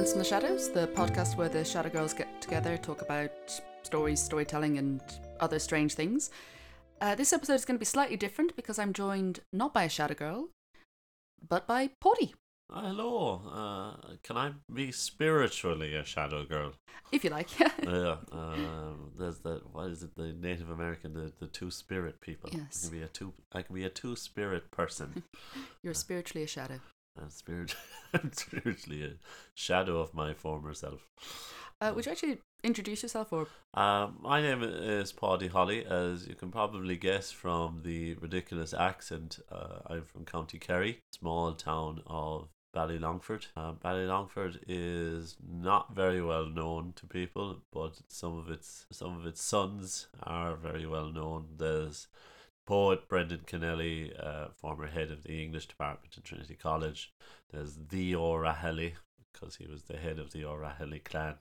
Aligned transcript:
Dance 0.00 0.12
in 0.14 0.18
the 0.18 0.24
Shadows, 0.24 0.70
the 0.70 0.86
podcast 0.86 1.36
where 1.36 1.50
the 1.50 1.62
Shadow 1.62 1.90
Girls 1.90 2.14
get 2.14 2.40
together, 2.40 2.78
talk 2.78 3.02
about 3.02 3.30
stories, 3.82 4.18
storytelling, 4.18 4.78
and 4.78 5.02
other 5.40 5.58
strange 5.58 5.92
things. 5.92 6.30
Uh, 7.02 7.14
this 7.14 7.34
episode 7.34 7.52
is 7.52 7.66
going 7.66 7.74
to 7.74 7.78
be 7.78 7.84
slightly 7.84 8.16
different 8.16 8.56
because 8.56 8.78
I'm 8.78 8.94
joined 8.94 9.40
not 9.52 9.74
by 9.74 9.82
a 9.82 9.90
Shadow 9.90 10.14
Girl, 10.14 10.48
but 11.46 11.66
by 11.66 11.90
Poddy, 12.00 12.34
Uh, 12.72 12.80
hello. 12.80 13.42
Uh, 13.52 14.14
can 14.22 14.38
I 14.38 14.52
be 14.72 14.90
spiritually 14.90 15.94
a 15.94 16.02
shadow 16.02 16.46
girl? 16.46 16.72
if 17.12 17.22
you 17.22 17.28
like. 17.28 17.50
yeah. 17.60 18.16
Um, 18.32 19.10
there's 19.18 19.40
the 19.40 19.60
what 19.70 19.90
is 19.90 20.02
it? 20.02 20.16
The 20.16 20.32
Native 20.32 20.70
American, 20.70 21.12
the, 21.12 21.30
the 21.40 21.46
two 21.46 21.70
spirit 21.70 22.22
people. 22.22 22.48
Yes. 22.50 22.86
I 22.86 22.88
can 22.88 22.98
be 22.98 23.04
a 23.04 23.08
two. 23.08 23.34
I 23.52 23.60
can 23.60 23.74
be 23.74 23.84
a 23.84 23.90
two 23.90 24.16
spirit 24.16 24.70
person. 24.70 25.24
You're 25.82 25.92
spiritually 25.92 26.44
a 26.44 26.46
shadow. 26.46 26.80
I'm 27.20 27.30
spirit. 27.30 27.74
I'm 28.14 28.32
spiritually 28.32 29.04
a 29.04 29.10
shadow 29.54 30.00
of 30.00 30.14
my 30.14 30.34
former 30.34 30.74
self. 30.74 31.06
Uh, 31.80 31.92
would 31.94 32.04
you 32.04 32.12
actually 32.12 32.38
introduce 32.62 33.02
yourself 33.02 33.32
or 33.32 33.46
Um, 33.72 34.18
my 34.20 34.42
name 34.42 34.62
is 34.62 35.12
Paddy 35.12 35.48
Holly, 35.48 35.84
as 35.86 36.26
you 36.26 36.34
can 36.34 36.50
probably 36.50 36.96
guess 36.96 37.30
from 37.30 37.80
the 37.84 38.14
ridiculous 38.14 38.74
accent. 38.74 39.38
Uh, 39.50 39.78
I'm 39.86 40.04
from 40.04 40.24
County 40.26 40.58
Kerry, 40.58 40.98
small 41.12 41.54
town 41.54 42.02
of 42.06 42.48
Ballylongford. 42.74 43.46
Uh, 43.56 43.72
Ballylongford 43.72 44.58
is 44.68 45.36
not 45.42 45.94
very 45.94 46.22
well 46.22 46.46
known 46.46 46.92
to 46.96 47.06
people, 47.06 47.62
but 47.72 48.00
some 48.08 48.36
of 48.36 48.50
its 48.50 48.86
some 48.90 49.18
of 49.18 49.26
its 49.26 49.42
sons 49.42 50.08
are 50.22 50.56
very 50.56 50.86
well 50.86 51.10
known. 51.10 51.46
There's 51.56 52.08
poet 52.70 53.08
Brendan 53.08 53.40
Kennelly, 53.48 54.12
uh, 54.24 54.46
former 54.54 54.86
head 54.86 55.10
of 55.10 55.24
the 55.24 55.42
English 55.42 55.66
department 55.66 56.16
at 56.16 56.22
Trinity 56.22 56.54
College. 56.54 57.12
There's 57.52 57.76
the 57.88 58.14
O'Rahilly, 58.14 58.94
because 59.32 59.56
he 59.56 59.66
was 59.66 59.82
the 59.82 59.96
head 59.96 60.20
of 60.20 60.30
the 60.30 60.44
O'Rahilly 60.44 61.00
clan 61.00 61.34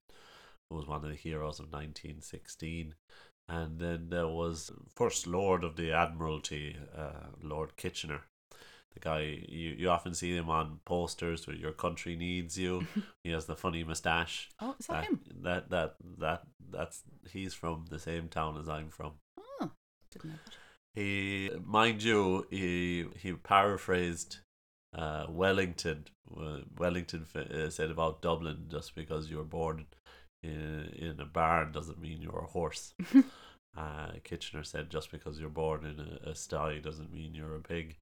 who 0.67 0.75
was 0.75 0.87
one 0.87 1.03
of 1.05 1.09
the 1.11 1.15
heroes 1.15 1.59
of 1.59 1.71
1916. 1.71 2.95
And 3.47 3.79
then 3.79 4.07
there 4.09 4.27
was 4.27 4.71
First 4.95 5.27
Lord 5.27 5.63
of 5.63 5.75
the 5.75 5.91
Admiralty, 5.91 6.77
uh, 6.97 7.27
Lord 7.43 7.77
Kitchener. 7.77 8.21
The 8.95 8.99
guy, 8.99 9.43
you, 9.47 9.75
you 9.77 9.89
often 9.91 10.15
see 10.15 10.35
him 10.35 10.49
on 10.49 10.79
posters 10.83 11.45
where 11.45 11.55
your 11.55 11.73
country 11.73 12.15
needs 12.15 12.57
you. 12.57 12.87
he 13.23 13.29
has 13.29 13.45
the 13.45 13.55
funny 13.55 13.83
moustache. 13.83 14.49
oh, 14.59 14.75
is 14.79 14.87
that 14.87 15.03
That, 15.03 15.05
him? 15.05 15.19
that, 15.43 15.69
that, 15.69 15.95
that, 16.17 16.43
that's, 16.71 17.03
he's 17.31 17.53
from 17.53 17.85
the 17.91 17.99
same 17.99 18.29
town 18.29 18.57
as 18.59 18.67
I'm 18.67 18.89
from. 18.89 19.11
Oh, 19.61 19.69
didn't 20.11 20.31
know 20.31 20.37
that. 20.43 20.53
He, 20.99 21.49
mind 21.65 22.03
you, 22.03 22.45
he 22.49 23.05
he 23.15 23.33
paraphrased 23.33 24.39
uh, 24.93 25.25
Wellington. 25.29 26.05
Uh, 26.35 26.59
Wellington 26.77 27.25
uh, 27.35 27.69
said 27.69 27.89
about 27.91 28.21
Dublin, 28.21 28.65
just 28.69 28.95
because 28.95 29.29
you 29.29 29.37
were 29.37 29.43
born 29.59 29.85
in 30.43 30.89
in 30.95 31.19
a 31.19 31.25
barn 31.25 31.71
doesn't 31.71 32.01
mean 32.01 32.21
you're 32.21 32.43
a 32.43 32.51
horse. 32.57 32.93
uh, 33.77 34.11
Kitchener 34.23 34.63
said 34.63 34.89
just 34.89 35.11
because 35.11 35.39
you're 35.39 35.49
born 35.63 35.85
in 35.85 35.99
a, 35.99 36.31
a 36.31 36.35
sty 36.35 36.79
doesn't 36.79 37.13
mean 37.13 37.33
you're 37.33 37.55
a 37.55 37.61
pig. 37.61 37.95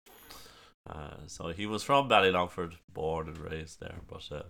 Uh, 0.90 1.18
so 1.28 1.50
he 1.50 1.66
was 1.66 1.84
from 1.84 2.08
Ballylongford, 2.09 2.73
born 2.94 3.28
and 3.28 3.38
raised 3.38 3.80
there, 3.81 4.00
but 4.08 4.25
uh, 4.31 4.44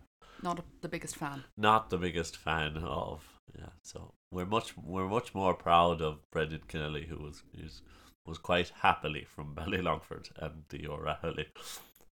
Not 0.43 0.59
a, 0.59 0.63
the 0.81 0.87
biggest 0.87 1.15
fan. 1.15 1.43
not 1.57 1.89
the 1.89 1.97
biggest 1.97 2.37
fan 2.37 2.77
of. 2.77 3.23
Yeah, 3.57 3.71
so 3.81 4.13
we're 4.31 4.45
much 4.45 4.77
we're 4.77 5.07
much 5.09 5.33
more 5.33 5.53
proud 5.55 6.01
of 6.01 6.19
Brendan 6.31 6.61
Kennelly, 6.69 7.07
who 7.07 7.17
was 7.17 7.41
who's, 7.55 7.81
was 8.27 8.37
quite 8.37 8.71
happily 8.81 9.25
from 9.25 9.55
Ballylongford 9.55 10.29
and 10.37 10.63
the 10.69 10.87
O'Rahilly 10.87 11.47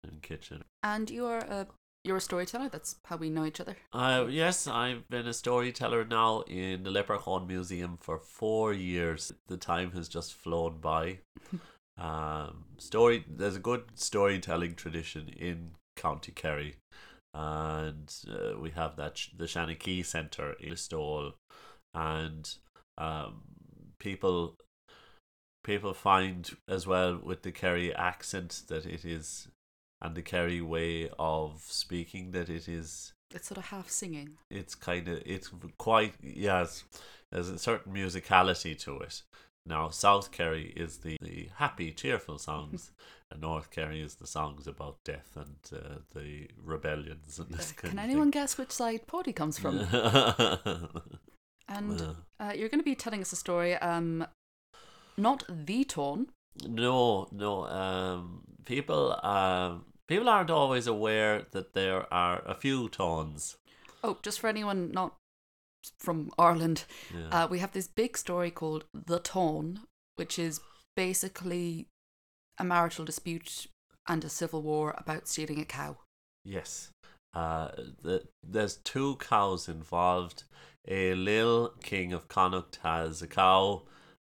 in 0.04 0.20
Kitchen. 0.20 0.64
And 0.82 1.10
you're 1.10 1.38
a 1.38 1.66
you're 2.04 2.16
a 2.16 2.20
storyteller. 2.20 2.68
That's 2.70 2.96
how 3.04 3.16
we 3.16 3.28
know 3.28 3.44
each 3.44 3.60
other. 3.60 3.76
Uh, 3.92 4.26
yes, 4.28 4.66
I've 4.66 5.06
been 5.10 5.26
a 5.26 5.34
storyteller 5.34 6.04
now 6.04 6.42
in 6.42 6.82
the 6.82 6.90
Leprechaun 6.90 7.46
Museum 7.46 7.98
for 8.00 8.18
four 8.18 8.72
years. 8.72 9.32
The 9.48 9.58
time 9.58 9.92
has 9.92 10.08
just 10.08 10.32
flown 10.32 10.78
by. 10.80 11.18
um, 11.98 12.64
story 12.78 13.24
there's 13.28 13.56
a 13.56 13.60
good 13.60 13.84
storytelling 13.94 14.76
tradition 14.76 15.28
in 15.28 15.72
County 15.96 16.32
Kerry, 16.32 16.76
and 17.34 18.10
uh, 18.30 18.58
we 18.58 18.70
have 18.70 18.96
that 18.96 19.18
sh- 19.18 19.28
the 19.36 19.44
Shanachie 19.44 20.04
Centre 20.04 20.54
in 20.54 20.72
Listowel, 20.72 21.34
and 21.92 22.54
um, 22.96 23.42
people 23.98 24.56
people 25.62 25.94
find 25.94 26.50
as 26.68 26.86
well 26.86 27.18
with 27.22 27.42
the 27.42 27.52
Kerry 27.52 27.94
accent 27.94 28.62
that 28.68 28.86
it 28.86 29.04
is 29.04 29.48
and 30.02 30.14
the 30.14 30.22
Kerry 30.22 30.60
way 30.60 31.10
of 31.18 31.62
speaking 31.66 32.30
that 32.32 32.48
it 32.48 32.68
is 32.68 33.12
It's 33.34 33.48
sort 33.48 33.58
of 33.58 33.66
half 33.66 33.88
singing. 33.90 34.38
it's 34.50 34.74
kind 34.74 35.06
of 35.08 35.22
it's 35.26 35.50
quite 35.78 36.14
yes 36.22 36.84
there's 37.30 37.48
a 37.50 37.58
certain 37.58 37.92
musicality 37.92 38.76
to 38.80 38.98
it 38.98 39.22
now 39.66 39.88
south 39.90 40.32
kerry 40.32 40.72
is 40.74 40.98
the, 40.98 41.16
the 41.20 41.48
happy 41.56 41.92
cheerful 41.92 42.38
songs 42.38 42.90
and 43.30 43.42
north 43.42 43.70
kerry 43.70 44.00
is 44.00 44.14
the 44.16 44.26
songs 44.26 44.66
about 44.66 44.96
death 45.04 45.36
and 45.36 45.56
uh, 45.78 45.98
the 46.14 46.48
rebellions 46.56 47.38
and 47.38 47.50
this 47.50 47.70
kind 47.72 47.92
Can 47.92 47.98
anyone 48.00 48.30
guess 48.30 48.56
which 48.58 48.72
side 48.72 49.06
Poddy 49.06 49.32
comes 49.34 49.58
from? 49.58 49.78
And 51.68 52.02
uh, 52.40 52.52
you're 52.56 52.68
going 52.68 52.80
to 52.80 52.84
be 52.84 52.96
telling 52.96 53.20
us 53.20 53.32
a 53.32 53.36
story. 53.36 53.76
Um, 53.76 54.26
not 55.16 55.44
the 55.48 55.84
Táin. 55.84 56.26
no 56.66 57.28
no 57.32 57.66
um 57.66 58.42
people 58.64 59.18
um 59.24 59.84
people 60.08 60.28
aren't 60.28 60.50
always 60.50 60.86
aware 60.86 61.46
that 61.52 61.72
there 61.74 62.12
are 62.12 62.42
a 62.46 62.54
few 62.54 62.88
tones 62.88 63.56
Oh, 64.02 64.16
just 64.22 64.40
for 64.40 64.48
anyone 64.48 64.90
not 64.92 65.14
from 65.98 66.30
Ireland, 66.38 66.84
yeah. 67.14 67.44
uh, 67.44 67.46
we 67.48 67.58
have 67.58 67.72
this 67.72 67.86
big 67.86 68.16
story 68.16 68.50
called 68.50 68.84
The 68.94 69.20
Táin, 69.20 69.80
which 70.16 70.38
is 70.38 70.60
basically 70.96 71.86
a 72.58 72.64
marital 72.64 73.04
dispute 73.04 73.66
and 74.08 74.24
a 74.24 74.28
civil 74.30 74.62
war 74.62 74.94
about 74.96 75.28
stealing 75.28 75.60
a 75.60 75.64
cow. 75.66 75.98
Yes. 76.44 76.90
Uh, 77.34 77.68
the, 78.02 78.24
there's 78.42 78.76
two 78.76 79.16
cows 79.16 79.68
involved. 79.68 80.44
Ailill 80.88 81.78
King 81.82 82.12
of 82.14 82.26
Connacht 82.28 82.78
has 82.82 83.20
a 83.22 83.26
cow, 83.26 83.82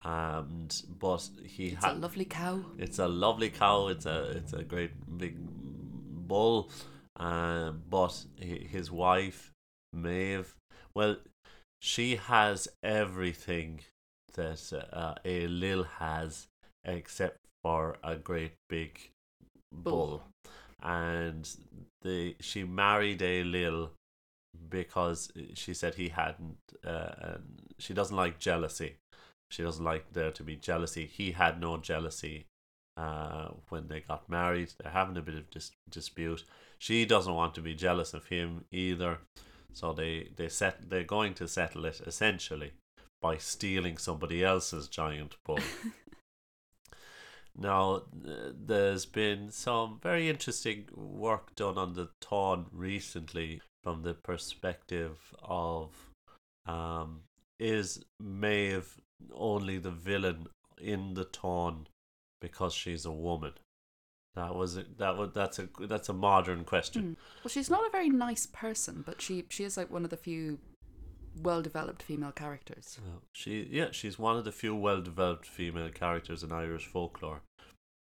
and 0.03 0.81
but 0.99 1.29
he 1.45 1.69
It's 1.69 1.83
ha- 1.83 1.91
a 1.93 1.95
lovely 1.95 2.25
cow. 2.25 2.63
it's 2.77 2.99
a 2.99 3.07
lovely 3.07 3.49
cow. 3.49 3.87
It's 3.87 4.05
a 4.05 4.31
it's 4.31 4.53
a 4.53 4.63
great 4.63 4.91
big 5.17 5.35
bull, 6.27 6.69
um, 7.17 7.83
but 7.89 8.25
hi- 8.39 8.67
his 8.69 8.91
wife 8.91 9.51
Maeve, 9.93 10.55
well, 10.95 11.17
she 11.81 12.15
has 12.17 12.67
everything 12.83 13.81
that 14.33 14.71
uh, 14.93 15.15
Ailill 15.25 15.85
has, 15.97 16.47
except 16.85 17.37
for 17.63 17.97
a 18.03 18.15
great 18.15 18.53
big 18.69 19.11
bull, 19.73 20.07
Bull. 20.07 20.23
and 20.81 21.49
the 22.03 22.35
she 22.39 22.63
married 22.63 23.19
Ailill 23.19 23.89
because 24.69 25.31
she 25.55 25.73
said 25.73 25.95
he 25.95 26.09
hadn't. 26.09 26.57
Uh, 26.85 27.11
and 27.21 27.43
she 27.79 27.93
doesn't 27.93 28.15
like 28.15 28.39
jealousy. 28.39 28.95
She 29.49 29.63
doesn't 29.63 29.83
like 29.83 30.13
there 30.13 30.31
to 30.31 30.43
be 30.43 30.55
jealousy. 30.55 31.05
He 31.05 31.31
had 31.31 31.59
no 31.59 31.77
jealousy 31.77 32.45
uh, 32.97 33.49
when 33.69 33.87
they 33.87 34.01
got 34.01 34.29
married. 34.29 34.73
They're 34.77 34.91
having 34.91 35.17
a 35.17 35.21
bit 35.21 35.35
of 35.35 35.49
dis- 35.49 35.71
dispute. 35.89 36.43
She 36.77 37.05
doesn't 37.05 37.33
want 37.33 37.55
to 37.55 37.61
be 37.61 37.73
jealous 37.73 38.13
of 38.13 38.27
him 38.27 38.65
either. 38.71 39.19
So 39.73 39.93
they 39.93 40.29
they 40.35 40.49
set 40.49 40.89
they're 40.89 41.03
going 41.03 41.33
to 41.35 41.47
settle 41.47 41.85
it 41.85 42.01
essentially 42.05 42.73
by 43.21 43.37
stealing 43.37 43.97
somebody 43.97 44.43
else's 44.43 44.87
giant 44.87 45.35
bull. 45.45 45.59
now, 47.57 48.03
there's 48.13 49.05
been 49.05 49.51
some 49.51 49.99
very 50.01 50.29
interesting 50.29 50.85
work 50.93 51.55
done 51.55 51.77
on 51.77 51.93
the 51.93 52.09
Táin 52.21 52.65
recently 52.71 53.61
from 53.83 54.03
the 54.03 54.13
perspective 54.13 55.33
of 55.43 55.91
um, 56.65 57.21
is 57.59 58.03
Maeve 58.19 58.97
only 59.33 59.77
the 59.77 59.91
villain 59.91 60.47
in 60.81 61.13
the 61.13 61.25
Táin 61.25 61.85
because 62.41 62.73
she's 62.73 63.05
a 63.05 63.11
woman? 63.11 63.53
That 64.35 64.55
was 64.55 64.77
a, 64.77 64.85
that 64.97 65.17
was 65.17 65.31
that's 65.33 65.59
a 65.59 65.67
that's 65.81 66.09
a 66.09 66.13
modern 66.13 66.63
question. 66.63 67.01
Hmm. 67.01 67.13
Well, 67.43 67.49
she's 67.49 67.69
not 67.69 67.85
a 67.85 67.89
very 67.91 68.09
nice 68.09 68.45
person, 68.45 69.03
but 69.05 69.21
she 69.21 69.45
she 69.49 69.63
is 69.63 69.75
like 69.75 69.91
one 69.91 70.03
of 70.03 70.09
the 70.11 70.17
few 70.17 70.59
well-developed 71.41 72.03
female 72.03 72.31
characters. 72.31 72.99
Well, 73.03 73.21
she 73.33 73.67
yeah, 73.71 73.87
she's 73.91 74.19
one 74.19 74.37
of 74.37 74.45
the 74.45 74.51
few 74.51 74.75
well-developed 74.75 75.45
female 75.45 75.89
characters 75.89 76.43
in 76.43 76.51
Irish 76.51 76.85
folklore. 76.85 77.41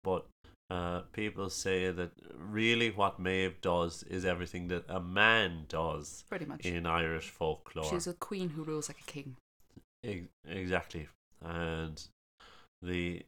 But 0.04 0.26
uh, 0.70 1.02
people 1.12 1.50
say 1.50 1.90
that 1.90 2.12
really 2.38 2.90
what 2.90 3.18
Maeve 3.18 3.60
does 3.60 4.02
is 4.04 4.24
everything 4.24 4.68
that 4.68 4.84
a 4.88 5.00
man 5.00 5.66
does 5.68 6.24
Pretty 6.30 6.46
much. 6.46 6.64
in 6.64 6.86
Irish 6.86 7.28
folklore. 7.28 7.84
She's 7.84 8.06
a 8.06 8.14
queen 8.14 8.50
who 8.50 8.62
rules 8.64 8.88
like 8.88 9.00
a 9.00 9.10
king. 9.10 9.36
Ex- 10.04 10.28
exactly. 10.46 11.08
And 11.40 12.02
the 12.80 13.22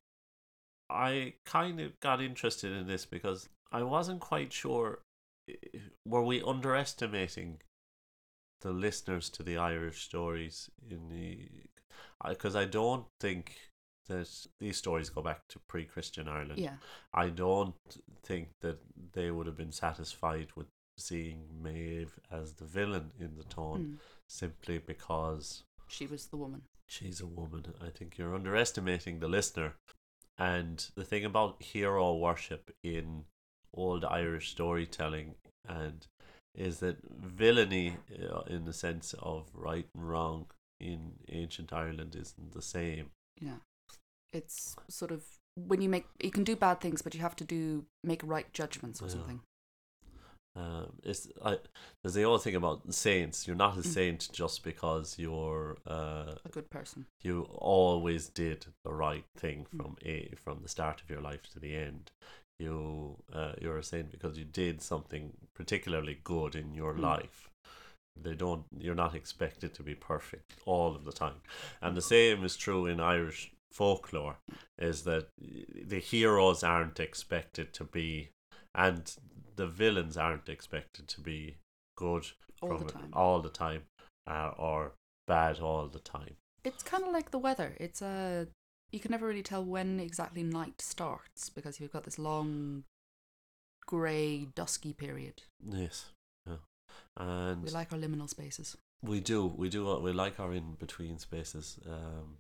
I 0.91 1.35
kind 1.47 1.81
of 1.81 1.99
got 2.01 2.21
interested 2.21 2.73
in 2.73 2.87
this 2.87 3.07
because 3.07 3.49
I 3.73 3.83
wasn't 3.83 4.21
quite 4.21 4.53
sure 4.53 5.01
were 6.07 6.23
we 6.23 6.43
underestimating 6.43 7.61
the 8.61 8.73
listeners 8.73 9.29
to 9.31 9.43
the 9.43 9.57
Irish 9.57 10.03
stories 10.03 10.71
in 10.89 11.09
the 11.09 11.49
because 12.29 12.57
I 12.57 12.65
don't 12.65 13.07
think 13.21 13.57
that 14.09 14.29
these 14.61 14.77
stories 14.77 15.09
go 15.11 15.23
back 15.23 15.41
to 15.49 15.59
pre-Christian 15.69 16.29
Ireland. 16.29 16.59
Yeah. 16.59 16.77
I 17.13 17.29
don't 17.31 17.75
think 18.23 18.49
that 18.61 18.79
they 19.13 19.31
would 19.31 19.47
have 19.47 19.57
been 19.57 19.73
satisfied 19.73 20.49
with 20.55 20.67
seeing 20.99 21.49
Maeve 21.63 22.19
as 22.31 22.55
the 22.55 22.65
villain 22.67 23.13
in 23.19 23.37
the 23.37 23.45
Táin 23.45 23.79
Mm. 23.79 23.99
simply 24.29 24.79
because 24.79 25.65
She 25.89 26.07
was 26.07 26.27
the 26.27 26.37
woman. 26.37 26.63
she's 26.89 27.21
a 27.21 27.27
woman. 27.27 27.75
I 27.83 27.89
think 27.91 28.19
you're 28.19 28.35
underestimating 28.35 29.21
the 29.21 29.29
listener. 29.29 29.75
And 30.39 30.85
the 30.97 31.05
thing 31.05 31.25
about 31.25 31.63
hero 31.63 32.15
worship 32.17 32.71
in 32.83 33.25
old 33.73 34.05
Irish 34.05 34.51
storytelling 34.51 35.35
and 35.69 36.07
is 36.55 36.79
that 36.81 36.97
villainy 37.11 37.97
uh, 38.31 38.41
in 38.47 38.65
the 38.65 38.73
sense 38.73 39.15
of 39.21 39.49
right 39.55 39.87
and 39.95 40.09
wrong 40.09 40.47
in 40.81 41.13
ancient 41.29 41.73
Ireland 41.73 42.15
isn't 42.17 42.53
the 42.53 42.63
same. 42.63 43.11
Yeah. 43.41 43.57
It's 44.33 44.75
sort 44.89 45.11
of 45.13 45.25
when 45.57 45.81
you 45.81 45.89
make 45.89 46.07
you 46.23 46.31
can 46.31 46.45
do 46.45 46.57
bad 46.57 46.81
things, 46.81 47.03
but 47.03 47.15
you 47.15 47.21
have 47.21 47.37
to 47.37 47.45
do 47.45 47.87
make 48.03 48.21
right 48.25 48.53
judgments 48.53 49.01
or 49.01 49.07
Yeah. 49.07 49.13
something. 49.13 49.41
Um, 50.57 50.93
it's 51.03 51.27
I, 51.45 51.59
there's 52.03 52.15
the 52.15 52.23
old 52.23 52.43
thing 52.43 52.55
about 52.55 52.95
saints. 52.95 53.47
You're 53.47 53.57
not 53.57 53.77
a 53.77 53.81
Mm. 53.81 53.87
saint 53.87 54.29
just 54.33 54.63
because 54.63 55.19
you're 55.19 55.79
uh, 55.87 56.35
A 56.45 56.49
good 56.51 56.71
person. 56.71 57.07
you 57.23 57.43
always 57.51 58.29
did 58.29 58.67
the 58.85 58.93
right 58.93 59.25
thing 59.37 59.67
Mm. 59.73 59.77
from 59.77 59.97
a 60.05 60.33
from 60.37 60.63
the 60.63 60.69
start 60.69 61.03
of 61.03 61.11
your 61.11 61.21
life 61.21 61.43
to 61.53 61.59
the 61.61 61.75
end. 61.75 62.13
You 62.61 63.17
uh, 63.33 63.55
you're 63.61 63.79
a 63.79 63.83
saint 63.83 64.13
because 64.13 64.39
you 64.39 64.45
did 64.45 64.81
something 64.81 65.33
particularly 65.55 66.21
good 66.23 66.55
in 66.55 66.73
your 66.75 66.95
Mm. 66.95 67.01
life. 67.01 67.51
They 68.17 68.35
don't. 68.37 68.65
You're 68.79 68.95
not 68.95 69.17
expected 69.17 69.75
to 69.75 69.83
be 69.83 69.97
perfect 69.97 70.55
all 70.67 70.95
of 70.95 71.05
the 71.05 71.13
time, 71.13 71.41
and 71.83 71.97
the 71.97 72.03
same 72.03 72.45
is 72.45 72.57
true 72.57 72.87
in 72.87 73.01
Irish 73.01 73.51
folklore. 73.73 74.39
Is 74.79 75.03
that 75.03 75.31
the 75.39 75.99
heroes 75.99 76.63
aren't 76.63 77.01
expected 77.01 77.73
to 77.75 77.83
be, 77.85 78.29
and 78.73 79.13
the 79.57 79.67
villains 79.67 80.17
aren't 80.17 80.49
expected 80.49 81.09
to 81.09 81.21
be 81.21 81.57
good 81.97 82.27
All 82.61 82.69
from 82.71 82.79
the 82.81 82.87
it 82.87 82.93
time. 82.93 83.11
all 83.13 83.41
the 83.41 83.51
time, 83.51 83.83
uh, 84.27 84.51
or 84.57 84.93
bad 85.27 85.61
all 85.61 85.87
the 85.89 85.99
time. 86.01 86.37
It's 86.65 86.83
kind 86.83 87.05
of 87.05 87.13
like 87.13 87.31
the 87.31 87.39
weather. 87.39 87.77
It's 87.79 88.01
a 88.03 88.49
you 88.91 89.01
can 89.01 89.11
never 89.11 89.27
really 89.27 89.43
tell 89.43 89.65
when 89.65 89.99
exactly 90.01 90.43
night 90.43 90.81
starts 90.81 91.49
because 91.51 91.81
you've 91.81 91.93
got 91.93 92.05
this 92.05 92.19
long 92.19 92.85
grey 93.87 94.47
dusky 94.55 94.93
period. 94.93 95.43
Yes. 95.69 96.07
Yeah. 96.47 96.57
And 97.17 97.63
We 97.65 97.71
like 97.71 97.93
our 97.93 97.99
liminal 97.99 98.29
spaces. 98.29 98.77
we 99.03 99.21
do, 99.21 99.47
we 99.47 99.69
do, 99.69 99.89
uh, 99.91 99.99
we 99.99 100.13
like 100.13 100.39
our 100.41 100.53
in 100.55 100.75
between 100.75 101.19
spaces. 101.19 101.79
Um, 101.87 102.37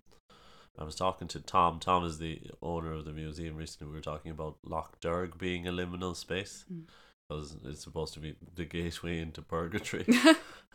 I 0.79 0.85
was 0.85 0.97
talking 0.97 1.29
to 1.29 1.41
Tom. 1.41 1.79
Tom 1.79 2.05
is 2.05 2.19
the 2.19 2.41
owner 2.61 2.93
of 2.93 3.05
the 3.05 3.12
museum 3.12 3.56
recently. 3.56 3.88
We 3.91 3.97
were 3.99 4.03
talking 4.03 4.32
about 4.32 4.56
Loch 4.65 5.00
Derg 5.00 5.38
being 5.38 5.67
a 5.69 5.73
liminal 5.73 6.17
space 6.17 6.65
Mm. 6.73 6.85
because 7.29 7.56
it's 7.65 7.82
supposed 7.82 8.15
to 8.15 8.21
be 8.21 8.35
the 8.55 8.65
gateway 8.65 9.21
into 9.21 9.43
purgatory. 9.43 10.06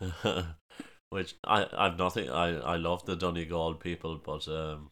Which 1.10 1.34
I, 1.44 1.66
I've 1.76 1.98
nothing. 1.98 2.30
I, 2.30 2.58
I 2.60 2.76
love 2.76 3.04
the 3.04 3.16
Donegal 3.16 3.74
people, 3.74 4.20
but 4.24 4.46
um, 4.48 4.90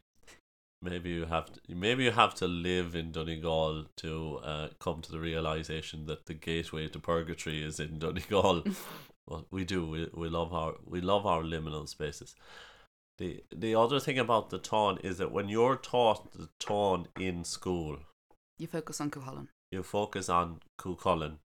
maybe 0.82 1.10
you 1.10 1.26
have 1.26 1.52
to, 1.52 1.60
maybe 1.69 2.05
you 2.05 2.10
have 2.10 2.34
to 2.37 2.49
live 2.49 2.94
in 2.96 3.12
Donegal 3.12 3.87
to 3.99 4.40
uh, 4.43 4.69
come 4.81 5.00
to 5.02 5.12
the 5.12 5.20
realization 5.20 6.06
that 6.06 6.26
the 6.26 6.34
gateway 6.34 6.88
to 6.88 6.99
purgatory 6.99 7.62
is 7.62 7.78
in 7.81 7.99
Donegal. 8.00 8.64
well, 9.28 9.46
we 9.50 9.64
do. 9.64 9.87
We, 9.88 10.08
we 10.12 10.28
love 10.28 10.52
our 10.52 10.75
we 10.84 11.00
love 11.00 11.25
our 11.25 11.43
liminal 11.43 11.88
spaces. 11.88 12.34
The 13.19 13.43
the 13.55 13.75
other 13.75 13.99
thing 14.00 14.19
about 14.19 14.50
the 14.50 14.59
Táin 14.59 15.05
is 15.05 15.19
that 15.19 15.32
when 15.32 15.49
you're 15.49 15.76
taught 15.76 16.32
the 16.32 16.49
Táin 16.61 17.06
in 17.19 17.44
school, 17.44 17.99
you 18.59 18.67
focus 18.69 19.00
on 19.00 19.11
Cuchulainn. 19.11 19.49
you 19.73 19.82
focus 19.82 20.29
on 20.29 20.61
Cuchulainn 20.81 21.38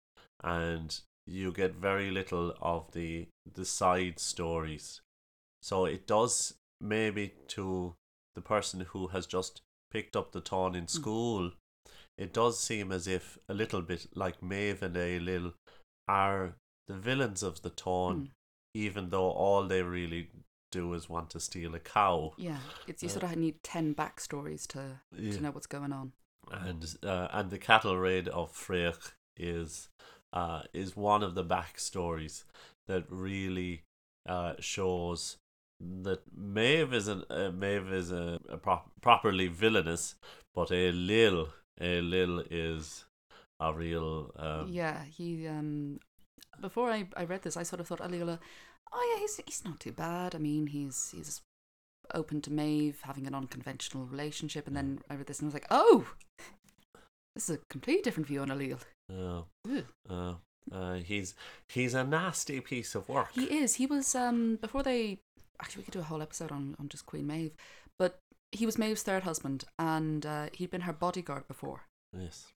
and 0.44 1.00
you 1.26 1.52
get 1.52 1.74
very 1.74 2.10
little 2.10 2.54
of 2.60 2.92
the 2.92 3.28
the 3.54 3.64
side 3.64 4.18
stories. 4.18 5.00
So 5.62 5.84
it 5.86 6.06
does 6.06 6.54
maybe 6.80 7.34
to 7.48 7.94
the 8.34 8.42
person 8.42 8.80
who 8.80 9.08
has 9.08 9.26
just 9.26 9.62
picked 9.90 10.16
up 10.16 10.32
the 10.32 10.42
Táin 10.42 10.76
in 10.76 10.88
school, 10.88 11.52
it 12.18 12.32
does 12.34 12.58
seem 12.58 12.90
as 12.92 13.06
if 13.06 13.38
a 13.48 13.54
little 13.54 13.82
bit 13.82 14.06
like 14.14 14.42
Maeve 14.42 14.82
and 14.82 14.96
Ailill 14.96 15.54
are 16.08 16.54
the 16.88 16.94
villains 16.96 17.42
of 17.42 17.62
the 17.62 17.70
Táin, 17.70 18.14
Mm. 18.16 18.30
even 18.74 19.08
though 19.10 19.30
all 19.30 19.66
they 19.66 19.82
really 19.82 20.28
do 20.72 20.92
is 20.94 21.08
want 21.08 21.30
to 21.30 21.40
steal 21.40 21.74
a 21.74 21.78
cow. 21.78 22.32
Yeah, 22.36 22.58
it's 22.88 23.02
you 23.02 23.08
Uh, 23.08 23.12
sort 23.12 23.24
of 23.24 23.36
need 23.36 23.62
ten 23.62 23.94
backstories 23.94 24.66
to 24.68 25.00
Yeah. 25.16 25.32
to 25.32 25.40
know 25.42 25.52
what's 25.52 25.68
going 25.68 25.92
on. 25.92 26.12
and 26.50 26.84
uh, 27.04 27.28
and 27.30 27.50
the 27.50 27.58
cattle 27.58 27.96
raid 27.96 28.26
of 28.28 28.52
Fráech 28.52 29.12
is 29.36 29.88
uh, 30.32 30.62
is 30.72 30.96
one 30.96 31.22
of 31.22 31.34
the 31.34 31.44
backstories 31.44 32.44
that 32.88 33.04
really 33.08 33.82
uh, 34.28 34.54
shows 34.58 35.36
that 35.80 36.20
Maeve 36.36 36.92
is 36.92 37.06
an 37.08 37.22
uh, 37.30 37.50
Maeve 37.52 37.92
is 37.92 38.10
a, 38.10 38.40
a 38.48 38.56
prop- 38.56 38.90
properly 39.00 39.48
villainous, 39.48 40.16
but 40.54 40.70
Ailill 40.70 41.48
a 41.80 42.00
Lil 42.00 42.40
is 42.50 43.04
a 43.60 43.72
real 43.72 44.30
um, 44.36 44.68
yeah, 44.72 45.04
he 45.04 45.46
um 45.48 45.98
before 46.60 46.90
I, 46.90 47.08
I 47.16 47.24
read 47.24 47.42
this, 47.42 47.56
I 47.56 47.62
sort 47.64 47.80
of 47.80 47.86
thought 47.88 48.00
Aliola, 48.00 48.38
oh 48.92 49.12
yeah, 49.14 49.20
he's 49.20 49.40
he's 49.46 49.64
not 49.64 49.80
too 49.80 49.92
bad. 49.92 50.34
I 50.34 50.38
mean, 50.38 50.68
he's 50.68 51.12
he's 51.14 51.40
open 52.14 52.40
to 52.42 52.52
Maeve 52.52 53.00
having 53.02 53.26
an 53.26 53.34
unconventional 53.34 54.06
relationship, 54.06 54.66
and 54.66 54.76
then 54.76 55.00
I 55.08 55.14
read 55.14 55.26
this 55.26 55.38
and 55.40 55.46
I 55.46 55.48
was 55.48 55.54
like, 55.54 55.66
oh, 55.70 56.06
this 57.34 57.48
is 57.48 57.56
a 57.56 57.60
completely 57.70 58.02
different 58.02 58.26
view 58.26 58.40
on 58.42 58.48
Ailill. 58.48 58.80
uh, 59.10 59.42
Ugh. 59.70 59.84
uh, 60.08 60.34
uh, 60.70 60.94
he's 60.94 61.34
he's 61.68 61.94
a 61.94 62.04
nasty 62.04 62.60
piece 62.60 62.94
of 62.94 63.08
work. 63.08 63.28
He 63.32 63.44
is. 63.44 63.76
He 63.76 63.86
was 63.86 64.14
um 64.14 64.56
before 64.56 64.82
they 64.82 65.18
actually 65.60 65.80
we 65.80 65.84
could 65.84 65.94
do 65.94 66.00
a 66.00 66.04
whole 66.04 66.22
episode 66.22 66.52
on 66.52 66.76
on 66.78 66.88
just 66.88 67.06
Queen 67.06 67.26
Maeve, 67.26 67.52
but 67.98 68.18
he 68.52 68.66
was 68.66 68.78
Maeve's 68.78 69.02
third 69.02 69.22
husband, 69.22 69.64
and 69.78 70.26
uh, 70.26 70.46
he'd 70.52 70.70
been 70.70 70.82
her 70.82 70.92
bodyguard 70.92 71.48
before. 71.48 71.82
yes. 72.16 72.46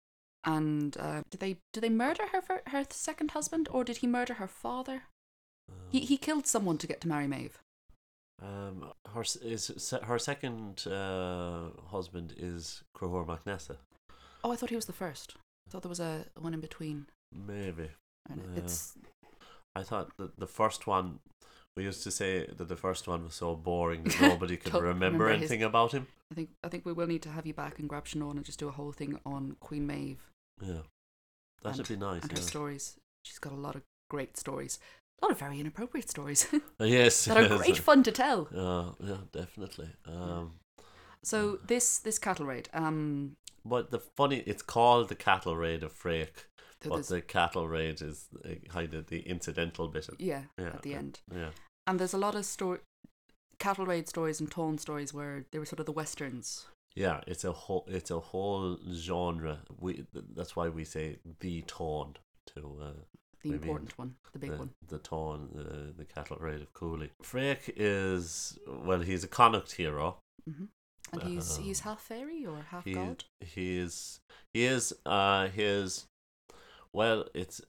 And 0.45 0.97
uh, 1.01 1.23
did 1.31 1.41
they 1.41 1.57
did 1.73 1.83
they 1.83 1.89
murder 1.89 2.27
her 2.29 2.63
her 2.69 2.85
second 2.91 3.33
husband, 3.33 3.69
or 3.71 3.83
did 3.83 3.97
he 3.99 4.07
murder 4.07 4.35
her 4.35 4.47
father? 4.47 5.03
He 5.91 6.01
he 6.01 6.17
killed 6.17 6.47
someone 6.47 6.79
to 6.79 6.87
get 6.87 7.01
to 7.03 7.09
marry 7.09 7.27
Maeve. 7.27 7.59
Um, 8.43 8.93
her 9.15 9.23
is 9.43 9.93
her 10.05 10.19
second 10.19 10.87
uh, 10.87 11.71
husband 11.91 12.35
is 12.37 12.83
Crohor 12.97 13.25
MacNessa. 13.27 13.77
Oh, 14.45 14.53
I 14.53 14.57
thought 14.57 14.71
he 14.71 14.77
was 14.77 14.87
the 14.87 14.93
first. 14.93 15.35
I 15.67 15.71
thought 15.71 15.83
there 15.83 15.89
was 15.89 16.01
a 16.01 16.27
one 16.39 16.55
in 16.55 16.61
between. 16.61 17.07
Maybe 17.33 17.89
And 18.29 18.41
Yeah. 18.55 18.63
It's 18.63 18.95
I 19.75 19.83
thought 19.83 20.11
that 20.19 20.39
the 20.39 20.47
first 20.47 20.87
one. 20.87 21.21
We 21.77 21.85
used 21.85 22.03
to 22.05 22.11
say 22.11 22.47
that 22.47 22.69
the 22.69 22.77
first 22.77 23.07
one 23.07 23.25
was 23.25 23.35
so 23.35 23.55
boring 23.55 24.05
that 24.05 24.19
nobody 24.23 24.57
could 24.63 24.73
remember, 24.73 24.95
remember 25.07 25.29
his- 25.29 25.37
anything 25.39 25.63
about 25.63 25.93
him. 25.93 26.07
I 26.33 26.35
think 26.35 26.51
I 26.65 26.69
think 26.69 26.87
we 26.87 26.93
will 26.95 27.07
need 27.07 27.23
to 27.23 27.29
have 27.31 27.47
you 27.47 27.53
back 27.55 27.79
and 27.79 27.89
grab 27.89 28.07
Sinead 28.07 28.31
and 28.37 28.45
just 28.45 28.59
do 28.59 28.69
a 28.69 28.73
whole 28.73 28.93
thing 28.93 29.21
on 29.27 29.57
Queen 29.61 29.87
Maeve 29.87 30.23
Yeah, 30.61 30.83
that'd 31.63 31.79
And- 31.81 31.89
be 31.89 31.97
nice. 31.97 32.23
and 32.23 32.33
her 32.33 32.41
stories. 32.43 32.97
She's 33.25 33.39
got 33.39 33.53
a 33.53 33.57
lot 33.57 33.75
of 33.77 33.83
great 34.09 34.37
stories. 34.39 34.79
A 35.23 35.25
lot 35.27 35.33
of 35.33 35.39
very 35.39 35.59
inappropriate 35.61 36.11
stories 36.11 36.47
Uh, 36.81 36.85
yes, 36.85 37.25
that 37.25 37.37
are 37.37 37.43
yes. 37.43 37.57
great 37.59 37.79
fun 37.79 38.03
to 38.03 38.13
tell. 38.13 38.49
Uh, 38.55 38.93
yeah, 39.01 39.17
definitely. 39.33 39.89
Um, 40.07 40.53
So 41.23 41.59
this 41.67 41.99
this 41.99 42.19
cattle 42.19 42.47
raid, 42.47 42.69
um, 42.73 43.37
but 43.65 43.91
the 43.91 43.99
funny, 44.17 44.43
it's 44.47 44.63
called 44.63 45.09
the 45.09 45.17
cattle 45.17 45.57
raid 45.57 45.83
of 45.83 45.93
Fráech, 45.93 46.47
but 46.85 47.07
the 47.09 47.21
cattle 47.21 47.67
raid 47.67 48.01
is 48.01 48.29
kind 48.69 48.95
of 48.95 49.07
the 49.07 49.21
incidental 49.21 49.89
bit. 49.89 50.09
Of, 50.09 50.21
yeah, 50.21 50.43
yeah, 50.59 50.69
at 50.69 50.83
the 50.83 50.95
uh, 50.95 50.99
end, 50.99 51.21
Yeah. 51.35 51.51
and 51.87 51.99
there's 51.99 52.15
a 52.15 52.19
lot 52.19 52.35
of 52.37 52.45
story, 52.45 52.79
cattle 53.59 53.87
raid 53.87 54.09
stories 54.09 54.41
and 54.41 54.49
Táin 54.51 54.79
stories 54.79 55.13
where 55.13 55.47
they 55.51 55.59
were 55.59 55.67
sort 55.67 55.81
of 55.81 55.87
the 55.87 55.93
westerns. 55.93 56.67
Yeah, 56.95 57.21
it's 57.27 57.45
a 57.45 57.53
whole 57.53 57.85
it's 57.89 58.11
a 58.13 58.21
whole 58.21 58.79
genre. 58.93 59.59
We 59.81 60.07
that's 60.37 60.55
why 60.55 60.69
we 60.69 60.85
say 60.85 61.19
the 61.41 61.63
Táin 61.63 62.15
to 62.55 62.61
uh, 62.83 63.01
The 63.43 63.53
important 63.53 63.97
one, 63.99 64.15
the 64.33 64.39
big 64.39 64.51
the, 64.53 64.57
one. 64.57 64.71
the 64.89 64.99
Táin, 64.99 65.53
the 65.55 65.93
the 65.97 66.05
cattle 66.05 66.37
raid 66.41 66.61
of 66.63 66.73
Cooley. 66.73 67.11
Fráech 67.23 67.71
is 67.77 68.59
well, 68.67 69.01
he's 69.01 69.25
a 69.25 69.29
Connacht 69.29 69.73
hero. 69.73 70.19
hmm 70.49 70.65
And 71.13 71.23
he's 71.23 71.57
Um, 71.59 71.63
he's 71.65 71.81
half 71.81 72.01
fairy 72.01 72.45
or 72.45 72.63
half 72.71 72.85
He 72.85 72.95
god. 72.95 73.25
he 73.41 73.79
is 73.79 74.21
he 74.53 74.65
is 74.65 74.95
uh 75.05 75.49
his 75.49 76.07
well, 76.93 77.27
it's 77.35 77.61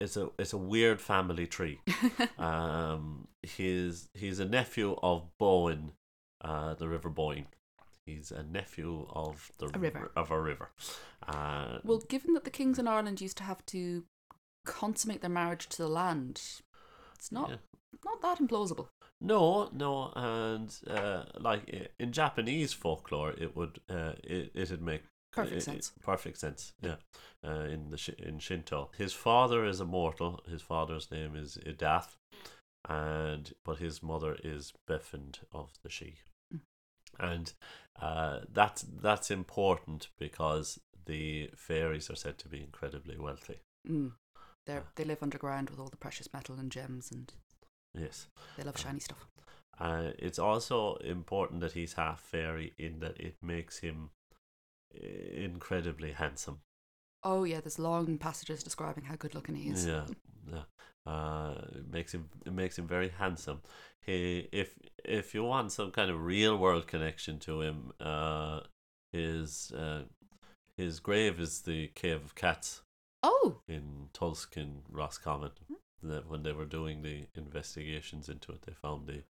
it's 0.00 0.16
a 0.16 0.30
it's 0.38 0.52
a 0.52 0.58
weird 0.58 1.00
family 1.00 1.46
tree. 1.46 1.80
um, 2.38 3.28
he's 3.42 4.08
he's 4.14 4.40
a 4.40 4.44
nephew 4.44 4.96
of 5.02 5.28
Boann, 5.40 5.92
uh, 6.44 6.74
the 6.74 6.88
River 6.88 7.08
Boyne. 7.08 7.46
He's 8.06 8.32
a 8.32 8.42
nephew 8.42 9.06
of 9.10 9.52
the 9.58 9.70
A 9.74 9.78
river. 9.78 10.10
of 10.16 10.32
a 10.32 10.40
river. 10.40 10.70
Uh, 11.26 11.78
well, 11.84 11.98
given 12.08 12.34
that 12.34 12.42
the 12.42 12.50
kings 12.50 12.78
in 12.80 12.88
Ireland 12.88 13.20
used 13.20 13.36
to 13.36 13.44
have 13.44 13.64
to 13.66 14.02
consummate 14.64 15.20
their 15.20 15.30
marriage 15.30 15.68
to 15.68 15.78
the 15.78 15.88
land 15.88 16.40
It's 17.16 17.30
not 17.32 17.50
Yeah. 17.50 17.56
not 18.04 18.20
that 18.22 18.38
implausible. 18.38 18.88
No, 19.20 19.68
no, 19.72 20.12
and 20.16 20.76
uh, 20.88 21.24
like 21.38 21.68
in 22.00 22.10
Japanese 22.12 22.72
folklore, 22.72 23.30
it 23.30 23.54
would 23.56 23.80
uh, 23.88 24.14
it 24.24 24.50
it'd 24.54 24.82
make 24.82 25.02
Perfect 25.32 25.56
it- 25.58 25.62
sense. 25.62 25.92
it- 25.96 26.02
perfect 26.02 26.38
sense. 26.38 26.72
Yeah, 26.80 26.96
uh, 27.44 27.66
in 27.70 27.90
the 27.90 28.14
in 28.18 28.40
Shinto, 28.40 28.90
his 28.96 29.12
father 29.12 29.64
is 29.64 29.80
immortal. 29.80 30.40
His 30.48 30.62
father's 30.62 31.10
name 31.12 31.36
is 31.36 31.56
Idath, 31.64 32.16
and 32.88 33.52
but 33.64 33.78
his 33.78 34.02
mother 34.02 34.36
is 34.42 34.72
Befend 34.88 35.38
of 35.52 35.70
the 35.84 35.88
Shi, 35.88 36.18
Mm. 36.52 36.60
and 37.20 37.52
uh, 38.00 38.40
that's 38.52 38.82
that's 38.82 39.30
important 39.30 40.08
because 40.18 40.80
the 41.06 41.50
fairies 41.56 42.10
are 42.10 42.16
said 42.16 42.38
to 42.38 42.48
be 42.48 42.60
incredibly 42.62 43.18
wealthy. 43.18 43.60
Mm. 43.88 44.14
They 44.66 44.76
Ah. 44.78 44.82
they 44.94 45.04
live 45.04 45.22
underground 45.22 45.70
with 45.70 45.78
all 45.80 45.88
the 45.88 45.96
precious 45.96 46.32
metal 46.32 46.58
and 46.58 46.70
gems, 46.70 47.10
and 47.10 47.32
Yes. 47.94 48.28
they 48.56 48.62
love 48.62 48.76
Ah. 48.76 48.82
shiny 48.82 49.00
stuff. 49.00 49.26
Uh, 49.78 50.12
it's 50.18 50.38
also 50.38 50.96
important 50.96 51.60
that 51.60 51.72
he's 51.72 51.94
half 51.94 52.20
fairy 52.20 52.74
in 52.78 53.00
that 53.00 53.18
it 53.18 53.42
makes 53.42 53.78
him 53.78 54.10
uh, 54.94 54.98
incredibly 55.00 56.12
handsome. 56.12 56.60
Oh 57.24 57.44
yeah, 57.44 57.60
there's 57.60 57.78
long 57.78 58.18
passages 58.18 58.62
describing 58.62 59.04
how 59.04 59.16
good 59.16 59.34
looking 59.34 59.54
he 59.54 59.70
is. 59.70 59.86
Yeah, 59.86 60.06
yeah. 60.46 60.64
Uh, 61.06 61.54
it 61.72 61.88
makes 61.90 62.12
him 62.12 62.28
it 62.44 62.52
makes 62.52 62.78
him 62.78 62.86
very 62.86 63.08
handsome. 63.08 63.62
He 64.00 64.48
if 64.52 64.78
if 65.04 65.34
you 65.34 65.44
want 65.44 65.72
some 65.72 65.90
kind 65.90 66.10
of 66.10 66.24
real 66.24 66.56
world 66.56 66.86
connection 66.86 67.38
to 67.40 67.62
him, 67.62 67.92
uh, 68.00 68.60
his 69.12 69.72
uh, 69.72 70.04
his 70.76 71.00
grave 71.00 71.40
is 71.40 71.62
the 71.62 71.88
Cave 71.88 72.24
of 72.24 72.34
Cats 72.34 72.82
Oh, 73.22 73.60
in 73.68 74.08
Tulsk 74.12 74.56
in 74.56 74.82
Roscommon. 74.90 75.50
That 76.02 76.28
when 76.28 76.42
they 76.42 76.52
were 76.52 76.64
doing 76.64 77.02
the 77.02 77.26
investigations 77.36 78.28
into 78.28 78.50
it, 78.52 78.62
they 78.66 78.72
found 78.72 79.06
the 79.06 79.22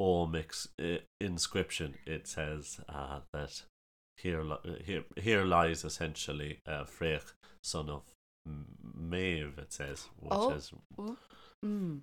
Ogham 0.00 0.34
uh, 0.82 0.98
inscription. 1.20 1.94
It 2.06 2.26
says 2.26 2.80
uh, 2.88 3.20
that 3.32 3.62
here, 4.16 4.44
here, 4.84 5.04
here 5.16 5.44
lies 5.44 5.84
essentially 5.84 6.58
uh, 6.66 6.84
Fráech, 6.84 7.34
son 7.62 7.88
of 7.88 8.02
Maeve. 8.44 9.58
It 9.58 9.72
says, 9.72 10.08
which 10.18 10.32
Oh. 10.32 10.50
is 10.50 10.72
hmm, 11.62 11.98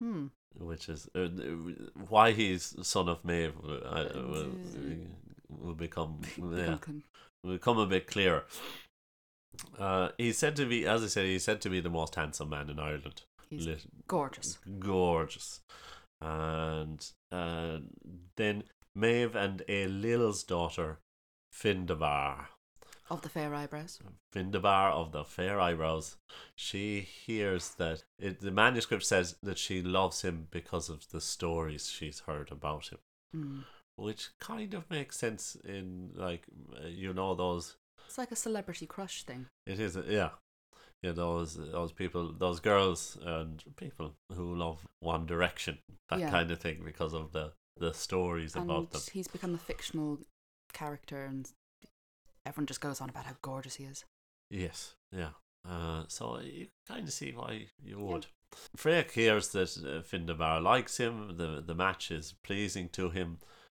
hmm. 0.00 0.26
which 0.58 0.88
is 0.88 1.08
uh, 1.14 1.28
why 2.08 2.32
he's 2.32 2.74
son 2.86 3.10
of 3.10 3.22
Maeve 3.24 3.52
uh, 3.62 3.72
uh, 3.74 4.08
will, 4.14 4.50
will 5.50 5.74
become 5.74 6.20
yeah 6.38 6.76
Become- 6.76 7.02
will 7.44 7.52
become 7.52 7.78
a 7.78 7.86
bit 7.86 8.06
clearer. 8.06 8.44
Uh, 9.78 10.10
he's 10.18 10.38
said 10.38 10.56
to 10.56 10.66
be, 10.66 10.86
as 10.86 11.02
I 11.02 11.06
said, 11.06 11.26
he's 11.26 11.44
said 11.44 11.60
to 11.62 11.70
be 11.70 11.80
the 11.80 11.88
most 11.90 12.14
handsome 12.14 12.50
man 12.50 12.70
in 12.70 12.78
Ireland. 12.78 13.22
He's 13.50 13.66
Lit- 13.66 13.86
gorgeous. 14.06 14.58
gorgeous. 14.78 15.60
And 16.20 17.04
uh, 17.32 17.78
then 18.36 18.64
Maeve 18.94 19.34
and 19.36 19.62
Ailill's 19.68 20.42
daughter, 20.42 20.98
Findabair. 21.54 22.46
Of 23.10 23.22
the 23.22 23.28
fair 23.30 23.54
eyebrows. 23.54 24.00
Findabair 24.34 24.92
of 24.92 25.12
the 25.12 25.24
fair 25.24 25.58
eyebrows. 25.58 26.16
She 26.54 27.00
hears 27.00 27.70
that 27.78 28.02
it, 28.18 28.40
the 28.40 28.50
manuscript 28.50 29.04
says 29.04 29.36
that 29.42 29.56
she 29.56 29.80
loves 29.80 30.20
him 30.22 30.48
because 30.50 30.90
of 30.90 31.08
the 31.10 31.20
stories 31.20 31.88
she's 31.88 32.20
heard 32.20 32.50
about 32.52 32.88
him, 32.88 32.98
Mm. 33.34 33.64
which 33.96 34.28
kind 34.40 34.74
of 34.74 34.88
makes 34.90 35.16
sense 35.18 35.56
in 35.64 36.10
like 36.14 36.42
uh, 36.82 36.86
you 36.88 37.14
know 37.14 37.34
those. 37.34 37.76
It's 38.08 38.16
like 38.18 38.32
a 38.32 38.36
celebrity 38.36 38.86
crush 38.86 39.22
thing. 39.24 39.46
It 39.66 39.78
is 39.78 39.96
yeah. 40.08 40.30
Yeah, 41.02 41.12
those 41.12 41.54
those 41.56 41.92
people, 41.92 42.32
those 42.32 42.58
girls 42.58 43.18
and 43.22 43.62
people 43.76 44.14
who 44.32 44.56
love 44.56 44.88
One 45.00 45.26
Direction, 45.26 45.78
that 46.08 46.18
Yeah. 46.18 46.30
kind 46.30 46.50
of 46.50 46.58
thing, 46.58 46.82
because 46.84 47.12
of 47.14 47.32
the 47.32 47.52
the 47.76 47.92
stories 47.92 48.56
and 48.56 48.64
about 48.64 48.90
them. 48.90 49.02
he's 49.12 49.28
become 49.28 49.54
a 49.54 49.58
fictional 49.58 50.18
character, 50.72 51.24
and 51.24 51.48
everyone 52.44 52.66
just 52.66 52.80
goes 52.80 53.00
on 53.00 53.10
about 53.10 53.26
how 53.26 53.36
gorgeous 53.42 53.76
he 53.76 53.84
is. 53.84 54.04
Yes, 54.50 54.94
yeah. 55.12 55.32
Uh, 55.68 56.04
so 56.08 56.40
you 56.40 56.68
kind 56.88 57.06
of 57.06 57.12
see 57.12 57.32
why 57.32 57.66
you 57.80 57.98
would. 58.00 58.26
Fráech 58.76 59.10
hears 59.12 59.50
that 59.50 59.76
uh, 59.76 60.02
Findabair 60.02 60.62
likes 60.62 60.96
him. 60.96 61.36
the 61.36 61.62
The 61.64 61.74
match 61.74 62.10
is 62.10 62.32
pleasing 62.42 62.88
to 62.90 63.10
him, 63.10 63.38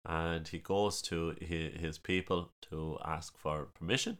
and 0.09 0.49
he 0.49 0.59
goes 0.59 1.03
to 1.03 1.37
his, 1.41 1.99
people 1.99 2.51
to 2.71 2.99
ask 3.05 3.37
for 3.37 3.67
permission. 3.79 4.19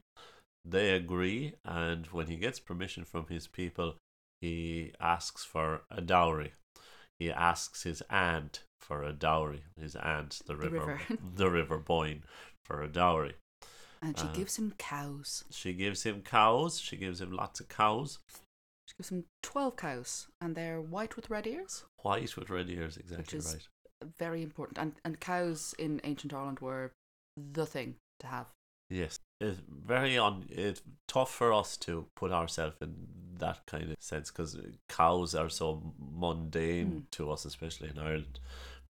They 0.65 0.91
agree, 0.91 1.55
and 1.65 2.07
when 2.09 2.27
he 2.27 2.37
gets 2.37 2.61
permission 2.61 3.05
from 3.05 3.27
his 3.29 3.47
people, 3.49 3.97
he 4.43 4.93
asks 5.01 5.45
for 5.45 5.81
a 5.91 6.03
dowry. 6.03 6.53
He 7.19 7.33
asks 7.33 7.83
his 7.85 8.03
aunt 8.11 8.61
for 8.81 9.03
a 9.03 9.13
dowry. 9.13 9.63
His 9.81 9.97
aunt, 9.97 10.41
the 10.47 10.55
The 10.55 10.71
river, 10.71 10.87
river. 10.87 11.01
the 11.37 11.51
river 11.51 11.79
Boyne, 11.79 12.23
for 12.67 12.83
a 12.83 12.89
dowry. 12.89 13.35
And 14.03 14.17
she 14.17 14.27
Uh, 14.27 14.33
gives 14.33 14.59
him 14.59 14.75
cows. 14.79 15.45
She 15.51 15.73
gives 15.73 16.03
him 16.05 16.23
cows. 16.23 16.79
She 16.79 16.97
gives 16.97 17.21
him 17.21 17.33
lots 17.33 17.61
of 17.61 17.69
cows. 17.69 18.19
She 18.87 18.95
gives 18.97 19.11
him 19.11 19.25
12 19.43 19.77
cows, 19.77 20.29
and 20.41 20.55
they're 20.55 20.81
white 20.81 21.17
with 21.17 21.31
red 21.31 21.47
ears. 21.47 21.85
White 22.03 22.37
with 22.37 22.51
red 22.51 22.69
ears, 22.71 22.97
exactly 22.97 23.41
right. 23.41 23.67
Very 24.19 24.43
important. 24.43 24.79
And, 24.79 24.93
and 25.05 25.21
cows 25.21 25.75
in 25.79 26.01
ancient 26.05 26.33
Ireland 26.33 26.61
were 26.61 26.93
the 27.37 27.67
thing 27.67 27.97
to 28.21 28.27
have. 28.27 28.47
Yes, 28.91 29.19
it's 29.41 29.61
very 29.69 30.17
on. 30.17 30.47
It's 30.49 30.83
tough 31.07 31.31
for 31.35 31.53
us 31.53 31.77
to 31.79 32.07
put 32.17 32.33
ourselves 32.33 32.77
in 32.81 32.95
that 33.39 33.67
kind 33.67 33.91
of 33.91 33.97
sense 34.01 34.31
because 34.31 34.57
cows 34.89 35.35
are 35.35 35.51
so 35.51 35.93
mundane 35.99 36.91
Mm. 36.91 37.11
to 37.13 37.31
us, 37.31 37.45
especially 37.45 37.91
in 37.91 37.99
Ireland. 37.99 38.41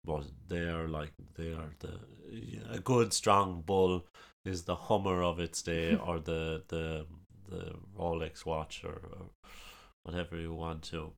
But 0.04 0.26
they 0.48 0.68
are 0.70 0.88
like 0.88 1.14
they 1.36 1.54
are 1.54 1.72
the 1.80 2.00
a 2.70 2.80
good 2.80 3.14
strong 3.14 3.62
bull 3.62 4.06
is 4.44 4.64
the 4.64 4.76
Hummer 4.76 5.24
of 5.24 5.40
its 5.40 5.62
day, 5.64 5.96
or 6.08 6.20
the 6.20 6.64
the 6.68 7.06
the 7.48 7.76
Rolex 7.98 8.46
watch, 8.46 8.84
or, 8.84 9.00
or 9.18 9.30
whatever 10.04 10.36
you 10.38 10.54
want 10.54 10.84
to. 10.92 11.14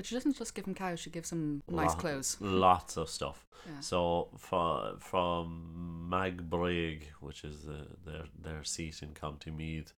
But 0.00 0.06
she 0.06 0.14
doesn't 0.14 0.38
just 0.38 0.54
give 0.54 0.64
him 0.64 0.74
cows, 0.74 0.98
she 0.98 1.10
gives 1.10 1.30
him 1.30 1.62
nice 1.68 1.88
Lot- 1.90 1.98
clothes. 1.98 2.38
Lots 2.40 2.96
of 2.96 3.10
stuff. 3.10 3.46
Yeah. 3.66 3.80
So 3.80 4.28
from 4.38 4.98
from 4.98 6.08
Magbraig, 6.10 7.02
which 7.20 7.44
is 7.44 7.64
the, 7.64 7.86
their 8.06 8.24
their 8.34 8.64
seat 8.64 9.02
in 9.02 9.12
County 9.12 9.50
Meath, 9.50 9.92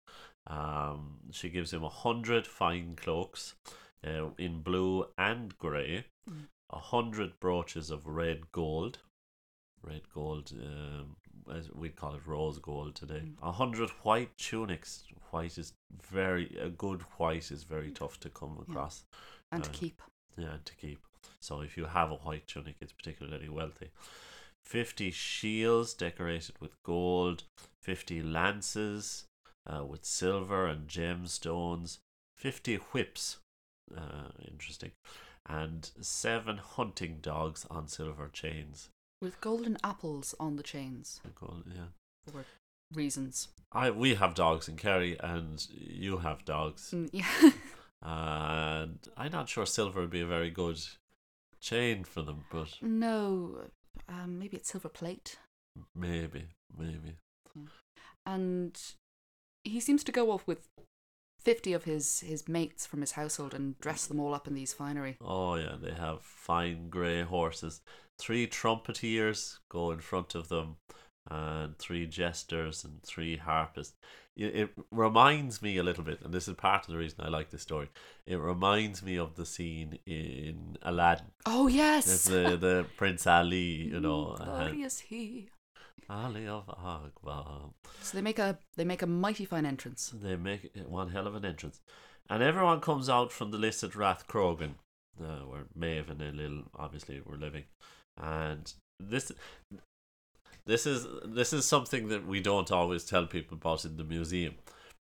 um, 0.49 1.19
she 1.31 1.51
gives 1.51 1.73
him 1.73 1.85
a 1.85 1.89
hundred 1.89 2.49
fine 2.49 2.97
cloaks, 2.97 3.55
uh, 4.05 4.31
in 4.39 4.63
blue 4.63 5.07
and 5.17 5.57
grey, 5.57 6.07
Mm. 6.29 6.47
a 6.71 6.81
hundred 6.81 7.39
brooches 7.39 7.89
of 7.93 8.05
red 8.09 8.51
gold, 8.51 8.99
red 9.85 10.03
gold, 10.13 10.53
um, 10.61 11.15
as 11.49 11.71
we'd 11.71 11.95
call 11.95 12.17
it 12.17 12.27
rose 12.27 12.59
gold 12.59 12.97
today. 12.97 13.23
Mm. 13.25 13.35
A 13.41 13.53
hundred 13.53 13.91
white 14.03 14.37
tunics. 14.37 15.05
White 15.31 15.59
is 15.59 15.75
very 16.13 16.57
a 16.61 16.71
good 16.71 17.03
white 17.19 17.53
is 17.53 17.63
very 17.63 17.93
tough 17.93 18.19
to 18.21 18.29
come 18.31 18.65
Yeah. 18.69 18.75
And 19.53 19.65
to 19.65 19.71
keep. 19.71 20.03
yeah, 20.37 20.55
and 20.55 20.65
to 20.67 20.75
keep. 20.75 21.01
So 21.41 21.61
if 21.61 21.77
you 21.77 21.87
have 21.87 22.11
a 22.11 22.17
white 22.17 22.47
tunic, 22.47 22.77
it's 22.81 22.93
particularly 22.93 23.49
wealthy. 23.49 23.91
50 24.65 25.11
shields 25.11 25.93
decorated 25.95 26.55
with 26.61 26.83
gold, 26.85 27.45
50 27.83 28.23
lances 28.23 29.25
uh, 29.67 29.85
with 29.85 30.05
silver 30.05 30.67
and 30.67 30.89
gemstones, 30.89 31.99
50 32.39 32.77
whips, 32.93 33.39
uh, 33.97 34.31
interesting, 34.49 34.93
and 35.49 35.91
7 36.01 36.59
hunting 36.59 37.19
dogs 37.21 37.67
on 37.71 37.89
silver 37.89 38.31
chains. 38.33 38.89
With 39.21 39.41
golden 39.41 39.77
apples 39.85 40.35
on 40.41 40.57
the 40.57 40.63
chains. 40.63 41.21
Gold, 41.39 41.65
yeah. 41.69 42.33
For 42.33 42.45
reasons. 42.95 43.49
I, 43.73 43.91
we 43.91 44.15
have 44.15 44.35
dogs 44.35 44.69
in 44.69 44.77
Kerry, 44.77 45.17
and 45.21 45.67
you 45.71 46.19
have 46.19 46.45
dogs. 46.45 46.93
Mm, 46.95 47.11
yeah. 47.13 47.51
And 48.03 48.99
I'm 49.17 49.33
not 49.33 49.49
sure 49.49 49.65
silver 49.65 50.01
would 50.01 50.11
be 50.11 50.21
a 50.21 50.27
very 50.27 50.51
good 50.51 50.81
chain 51.61 52.05
for 52.05 52.23
them, 52.23 52.45
but 52.51 52.77
no, 52.83 53.61
um, 54.09 54.39
maybe 54.39 54.57
it's 54.57 54.71
silver 54.71 54.89
plate. 54.89 55.39
maybe, 55.95 56.47
maybe. 56.77 57.17
And 58.27 58.79
he 59.65 59.81
seems 59.81 60.03
to 60.05 60.13
go 60.13 60.31
off 60.31 60.47
with 60.47 60.69
50 61.41 61.73
of 61.73 61.85
his, 61.85 62.21
his 62.21 62.49
mates 62.49 62.87
from 62.87 63.01
his 63.01 63.13
household 63.13 63.55
and 63.55 63.79
dress 63.81 64.07
them 64.07 64.21
all 64.21 64.35
up 64.35 64.47
in 64.47 64.55
these 64.55 64.73
finery. 64.73 65.17
Oh 65.21 65.57
yeah, 65.57 65.77
they 65.81 65.93
have 65.93 66.23
fine 66.23 66.89
grey 66.89 67.23
horses. 67.23 67.81
Three 68.19 68.47
trumpeteers 68.47 69.59
go 69.69 69.91
in 69.91 70.01
front 70.01 70.35
of 70.35 70.49
them, 70.49 70.77
and 71.31 71.79
three 71.79 72.07
jesters 72.07 72.85
and 72.85 73.03
three 73.03 73.37
harpists. 73.37 73.95
It, 74.37 74.57
it 74.57 74.71
reminds 74.91 75.61
me 75.61 75.77
a 75.77 75.83
little 75.83 76.05
bit, 76.05 76.21
and 76.23 76.33
this 76.33 76.49
is 76.49 76.55
part 76.55 76.87
of 76.87 76.93
the 76.93 76.99
reason 76.99 77.21
I 77.21 77.29
like 77.29 77.51
this 77.51 77.63
story. 77.63 77.91
It 78.27 78.37
reminds 78.37 79.03
me 79.03 79.19
of 79.19 79.35
the 79.35 79.45
scene 79.45 79.99
in 80.07 80.79
Aladdin. 80.83 81.27
Oh, 81.45 81.67
yes! 81.67 82.25
The 82.25 82.57
the 82.57 82.87
Prince 82.97 83.27
Ali, 83.27 83.91
you 83.93 84.01
know, 84.01 84.35
Glorious 84.39 85.01
he. 85.01 85.49
Ali 86.09 86.47
of 86.47 86.69
Akbar. 86.69 87.71
So 88.01 88.17
they 88.17 88.23
make 88.23 88.39
a 88.39 88.59
they 88.77 88.85
make 88.85 89.03
a 89.03 89.07
mighty 89.07 89.45
fine 89.45 89.67
entrance. 89.67 90.13
They 90.15 90.37
make 90.37 90.75
one 90.87 91.11
hell 91.11 91.27
of 91.27 91.35
an 91.35 91.45
entrance, 91.45 91.81
and 92.29 92.43
everyone 92.43 92.81
comes 92.81 93.09
out 93.09 93.33
from 93.33 93.51
the 93.51 93.59
list 93.59 93.85
at 93.85 93.93
Rathcroghan. 93.93 94.75
uh, 95.21 95.45
where 95.47 95.65
Maeve 95.75 96.11
and 96.11 96.37
Lil 96.37 96.65
obviously 96.75 97.21
were 97.25 97.37
living, 97.37 97.65
and 98.17 98.73
this 98.99 99.33
this 100.67 100.87
is 100.87 101.07
this 101.25 101.53
is 101.53 101.65
something 101.65 102.09
that 102.09 102.27
we 102.27 102.41
don't 102.41 102.71
always 102.71 103.05
tell 103.05 103.27
people 103.27 103.57
about 103.57 103.85
in 103.85 103.97
the 103.97 104.05
museum, 104.05 104.55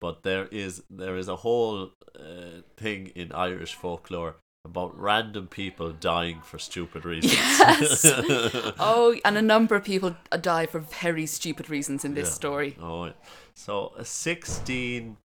but 0.01 0.23
there 0.23 0.47
is 0.51 0.83
there 0.91 1.17
is 1.17 1.29
a 1.29 1.37
whole 1.37 1.93
uh, 2.19 2.61
thing 2.77 3.09
in 3.15 3.33
Irish 3.33 3.75
folklore 3.75 4.37
about 4.67 4.99
random 4.99 5.47
people 5.47 5.93
dying 5.93 6.41
for 6.43 6.59
stupid 6.59 7.05
reasons. 7.05 7.33
Yes. 7.35 8.05
oh, 8.79 9.17
and 9.25 9.39
a 9.39 9.43
number 9.43 9.77
of 9.77 9.85
people 9.85 10.17
die 10.41 10.67
for 10.67 10.81
very 10.81 11.25
stupid 11.25 11.71
reasons 11.71 12.05
in 12.05 12.15
this 12.15 12.29
Yeah. 12.29 12.35
story. 12.35 12.77
Oh, 12.83 13.13
so 13.55 13.93
uh, 13.97 14.03
16, 14.03 15.17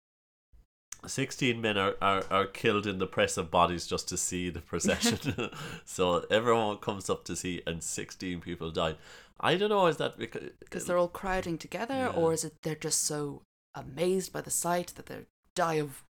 16 1.08 1.60
men 1.60 1.78
are, 1.78 1.96
are, 2.02 2.24
are 2.30 2.46
killed 2.46 2.86
in 2.86 3.00
the 3.00 3.08
press 3.08 3.36
of 3.36 3.50
bodies 3.50 3.88
just 3.88 4.08
to 4.10 4.18
see 4.18 4.52
the 4.52 4.62
procession. 4.62 5.50
so 5.86 6.24
everyone 6.30 6.78
comes 6.78 7.10
up 7.10 7.26
to 7.26 7.36
see, 7.36 7.62
and 7.66 7.82
16 7.84 8.42
people 8.42 8.70
died. 8.70 8.98
I 9.42 9.56
don't 9.56 9.70
know, 9.70 9.88
is 9.88 9.98
that 9.98 10.18
because. 10.18 10.52
Because 10.60 10.86
they're 10.86 10.98
all 10.98 11.08
crowding 11.08 11.58
together, 11.58 11.96
Yeah. 11.96 12.10
or 12.10 12.32
is 12.34 12.44
it 12.46 12.62
they're 12.62 12.76
just 12.76 13.04
so 13.04 13.42
amazed 13.76 14.32
by 14.32 14.42
the 14.42 14.52
sight 14.52 14.94
that 14.96 15.08
they 15.08 15.26
die 15.56 15.76
of 15.76 16.04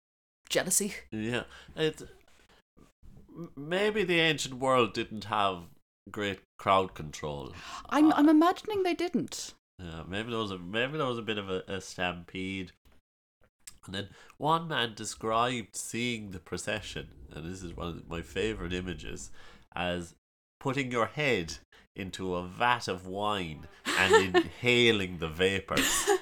jealousy? 0.49 0.93
Yeah. 1.11 1.43
It, 1.75 2.01
maybe 3.55 4.03
the 4.03 4.19
ancient 4.19 4.55
world 4.55 4.93
didn't 4.93 5.25
have 5.25 5.63
great 6.11 6.39
crowd 6.57 6.95
control. 6.95 7.53
I'm 7.89 8.11
uh, 8.11 8.15
I'm 8.15 8.29
imagining 8.29 8.83
they 8.83 8.95
didn't. 8.95 9.53
Yeah, 9.77 10.03
maybe 10.07 10.31
there 10.31 10.39
was 10.39 10.51
a 10.51 10.57
maybe 10.57 10.97
there 10.97 11.07
was 11.07 11.19
a 11.19 11.23
bit 11.23 11.37
of 11.37 11.49
a, 11.49 11.63
a 11.67 11.81
stampede. 11.81 12.71
And 13.85 13.95
then 13.95 14.09
one 14.37 14.67
man 14.67 14.93
described 14.93 15.75
seeing 15.75 16.31
the 16.31 16.39
procession, 16.39 17.07
and 17.33 17.49
this 17.49 17.63
is 17.63 17.75
one 17.75 17.87
of 17.87 18.09
my 18.09 18.21
favorite 18.21 18.73
images, 18.73 19.31
as 19.75 20.15
putting 20.59 20.91
your 20.91 21.07
head 21.07 21.57
into 21.95 22.35
a 22.35 22.43
vat 22.43 22.87
of 22.87 23.05
wine 23.07 23.67
and 23.85 24.35
inhaling 24.35 25.17
the 25.17 25.29
vapors. 25.29 26.05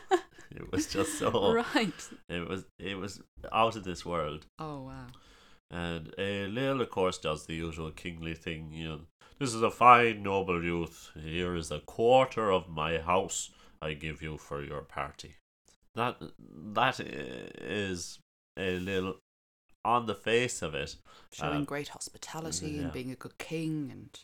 It 0.50 0.72
was 0.72 0.88
just 0.88 1.20
so 1.20 1.54
Right. 1.54 1.94
it 2.30 2.48
was 2.50 2.66
it 2.80 2.98
was 2.98 3.22
out 3.52 3.76
of 3.76 3.84
this 3.84 4.04
world. 4.06 4.48
Oh 4.58 4.82
wow. 4.84 5.08
And 5.70 6.08
uh, 6.18 6.48
Lil, 6.50 6.82
of 6.82 6.90
course, 6.90 7.20
does 7.20 7.46
the 7.46 7.54
usual 7.54 7.92
kingly 7.92 8.34
thing. 8.34 8.72
You 8.72 8.88
know, 8.88 9.00
this 9.38 9.54
is 9.54 9.62
a 9.62 9.70
fine, 9.70 10.24
noble 10.24 10.64
youth. 10.64 11.12
Here 11.22 11.54
is 11.56 11.70
a 11.70 11.82
quarter 11.82 12.52
of 12.52 12.70
my 12.70 12.98
house 12.98 13.52
I 13.84 13.94
give 13.94 14.24
you 14.24 14.38
for 14.40 14.64
your 14.64 14.82
party. 14.82 15.36
That 15.94 16.16
that 16.74 17.00
is 17.02 18.18
a 18.58 18.80
little 18.80 19.18
on 19.88 20.06
the 20.06 20.14
face 20.14 20.62
of 20.62 20.76
it. 20.76 20.98
Showing 21.32 21.62
Uh, 21.62 21.66
great 21.66 21.88
hospitality 21.90 22.72
yeah. 22.72 22.82
and 22.84 22.94
being 22.94 23.10
a 23.12 23.16
good 23.16 23.38
king 23.38 23.90
and 23.92 24.20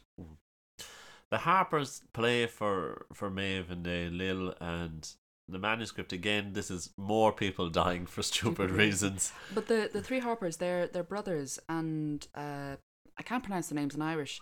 The 1.32 1.39
Harpers 1.39 2.03
play 2.13 2.46
for 2.46 3.08
for 3.13 3.29
Maeve 3.32 3.72
and 3.72 3.88
uh, 3.88 4.12
Lil, 4.12 4.53
and 4.62 5.10
the 5.48 5.58
manuscript 5.58 6.13
again. 6.13 6.53
This 6.53 6.70
is 6.70 6.91
more 6.98 7.32
people 7.32 7.70
dying 7.84 8.05
for 8.05 8.22
stupid 8.22 8.70
reasons. 8.84 9.32
But 9.53 9.67
the 9.67 9.89
the 9.91 10.03
three 10.03 10.20
Harpers, 10.20 10.58
they're 10.58 10.86
they're 10.88 11.03
brothers, 11.03 11.60
and 11.67 12.27
uh, 12.36 12.75
I 13.17 13.24
can't 13.24 13.43
pronounce 13.43 13.70
the 13.70 13.75
names 13.75 13.96
in 13.96 14.01
Irish, 14.01 14.41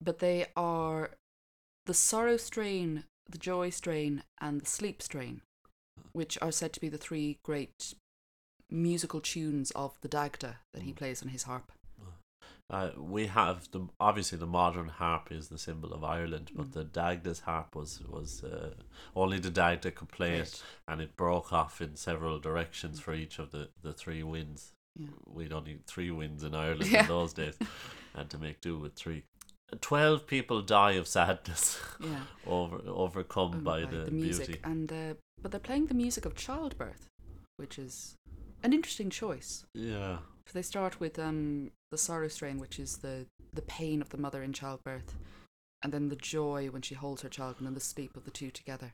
but 0.00 0.18
they 0.18 0.46
are 0.56 1.10
the 1.86 1.94
sorrow 1.94 2.36
strain, 2.38 3.04
the 3.28 3.38
joy 3.38 3.70
strain, 3.70 4.24
and 4.40 4.60
the 4.62 4.66
sleep 4.66 5.02
strain, 5.02 5.42
which 6.12 6.38
are 6.42 6.52
said 6.52 6.72
to 6.72 6.80
be 6.80 6.88
the 6.88 6.98
three 6.98 7.38
great 7.44 7.94
musical 8.72 9.20
tunes 9.20 9.70
of 9.72 9.98
the 10.00 10.08
Dagda 10.08 10.56
that 10.74 10.82
he 10.82 10.92
plays 10.92 11.22
on 11.22 11.28
his 11.28 11.44
harp. 11.44 11.70
Uh, 12.70 12.90
we 12.96 13.26
have 13.26 13.68
the 13.72 13.86
obviously 14.00 14.38
the 14.38 14.46
modern 14.46 14.88
harp 14.88 15.30
is 15.30 15.48
the 15.48 15.58
symbol 15.58 15.92
of 15.92 16.02
Ireland, 16.02 16.50
but 16.54 16.68
Mm. 16.70 16.72
the 16.72 16.84
Dagda's 16.84 17.40
harp 17.40 17.76
was 17.76 18.00
was 18.08 18.42
uh, 18.44 18.74
only 19.14 19.38
the 19.38 19.50
Dagda 19.50 19.90
could 19.90 20.08
play 20.08 20.36
it, 20.38 20.62
and 20.88 21.00
it 21.02 21.14
broke 21.16 21.52
off 21.52 21.82
in 21.82 21.96
several 21.96 22.38
directions 22.38 22.98
for 22.98 23.12
each 23.12 23.38
of 23.38 23.50
the, 23.50 23.68
the 23.82 23.92
three 23.92 24.22
winds. 24.22 24.72
Yeah. 24.98 25.08
We'd 25.26 25.52
only 25.52 25.80
three 25.86 26.10
winds 26.10 26.42
in 26.44 26.54
Ireland 26.54 26.90
Yeah. 26.90 27.02
in 27.02 27.08
those 27.08 27.34
days, 27.34 27.58
had 28.16 28.30
to 28.30 28.38
make 28.38 28.62
do 28.62 28.78
with 28.78 28.94
three. 28.94 29.24
Twelve 29.82 30.26
people 30.26 30.62
die 30.62 30.92
of 30.92 31.06
sadness, 31.06 31.78
Yeah. 32.00 32.24
over 32.46 32.80
overcome 32.86 33.52
um, 33.54 33.64
by, 33.64 33.84
the, 33.84 34.10
music, 34.10 34.46
beauty. 34.46 34.60
and 34.64 34.90
uh, 34.92 35.14
but 35.42 35.50
they're 35.50 35.60
playing 35.60 35.86
the 35.86 35.94
music 35.94 36.24
of 36.24 36.36
childbirth, 36.36 37.06
which 37.58 37.78
is 37.78 38.14
an 38.62 38.72
interesting 38.72 39.10
choice. 39.10 39.64
Yeah, 39.74 40.18
So 40.46 40.52
they 40.54 40.62
start 40.62 41.00
with 41.00 41.18
um 41.18 41.70
the 41.90 41.98
sorrow 41.98 42.28
strain, 42.28 42.58
which 42.58 42.78
is 42.78 42.98
the 42.98 43.26
the 43.52 43.62
pain 43.62 44.00
of 44.00 44.08
the 44.10 44.18
mother 44.18 44.42
in 44.42 44.52
childbirth, 44.52 45.14
and 45.82 45.92
then 45.92 46.08
the 46.08 46.16
joy 46.16 46.68
when 46.70 46.82
she 46.82 46.94
holds 46.94 47.22
her 47.22 47.28
child, 47.28 47.56
and 47.58 47.66
then 47.66 47.74
the 47.74 47.80
sleep 47.80 48.16
of 48.16 48.24
the 48.24 48.30
two 48.30 48.50
together, 48.50 48.92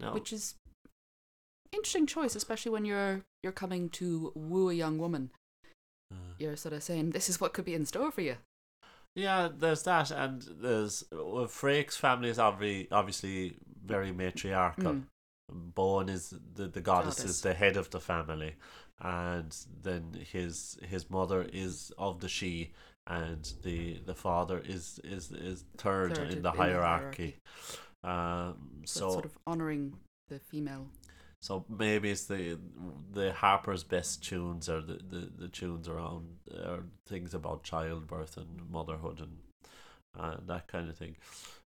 no, 0.00 0.12
which 0.12 0.32
is 0.32 0.54
interesting 1.72 2.06
choice, 2.06 2.34
especially 2.34 2.72
when 2.72 2.84
you're 2.84 3.22
you're 3.42 3.52
coming 3.52 3.88
to 3.90 4.32
woo 4.34 4.70
a 4.70 4.74
young 4.74 4.98
woman. 4.98 5.30
uh, 6.12 6.34
You're 6.38 6.56
sort 6.56 6.74
of 6.74 6.82
saying 6.82 7.10
this 7.10 7.28
is 7.28 7.40
what 7.40 7.52
could 7.52 7.64
be 7.64 7.74
in 7.74 7.86
store 7.86 8.10
for 8.10 8.20
you. 8.22 8.36
Yeah, 9.16 9.48
there's 9.54 9.82
that, 9.84 10.10
and 10.10 10.42
there's 10.60 11.04
well, 11.12 11.46
Fráech's 11.46 11.96
family 11.96 12.28
is 12.28 12.38
obviously 12.38 12.88
obviously 12.90 13.56
very 13.84 14.12
matriarchal. 14.12 14.94
Mm. 14.94 15.02
Boann 15.74 16.08
is 16.08 16.32
the 16.54 16.68
the 16.68 16.80
goddess, 16.80 17.16
Goddess. 17.16 17.30
is 17.30 17.40
the 17.40 17.54
head 17.54 17.76
of 17.76 17.90
the 17.90 17.98
family, 18.00 18.54
and 19.00 19.56
then 19.82 20.14
his 20.32 20.78
his 20.82 21.08
mother 21.10 21.42
is 21.52 21.92
of 21.98 22.20
the 22.20 22.28
she, 22.28 22.72
and 23.06 23.52
the 23.62 23.98
the 24.06 24.14
father 24.14 24.58
is 24.58 25.00
is 25.04 25.32
is 25.32 25.64
third, 25.76 26.16
Third 26.16 26.26
in 26.30 26.36
in 26.38 26.42
the 26.42 26.50
the 26.50 26.56
hierarchy. 26.56 27.36
Um, 28.04 28.82
So, 28.84 29.00
so 29.00 29.10
sort 29.10 29.24
of 29.26 29.38
honouring 29.46 29.94
the 30.28 30.38
female. 30.38 30.88
so 31.40 31.64
maybe 31.68 32.10
it's 32.10 32.26
the 32.26 32.58
the 33.12 33.32
Harper's 33.32 33.84
best 33.84 34.22
tunes 34.22 34.68
are 34.68 34.80
the, 34.80 34.94
the, 35.08 35.30
the 35.38 35.48
tunes 35.48 35.88
around 35.88 36.26
are 36.64 36.84
things 37.06 37.34
about 37.34 37.62
childbirth 37.62 38.36
and 38.36 38.70
motherhood 38.70 39.20
and 39.20 39.38
uh, 40.18 40.36
that 40.46 40.68
kind 40.68 40.88
of 40.88 40.96
thing. 40.96 41.16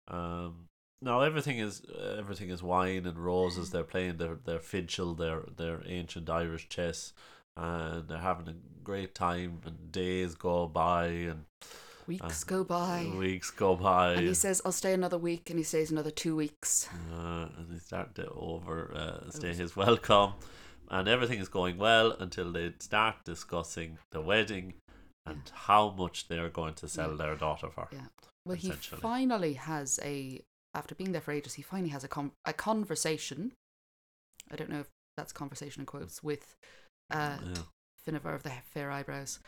Um, 0.09 0.67
now 1.05 1.21
everything 1.21 1.59
is 1.59 1.83
everything 2.19 2.51
is 2.51 2.63
wine 2.63 3.05
and 3.07 3.19
roses. 3.19 3.71
They're 3.71 3.85
playing 3.95 4.17
their 4.17 4.37
their 4.49 4.59
fiddle, 4.71 5.15
their 5.15 5.41
their 5.57 5.83
ancient 5.87 6.29
Irish 6.29 6.69
chess, 6.69 7.13
and 7.57 8.09
they're 8.09 8.19
having 8.19 8.49
a 8.49 8.57
great 8.83 9.15
time. 9.15 9.61
And 9.67 9.93
days 9.93 10.35
go 10.35 10.67
by 10.67 11.07
and 11.33 11.45
Weeks 12.07 12.45
go 12.45 12.65
by, 12.65 13.11
weeks 13.17 13.51
go 13.51 13.77
by. 13.77 14.13
and 14.13 14.27
he 14.29 14.35
says, 14.35 14.61
"I'll 14.65 14.73
stay 14.73 14.93
another 14.93 15.17
week," 15.17 15.49
and 15.49 15.59
he 15.59 15.65
stays 15.65 15.91
another 15.91 16.11
two 16.11 16.37
weeks. 16.37 16.87
Uh, 17.11 17.49
and 17.57 17.71
they 17.71 17.79
start 17.79 18.15
to 18.17 18.29
over 18.33 18.93
uh, 18.95 19.31
stay 19.31 19.55
his 19.55 19.75
welcome, 19.75 20.35
and 20.91 21.09
everything 21.09 21.39
is 21.39 21.49
going 21.49 21.79
well 21.79 22.13
until 22.13 22.53
they 22.53 22.75
start 22.79 23.17
discussing 23.25 23.97
the 24.11 24.21
wedding 24.21 24.75
and 25.25 25.51
how 25.69 25.95
much 25.97 26.29
they 26.29 26.39
are 26.39 26.51
going 26.51 26.75
to 26.75 26.87
sell 26.89 27.13
Yeah. 27.13 27.17
their 27.23 27.37
daughter 27.37 27.71
for. 27.71 27.89
Yeah. 27.91 28.09
Well, 28.45 28.59
he 28.59 28.71
finally 28.73 29.55
has 29.55 29.99
a 30.03 30.43
after 30.75 30.95
being 30.95 31.13
there 31.13 31.21
for 31.21 31.33
ages. 31.33 31.55
He 31.55 31.63
finally 31.63 31.91
has 31.91 32.05
a 32.05 32.09
a 32.45 32.53
conversation. 32.53 33.53
I 34.51 34.57
don't 34.57 34.71
know 34.71 34.81
if 34.81 34.89
that's 35.17 35.33
conversation 35.33 35.81
in 35.83 35.87
quotes 35.87 36.23
with 36.23 36.57
uh, 37.11 37.39
Yeah, 37.45 37.63
Findabair 38.07 38.35
of 38.35 38.43
the 38.43 38.53
Fair 38.73 38.91
Eyebrows 38.91 39.39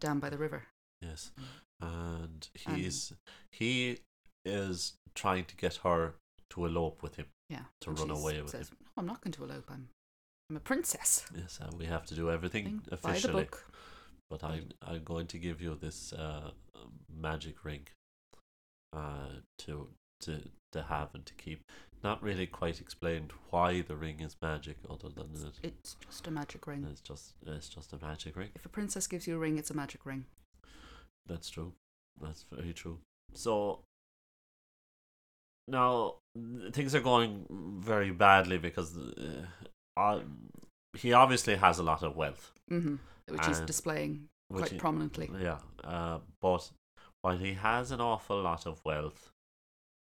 down 0.00 0.18
by 0.20 0.28
the 0.30 0.38
river. 0.38 0.66
yes, 1.00 1.30
Mm. 1.38 1.44
and 1.86 2.48
And- 2.66 2.76
he's 2.76 3.12
he 3.52 4.00
is 4.44 4.94
trying 5.14 5.44
to 5.46 5.56
get 5.56 5.76
her 5.76 6.14
to 6.50 6.66
elope 6.66 7.02
with 7.02 7.16
him. 7.16 7.26
Yeah. 7.48 7.64
To 7.82 7.90
and 7.90 7.98
run 7.98 8.10
away 8.10 8.40
with 8.42 8.50
says, 8.50 8.70
No, 8.72 8.86
I'm 8.98 9.06
not 9.06 9.20
going 9.22 9.32
to 9.32 9.44
elope. 9.44 9.70
I'm 9.70 9.88
I'm 10.50 10.56
a 10.56 10.60
princess. 10.60 11.26
Yes, 11.34 11.58
and 11.60 11.78
we 11.78 11.86
have 11.86 12.04
to 12.06 12.14
do 12.14 12.30
everything 12.30 12.64
Thing. 12.64 12.82
Officially. 12.92 13.44
book. 13.44 13.70
But 14.30 14.42
I'm 14.44 14.70
I'm 14.82 15.04
going 15.04 15.26
to 15.28 15.38
give 15.38 15.60
you 15.62 15.74
this 15.74 16.12
uh, 16.12 16.50
magic 17.08 17.64
ring, 17.64 17.86
uh, 18.92 19.40
to 19.60 19.88
to 20.20 20.42
to 20.74 20.82
have 20.82 21.08
and 21.14 21.24
to 21.26 21.34
keep. 21.34 21.60
Not 22.04 22.22
really 22.22 22.46
quite 22.46 22.80
explained 22.82 23.32
why 23.48 23.80
the 23.80 23.96
ring 23.96 24.20
is 24.20 24.36
magic, 24.42 24.76
other 24.90 25.08
than 25.08 25.32
that 25.32 25.54
It's 25.62 25.96
just 26.04 26.26
a 26.26 26.30
magic 26.30 26.66
ring. 26.66 26.86
it's 26.90 27.00
just 27.00 27.32
it's 27.46 27.68
just 27.70 27.92
a 27.94 27.98
magic 28.04 28.36
ring. 28.36 28.50
If 28.54 28.66
a 28.66 28.68
princess 28.68 29.06
gives 29.06 29.26
you 29.26 29.36
a 29.36 29.38
ring, 29.38 29.56
it's 29.56 29.70
a 29.70 29.74
magic 29.74 30.04
ring. 30.04 30.26
That's 31.26 31.48
true. 31.48 31.72
That's 32.20 32.44
very 32.52 32.74
true. 32.74 32.98
So 33.32 33.80
now 35.66 36.16
things 36.72 36.94
are 36.94 37.00
going 37.00 37.46
very 37.82 38.10
badly 38.10 38.58
because 38.58 38.96
uh, 38.98 39.46
uh, 39.96 40.20
he 40.94 41.12
obviously 41.14 41.56
has 41.56 41.78
a 41.78 41.82
lot 41.82 42.02
of 42.02 42.16
wealth. 42.16 42.52
hmm 42.68 42.96
Which 43.28 43.46
he's 43.46 43.60
displaying 43.60 44.28
which 44.48 44.60
quite 44.60 44.72
he- 44.72 44.78
prominently. 44.78 45.30
Yeah, 45.40 45.58
uh, 45.82 46.18
but 46.42 46.70
while 47.22 47.38
he 47.38 47.54
has 47.54 47.90
an 47.92 48.00
awful 48.02 48.42
lot 48.42 48.66
of 48.66 48.84
wealth, 48.84 49.30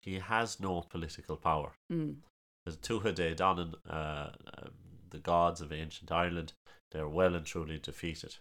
he 0.04 0.20
has 0.20 0.60
no 0.60 0.82
political 0.82 1.38
power. 1.38 1.74
Mm. 1.92 2.18
The 2.66 2.72
Tuatha 2.72 3.14
De 3.16 3.36
Danann, 3.36 3.74
uh, 3.90 3.94
uh, 3.94 4.70
the 5.10 5.20
gods 5.20 5.62
of 5.62 5.72
ancient 5.72 6.12
Ireland, 6.12 6.54
they're 6.92 7.08
well 7.08 7.36
and 7.36 7.46
truly 7.46 7.80
defeated. 7.80 8.36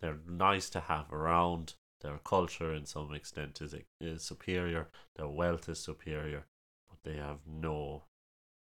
They're 0.00 0.20
nice 0.26 0.70
to 0.70 0.80
have 0.80 1.12
around, 1.12 1.74
Their 2.00 2.18
culture, 2.18 2.72
in 2.72 2.86
some 2.86 3.12
extent, 3.14 3.60
is 3.60 3.74
is 4.00 4.22
superior. 4.22 4.88
Their 5.16 5.28
wealth 5.28 5.68
is 5.68 5.80
superior, 5.80 6.46
but 6.88 6.98
they 7.02 7.18
have 7.18 7.40
no 7.46 8.04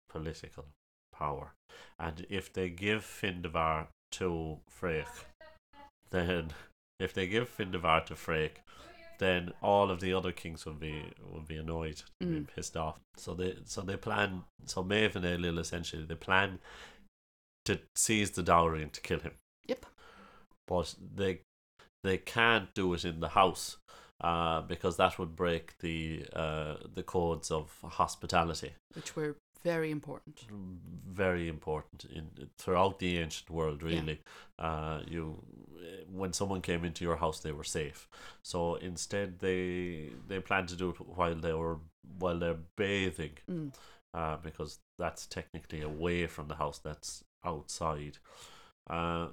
political 0.10 0.66
power. 1.14 1.54
And 1.98 2.26
if 2.30 2.52
they 2.52 2.70
give 2.70 3.04
Findabair 3.04 3.88
to 4.12 4.60
Fráech, 4.70 5.26
then 6.10 6.52
if 7.00 7.14
they 7.14 7.28
give 7.28 7.56
Findabair 7.56 8.06
to 8.08 8.16
Fráech, 8.16 8.58
then 9.22 9.52
all 9.62 9.92
of 9.92 10.00
the 10.00 10.12
other 10.14 10.32
kings 10.32 10.66
would 10.66 10.80
be 10.80 11.14
will 11.32 11.46
be 11.54 11.56
annoyed, 11.58 12.02
will 12.20 12.28
be 12.28 12.40
Mm. 12.42 12.48
pissed 12.56 12.76
off. 12.76 13.00
So 13.16 13.34
they 13.36 13.52
so 13.66 13.82
they 13.82 13.96
plan. 13.96 14.44
So 14.66 14.84
Maeve 14.84 15.16
and 15.16 15.24
Ailill 15.26 15.60
essentially 15.60 16.04
they 16.04 16.16
plan 16.16 16.60
to 17.66 17.80
seize 17.96 18.32
the 18.32 18.42
dowry 18.44 18.82
and 18.82 18.92
to 18.94 19.02
kill 19.02 19.20
him. 19.20 19.36
Yep. 19.68 19.86
But 20.68 20.96
they 21.16 21.42
they 22.04 22.18
can't 22.18 22.74
do 22.74 22.94
it 22.96 23.06
in 23.06 23.20
the 23.20 23.30
house. 23.30 23.78
Uh, 24.24 24.62
because 24.62 24.98
that 24.98 25.18
would 25.18 25.36
break 25.36 25.76
the 25.80 26.24
uh, 26.34 26.76
the 26.94 27.02
codes 27.02 27.50
of 27.50 27.76
hospitality 27.84 28.72
Which 28.94 29.16
were 29.16 29.36
very 29.64 29.92
important. 29.92 30.42
very 31.24 31.48
important 31.48 32.06
in 32.06 32.30
throughout 32.58 33.00
the 33.00 33.18
ancient 33.20 33.50
world 33.50 33.84
really 33.84 34.20
uh 34.60 35.00
you 35.08 35.44
when 36.12 36.34
someone 36.34 36.62
came 36.62 36.84
into 36.86 37.04
your 37.04 37.18
house 37.18 37.40
they 37.42 37.52
were 37.52 37.64
safe 37.64 38.08
so 38.44 38.76
instead 38.76 39.40
they 39.40 40.10
they 40.28 40.40
planned 40.40 40.70
to 40.70 40.76
do 40.76 40.90
it 40.90 40.98
while 41.18 41.36
they 41.36 41.54
were 41.54 41.78
while 42.20 42.40
they're 42.40 42.64
bathing 42.76 43.38
Mm. 43.50 43.74
uh 44.14 44.38
because 44.38 44.80
that's 45.00 45.26
technically 45.28 45.82
away 45.82 46.28
from 46.28 46.48
the 46.48 46.56
house 46.56 46.80
that's 46.80 47.24
outside 47.44 48.18
uh 48.90 49.28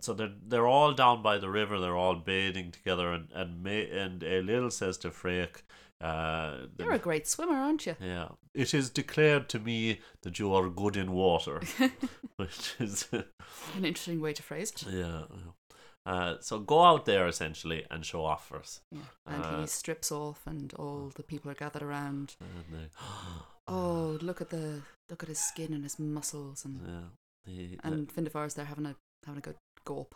so 0.00 0.12
they're 0.12 0.32
they're 0.48 0.66
all 0.66 0.92
down 0.92 1.22
by 1.22 1.38
the 1.38 1.48
river. 1.48 1.78
They're 1.78 1.96
all 1.96 2.16
bathing 2.16 2.72
together, 2.72 3.12
and 3.12 3.28
and 3.32 3.62
May, 3.62 3.88
and 3.88 4.22
Ailill 4.22 4.72
says 4.72 4.98
to 4.98 5.10
Fráech, 5.10 5.62
uh, 6.04 6.66
You're 6.78 6.92
a 6.92 6.98
great 6.98 7.26
swimmer, 7.26 7.54
aren't 7.56 7.86
you? 7.86 7.96
yeah. 8.00 8.28
It 8.54 8.74
is 8.74 8.90
declared 8.90 9.48
to 9.48 9.58
me 9.58 10.00
that 10.22 10.38
you 10.38 10.52
are 10.54 10.68
good 10.68 10.96
in 10.96 11.12
water, 11.12 11.60
which 12.36 12.74
is 12.78 13.08
An 13.12 13.84
interesting 13.84 14.20
way 14.20 14.32
to 14.32 14.42
phrase 14.42 14.70
it. 14.72 14.84
yeah. 14.92 15.22
Uh, 16.06 16.36
so 16.40 16.58
go 16.58 16.82
out 16.84 17.06
there 17.06 17.26
essentially 17.26 17.86
and 17.90 18.04
show 18.04 18.24
off 18.26 18.46
for 18.46 18.58
us. 18.58 18.80
Yeah. 18.92 19.00
And 19.26 19.42
Uh, 19.44 19.60
he 19.62 19.66
strips 19.66 20.12
off, 20.12 20.46
and 20.46 20.72
all 20.74 21.10
the 21.16 21.22
people 21.22 21.50
are 21.50 21.54
gathered 21.54 21.82
around. 21.82 22.36
And 22.40 22.64
they, 22.80 22.88
Oh, 23.66 24.18
look 24.20 24.40
at 24.42 24.50
the 24.50 24.82
look 25.08 25.22
at 25.22 25.28
his 25.30 25.38
skin 25.38 25.72
and 25.72 25.82
his 25.82 25.98
muscles, 25.98 26.64
and 26.66 26.80
yeah. 26.86 27.08
He, 27.46 27.78
and 27.82 28.08
Findabair's 28.14 28.54
there 28.54 28.66
having 28.66 28.86
a 28.86 28.94
having 29.24 29.38
a 29.38 29.42
good 29.42 29.56
gulp. 29.86 30.14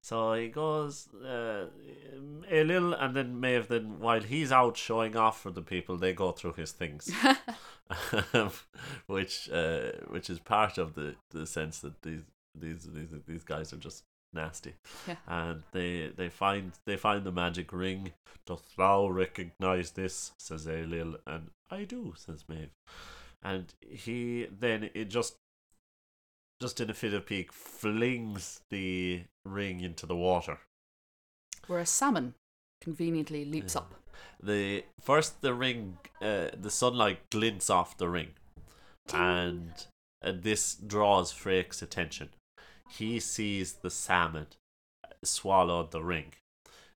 So 0.00 0.34
he 0.34 0.48
goes 0.48 1.08
uh, 1.14 1.66
a 2.50 2.64
little, 2.64 2.94
and 2.94 3.14
then 3.14 3.40
Maeve. 3.40 3.68
Then 3.68 3.98
while 3.98 4.22
he's 4.22 4.52
out 4.52 4.76
showing 4.76 5.16
off 5.16 5.40
for 5.40 5.50
the 5.50 5.62
people, 5.62 5.96
they 5.96 6.12
go 6.12 6.32
through 6.32 6.54
his 6.54 6.72
things. 6.72 7.10
which 9.06 9.48
uh, 9.50 9.92
which 10.08 10.28
is 10.30 10.38
part 10.38 10.78
of 10.78 10.94
the, 10.94 11.14
the 11.30 11.46
sense 11.46 11.80
that 11.80 12.02
these 12.02 12.22
these 12.54 12.88
these 12.92 13.14
these 13.26 13.44
guys 13.44 13.72
are 13.72 13.78
just 13.78 14.04
nasty. 14.32 14.74
Yeah. 15.06 15.16
And 15.26 15.62
they 15.72 16.12
they 16.14 16.28
find 16.28 16.72
they 16.84 16.96
find 16.96 17.24
the 17.24 17.32
magic 17.32 17.72
ring. 17.72 18.12
Doth 18.46 18.76
thou 18.76 19.08
recognize 19.08 19.92
this? 19.92 20.32
says 20.38 20.66
Ailill, 20.66 21.16
and 21.26 21.50
I 21.70 21.84
do, 21.84 22.14
says 22.16 22.44
Maeve. 22.48 22.74
And 23.42 23.72
he 23.80 24.46
then 24.58 24.90
it 24.94 25.06
just 25.06 25.36
just 26.60 26.80
in 26.80 26.90
a 26.90 26.94
fit 26.94 27.14
of 27.14 27.26
pique 27.26 27.52
flings 27.52 28.60
the 28.70 29.22
ring 29.52 29.80
into 29.80 30.06
the 30.06 30.16
water. 30.16 30.58
Where 31.66 31.80
a 31.80 31.86
salmon 31.86 32.34
conveniently 32.80 33.44
leaps 33.44 33.74
Yeah. 33.74 33.80
up. 33.82 33.94
The 34.42 34.84
first 35.00 35.40
the 35.42 35.54
ring 35.54 35.98
uh, 36.20 36.48
the 36.56 36.70
sunlight 36.70 37.30
glints 37.30 37.70
off 37.70 37.96
the 37.96 38.08
ring. 38.08 38.30
And 39.12 39.72
uh, 40.22 40.32
this 40.34 40.74
draws 40.74 41.32
Fráech's 41.32 41.82
attention. 41.82 42.30
He 42.90 43.20
sees 43.20 43.74
the 43.74 43.90
salmon 43.90 44.46
swallow 45.24 45.86
the 45.86 46.02
ring 46.02 46.32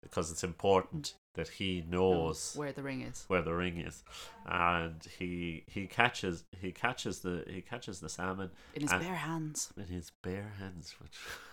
because 0.02 0.32
it's 0.32 0.44
important 0.44 1.14
that 1.36 1.48
he 1.48 1.84
knows 1.88 2.54
where 2.56 2.72
the 2.72 2.82
ring 2.84 3.02
is. 3.02 3.24
where 3.28 3.42
the 3.42 3.54
ring 3.54 3.78
is, 3.80 4.04
and 4.46 5.06
he 5.18 5.64
he 5.68 5.88
catches 5.88 6.44
he 6.60 6.72
catches 6.72 7.20
the 7.20 7.44
he 7.48 7.62
catches 7.62 8.00
the 8.00 8.10
salmon 8.10 8.50
In 8.76 8.82
his 8.82 8.92
bare 8.92 9.16
hands. 9.16 9.72
in 9.78 9.86
his 9.86 10.12
bare 10.24 10.54
hands, 10.60 10.96
which 11.00 11.18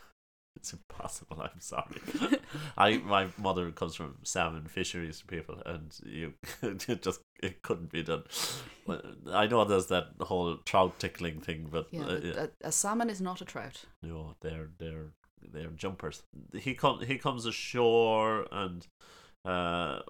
it's 0.66 0.72
impossible. 0.72 1.40
I'm 1.40 1.60
sorry. 1.60 2.00
I 2.76 2.98
my 2.98 3.28
mother 3.38 3.70
comes 3.70 3.94
from 3.94 4.16
salmon 4.24 4.66
fisheries 4.66 5.22
people, 5.22 5.62
and 5.64 5.96
you 6.04 6.34
it 6.62 7.02
just 7.02 7.20
it 7.42 7.62
couldn't 7.62 7.92
be 7.92 8.02
done. 8.02 8.24
I 9.32 9.46
know 9.46 9.64
there's 9.64 9.86
that 9.86 10.06
whole 10.20 10.56
trout 10.64 10.98
tickling 10.98 11.40
thing, 11.40 11.68
but 11.70 11.86
Yeah, 11.92 12.02
uh, 12.02 12.20
but 12.20 12.36
A, 12.64 12.68
a 12.68 12.72
salmon 12.72 13.10
is 13.10 13.20
not 13.20 13.40
a 13.40 13.44
trout. 13.44 13.84
no, 14.02 14.34
they're 14.40 14.70
they're 14.78 15.12
they're 15.52 15.70
jumpers. 15.70 16.22
He 16.54 16.74
come 16.74 17.00
he 17.00 17.18
comes 17.18 17.46
ashore 17.46 18.46
and. 18.50 18.86
Uh, 19.44 20.00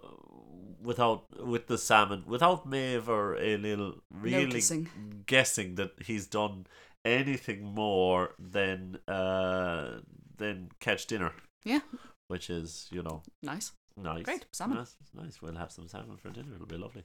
without 0.80 1.26
with 1.46 1.66
the 1.66 1.76
salmon, 1.76 2.22
without 2.26 2.64
Maeve 2.66 3.06
or 3.06 3.36
Ailill 3.36 3.98
really 4.10 4.44
Noticing. 4.46 4.88
guessing 5.26 5.74
that 5.74 5.90
he's 6.06 6.26
done 6.26 6.66
anything 7.04 7.62
more 7.74 8.30
than 8.38 8.96
uh 9.06 9.98
than 10.38 10.70
catch 10.80 11.06
dinner, 11.06 11.32
Yeah, 11.64 11.80
which 12.28 12.50
is 12.50 12.88
you 12.90 13.02
know 13.02 13.22
nice. 13.42 13.72
nice. 13.96 14.24
Great, 14.24 14.46
salmon. 14.52 14.78
Nice, 14.78 14.96
nice. 15.14 15.42
We'll 15.42 15.56
have 15.56 15.72
some 15.72 15.88
salmon 15.88 16.16
for 16.16 16.30
dinner. 16.30 16.54
It'll 16.54 16.66
be 16.66 16.76
lovely. 16.76 17.04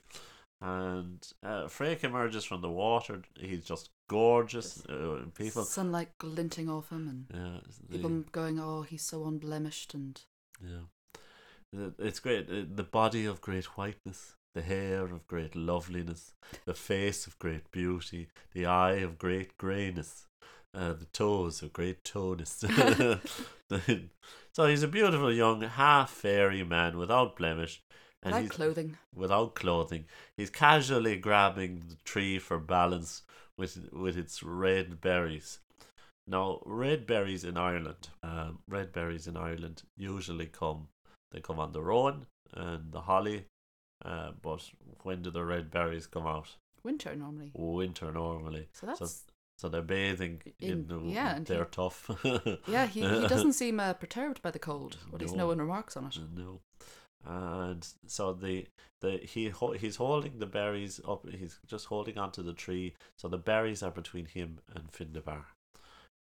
And 0.64 1.26
uh, 1.44 1.64
Fráech 1.66 2.04
emerges 2.04 2.44
from 2.46 2.62
the 2.62 2.70
water. 2.70 3.24
He's 3.40 3.66
just 3.66 3.90
gorgeous. 4.10 4.86
Uh, 4.86 5.22
people, 5.36 5.64
Sunlight 5.64 6.10
glinting 6.20 6.70
off 6.70 6.90
him, 6.92 7.08
and 7.08 7.26
yeah, 7.34 7.60
the- 7.90 7.98
people 7.98 8.24
going, 8.32 8.60
"Oh, 8.60 8.84
he's 8.84 9.04
so 9.04 9.26
unblemished," 9.26 9.94
and 9.96 10.22
Yeah. 10.64 10.86
It's 11.98 12.20
great. 12.20 12.50
Uh, 12.50 12.66
The 12.76 12.84
body 12.84 13.26
of 13.26 13.42
great 13.42 13.66
whiteness, 13.78 14.36
the 14.54 14.62
hair 14.62 15.04
of 15.06 15.26
great 15.26 15.56
loveliness, 15.56 16.34
the 16.66 16.74
face 16.74 17.26
of 17.26 17.40
great 17.40 17.72
beauty, 17.72 18.28
the 18.54 18.66
eye 18.66 19.00
of 19.04 19.18
great 19.18 19.58
greyness, 19.58 20.28
uh, 20.74 20.94
the 20.94 21.08
toes 21.14 21.62
of 21.62 21.74
great 21.74 22.04
tonus. 22.04 22.64
so 24.54 24.66
he's 24.66 24.84
a 24.84 24.88
beautiful 24.88 25.32
young 25.32 25.62
half 25.62 26.10
fairy 26.12 26.64
man 26.64 26.98
without 26.98 27.36
blemish. 27.36 27.82
And 28.24 28.36
without 28.36 28.50
clothing. 28.50 28.98
without 29.16 29.56
clothing. 29.56 30.06
He's 30.38 30.52
casually 30.52 31.18
grabbing 31.18 31.84
the 31.90 31.96
tree 32.04 32.38
for 32.38 32.60
balance 32.60 33.24
with 33.58 33.90
with 33.92 34.16
its 34.18 34.44
red 34.44 35.02
berries. 35.02 35.60
Now, 36.28 36.62
red 36.66 37.08
berries 37.08 37.44
in 37.44 37.58
Ireland, 37.58 38.10
um, 38.22 38.60
red 38.68 38.94
berries 38.94 39.28
in 39.28 39.36
Ireland 39.36 39.84
usually 39.98 40.46
come. 40.46 40.88
They 41.32 41.42
come 41.42 41.60
on 41.60 41.72
the 41.72 41.82
rowan 41.82 42.28
and 42.54 42.92
the 42.92 43.02
holly, 43.02 43.46
uh, 44.06 44.32
but 44.42 44.70
when 45.04 45.24
do 45.24 45.32
the 45.32 45.44
red 45.44 45.72
berries 45.72 46.06
come 46.08 46.28
out? 46.28 46.56
Winter 46.84 47.16
normally. 47.16 47.52
Winter 47.54 48.12
normally. 48.12 48.68
So 48.74 48.86
that's 48.86 49.00
So 49.00 49.31
they're 49.70 49.82
bathing 49.82 50.42
in, 50.60 50.70
In- 50.70 50.88
the. 50.88 51.00
yeah, 51.02 51.36
and 51.36 51.46
they're 51.46 51.66
he- 51.66 51.70
tough. 51.72 52.10
yeah. 52.68 52.88
He, 52.88 53.02
he 53.02 53.28
doesn't 53.28 53.54
seem 53.54 53.80
uh, 53.80 53.94
perturbed 53.94 54.42
by 54.42 54.52
the 54.52 54.60
cold. 54.60 54.98
Or 55.12 55.16
at 55.16 55.22
least 55.22 55.34
no 55.36 55.44
No. 55.44 55.48
one 55.48 55.60
remarks 55.60 55.96
on 55.98 56.06
it. 56.06 56.18
No. 56.36 56.62
And 57.26 57.88
so 58.08 58.34
the 58.34 58.68
the 59.02 59.18
he 59.18 59.52
he's 59.78 59.96
holding 59.98 60.40
the 60.40 60.46
berries 60.48 61.00
up. 61.08 61.28
He's 61.30 61.60
just 61.68 61.86
holding 61.86 62.18
onto 62.18 62.42
the 62.42 62.54
tree. 62.54 62.96
So 63.18 63.28
the 63.28 63.38
berries 63.38 63.84
are 63.84 63.92
between 63.92 64.26
him 64.26 64.60
and 64.76 64.92
Findabair. 64.92 65.44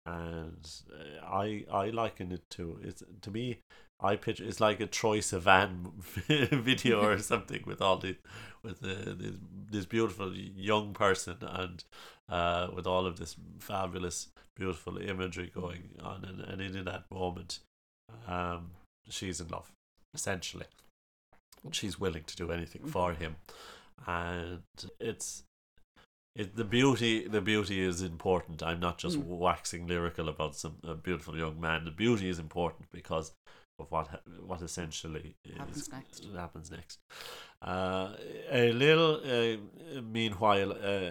And 0.07 0.69
uh, 0.93 1.27
I 1.27 1.65
I 1.71 1.91
liken 1.91 2.33
it 2.33 2.49
to 2.51 2.79
it's 2.83 3.03
to 3.23 3.31
me. 3.31 3.59
I 3.99 4.17
picture 4.17 4.45
it's 4.45 4.61
like 4.61 4.81
a 4.81 4.87
Troye 4.87 5.19
Sivan 5.19 5.93
video 6.63 7.03
or 7.03 7.19
something 7.33 7.63
with 7.67 7.81
all 7.81 7.97
the 7.97 8.17
with 8.63 8.81
the, 8.81 9.15
this 9.15 9.37
this 9.71 9.87
beautiful 9.87 10.35
young 10.35 10.93
person 10.93 11.37
and 11.41 11.83
uh 12.29 12.69
with 12.75 12.87
all 12.87 13.07
of 13.07 13.19
this 13.19 13.37
fabulous 13.59 14.29
beautiful 14.55 14.99
imagery 14.99 15.51
going 15.55 15.91
on 16.03 16.25
and, 16.25 16.41
and 16.41 16.77
in 16.77 16.85
that 16.85 17.05
moment 17.11 17.61
um 18.27 18.71
she's 19.09 19.41
in 19.41 19.49
love 19.49 19.71
essentially 20.15 20.67
she's 21.71 21.99
willing 21.99 22.25
to 22.25 22.37
do 22.37 22.51
anything 22.51 22.85
for 22.85 23.13
him 23.13 23.37
and 24.07 24.63
it's 25.01 25.45
it, 26.41 26.49
the 26.61 26.65
beauty 26.79 27.13
the 27.37 27.41
beauty 27.53 27.79
is 27.91 28.03
important 28.03 28.63
i'm 28.63 28.81
not 28.81 28.97
just 29.05 29.17
Mm. 29.19 29.25
waxing 29.49 29.87
lyrical 29.93 30.29
about 30.29 30.53
some 30.63 30.77
a 30.85 30.95
beautiful 30.95 31.35
young 31.45 31.57
man 31.67 31.85
the 31.85 31.91
beauty 32.05 32.29
is 32.29 32.39
important 32.39 32.85
because 32.99 33.33
of 33.79 33.87
what 33.91 34.07
what 34.51 34.61
essentially 34.63 35.27
is, 35.45 35.57
Happens 35.59 35.89
next. 35.93 36.25
happens 36.45 36.71
next 36.71 36.99
uh, 37.63 38.09
Ailill 38.53 39.05
uh, 39.35 40.03
meanwhile 40.03 40.73
uh, 40.73 41.11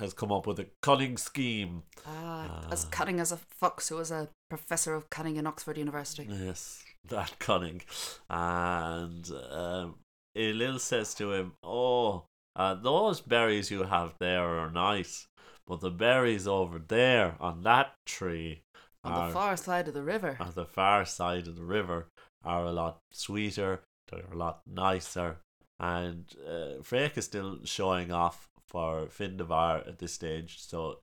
has 0.00 0.12
come 0.20 0.32
up 0.36 0.46
with 0.46 0.58
a 0.60 0.66
cunning 0.82 1.16
scheme 1.28 1.82
Ah, 2.06 2.68
as 2.74 2.84
Ah. 2.84 2.88
cunning 2.90 3.20
as 3.20 3.30
a 3.32 3.36
fox 3.60 3.88
who 3.88 3.96
was 3.96 4.10
a 4.10 4.28
professor 4.50 4.94
of 4.94 5.08
cunning 5.10 5.36
in 5.36 5.46
Oxford 5.46 5.76
University. 5.78 6.24
Yes, 6.30 6.84
that 7.08 7.32
cunning. 7.38 7.80
And 8.28 9.28
um, 9.50 9.94
Ailill 10.36 10.78
says 10.78 11.14
to 11.14 11.32
him, 11.32 11.52
Oh, 11.64 12.24
uh, 12.56 12.74
those 12.74 13.20
berries 13.20 13.70
you 13.70 13.84
have 13.84 14.14
there 14.18 14.42
are 14.42 14.70
nice, 14.70 15.28
but 15.66 15.80
the 15.80 15.90
berries 15.90 16.48
over 16.48 16.78
there 16.78 17.36
on 17.38 17.62
that 17.62 17.92
tree 18.06 18.62
On 19.04 19.12
are, 19.12 19.28
the 19.28 19.34
far 19.34 19.56
side 19.56 19.88
of 19.88 19.94
the 19.94 20.02
river. 20.02 20.36
on 20.40 20.52
the 20.54 20.64
far 20.64 21.04
side 21.04 21.46
of 21.46 21.56
the 21.56 21.64
river 21.64 22.08
are 22.42 22.64
a 22.64 22.72
lot 22.72 23.00
sweeter, 23.12 23.82
they're 24.10 24.32
a 24.32 24.36
lot 24.36 24.62
nicer. 24.66 25.36
And 25.78 26.24
uh, 26.48 26.80
is 26.90 27.24
still 27.26 27.58
showing 27.64 28.10
off 28.10 28.48
for 28.66 29.06
Findabair 29.06 29.86
at 29.86 29.98
this 29.98 30.14
stage, 30.14 30.58
so 30.58 31.00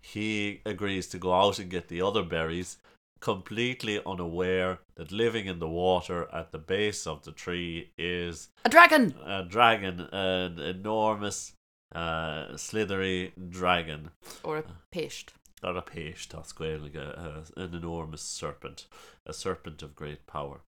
he 0.00 0.60
agrees 0.64 1.08
to 1.08 1.18
go 1.18 1.32
out 1.32 1.58
and 1.58 1.70
get 1.70 1.88
the 1.88 2.02
other 2.02 2.22
berries, 2.22 2.76
completely 3.20 4.00
unaware 4.06 4.78
that 4.96 5.10
living 5.12 5.46
in 5.46 5.58
the 5.58 5.68
water 5.68 6.28
at 6.32 6.52
the 6.52 6.58
base 6.58 7.06
of 7.06 7.24
the 7.24 7.32
tree 7.32 7.90
is 7.96 8.48
A 8.64 8.68
dragon! 8.68 9.14
a 9.24 9.44
dragon, 9.44 10.00
an 10.12 10.58
enormous, 10.58 11.52
uh, 11.94 12.56
slithery 12.56 13.32
dragon 13.48 14.10
Or 14.42 14.58
a 14.58 14.64
péist. 14.92 15.30
or 15.62 15.76
a 15.76 15.82
page 15.82 16.28
tasquail, 16.28 16.80
like 16.80 16.94
a, 16.96 17.44
a, 17.56 17.60
an 17.60 17.74
enormous 17.74 18.22
serpent, 18.22 18.86
a 19.26 19.32
serpent 19.32 19.82
of 19.82 19.94
great 19.96 20.26
power. 20.26 20.60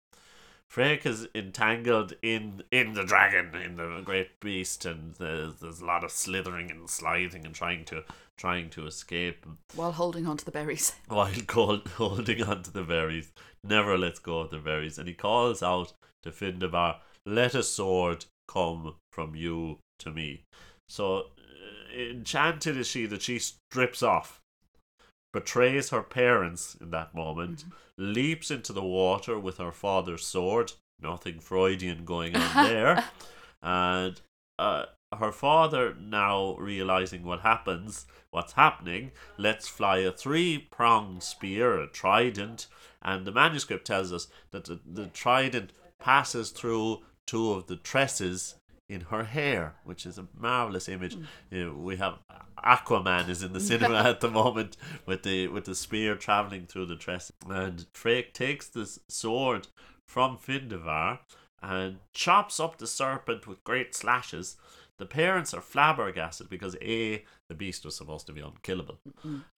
Fráech 0.73 1.05
is 1.07 1.29
entangled 1.35 2.15
in 2.23 2.63
in 2.73 2.95
the 2.95 3.05
dragon, 3.05 3.55
in 3.55 3.77
the 3.77 4.01
great 4.05 4.41
beast, 4.41 4.85
and 4.85 5.15
there's, 5.17 5.57
there's 5.57 5.81
a 5.81 5.85
lot 5.85 6.03
of 6.03 6.11
slithering 6.11 6.71
and 6.71 6.89
sliding 6.91 7.45
and 7.47 7.55
trying 7.55 7.85
to 7.85 8.03
trying 8.37 8.71
to 8.71 8.87
escape 8.87 9.47
While 9.75 9.93
holding 9.93 10.27
on 10.27 10.37
to 10.39 10.45
the 10.45 10.51
berries. 10.51 10.95
while 11.09 11.31
cold, 11.47 11.89
holding 11.97 12.43
on 12.43 12.63
to 12.63 12.73
the 12.73 12.83
berries. 12.83 13.33
Never 13.63 13.97
lets 13.97 14.19
go 14.19 14.41
of 14.41 14.51
the 14.51 14.59
berries, 14.59 14.99
and 14.99 15.09
he 15.09 15.15
calls 15.15 15.63
out 15.63 15.93
to 16.23 16.31
Findabair, 16.31 16.97
"Let 17.25 17.55
a 17.55 17.63
sword 17.63 18.27
come 18.49 18.97
from 19.13 19.35
you 19.35 19.79
to 20.01 20.11
me." 20.11 20.45
So 20.89 21.19
uh, 21.19 21.99
enchanted 21.99 22.77
is 22.77 22.87
she 22.87 23.07
that 23.07 23.23
she 23.23 23.39
strips 23.39 24.03
off, 24.03 24.41
betrays 25.33 25.91
her 25.91 26.03
parents 26.03 26.77
in 26.81 26.91
that 26.91 27.15
moment, 27.15 27.65
leaps 27.97 28.51
into 28.51 28.73
the 28.73 28.85
water 28.85 29.39
with 29.39 29.59
her 29.59 29.73
father's 29.73 30.25
sword. 30.25 30.73
Nothing 31.01 31.41
Freudian 31.41 32.05
going 32.05 32.37
on 32.37 32.67
there, 32.69 33.05
and 33.63 34.21
uh, 34.59 34.87
her 35.19 35.33
father 35.33 35.95
now 35.95 36.57
realizing 36.57 37.25
what 37.25 37.41
happens, 37.41 38.07
what's 38.31 38.53
happening, 38.55 39.13
lets 39.37 39.69
fly 39.69 39.99
a 39.99 40.13
three-pronged 40.13 41.23
spear, 41.23 41.79
a 41.81 41.87
trident, 41.87 42.67
and 43.03 43.27
the 43.27 43.33
manuscript 43.33 43.87
tells 43.87 44.13
us 44.13 44.29
that 44.51 44.65
the, 44.65 44.81
the 44.85 45.07
trident 45.07 45.73
passes 45.99 46.51
through 46.51 47.03
two 47.27 47.53
of 47.53 47.67
the 47.67 47.77
tresses 47.77 48.57
in 48.89 49.03
her 49.03 49.25
hair, 49.25 49.77
which 49.85 50.05
is 50.05 50.19
a 50.19 50.27
marvelous 50.37 50.89
image. 50.89 51.15
Hmm. 51.15 51.25
You 51.51 51.65
know, 51.67 51.75
we 51.75 51.97
have 51.97 52.19
Aquaman 52.65 53.29
is 53.29 53.43
in 53.43 53.53
the 53.53 53.61
cinema 53.61 53.97
at 54.05 54.21
the 54.21 54.31
moment 54.31 54.77
with 55.07 55.23
the 55.23 55.49
with 55.49 55.65
the 55.65 55.75
spear 55.75 56.17
traveling 56.17 56.67
through 56.67 56.87
the 56.87 56.97
tress, 56.97 57.33
and 57.49 57.87
Fráech 57.93 58.33
takes 58.33 58.69
this 58.69 58.99
sword 59.09 59.69
from 60.07 60.37
Findabair 60.37 61.19
and 61.63 61.99
chops 62.13 62.61
up 62.61 62.77
the 62.79 62.87
serpent 62.87 63.47
with 63.47 63.65
great 63.65 63.95
slashes. 63.95 64.57
The 64.99 65.07
parents 65.07 65.53
are 65.53 65.61
flabbergasted 65.61 66.49
because 66.49 66.77
a 66.81 67.25
the 67.49 67.55
beast 67.57 67.85
was 67.85 67.97
supposed 67.97 68.27
to 68.29 68.33
be 68.33 68.41
unkillable, 68.41 69.01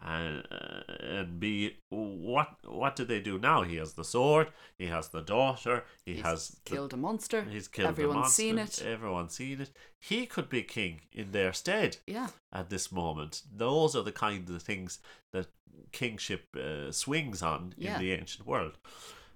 and 0.01 0.45
uh, 0.51 0.93
and 1.01 1.39
b 1.39 1.77
what 1.91 2.57
what 2.65 2.97
do 2.97 3.05
they 3.05 3.21
do 3.21 3.39
now? 3.39 3.63
He 3.63 3.77
has 3.77 3.93
the 3.93 4.05
sword, 4.05 4.49
he 4.79 4.87
has 4.87 5.09
the 5.11 5.21
daughter, 5.21 5.85
he 6.07 6.15
He's 6.15 6.23
has 6.25 6.49
the 6.65 6.71
killed 6.71 6.95
a 6.95 6.97
monster. 6.97 7.43
He's 7.43 7.69
killed 7.69 7.89
Everyone's 7.91 8.15
the 8.37 8.53
monster. 8.55 8.83
seen 8.83 8.87
it. 8.87 8.93
Everyone's 8.95 9.35
seen 9.35 9.61
it. 9.61 9.71
He 10.01 10.25
could 10.27 10.49
be 10.49 10.63
king 10.63 11.03
in 11.13 11.33
their 11.33 11.53
stead 11.53 11.99
Yeah. 12.07 12.29
at 12.53 12.71
this 12.71 12.91
moment. 12.91 13.43
Those 13.55 13.95
are 13.95 14.03
the 14.05 14.13
kind 14.13 14.49
of 14.49 14.63
things 14.63 15.01
that 15.35 15.49
kingship 15.93 16.47
uh, 16.57 16.91
swings 16.93 17.43
on 17.43 17.75
Yeah. 17.77 17.97
in 17.97 18.01
the 18.01 18.13
ancient 18.13 18.47
world. 18.47 18.79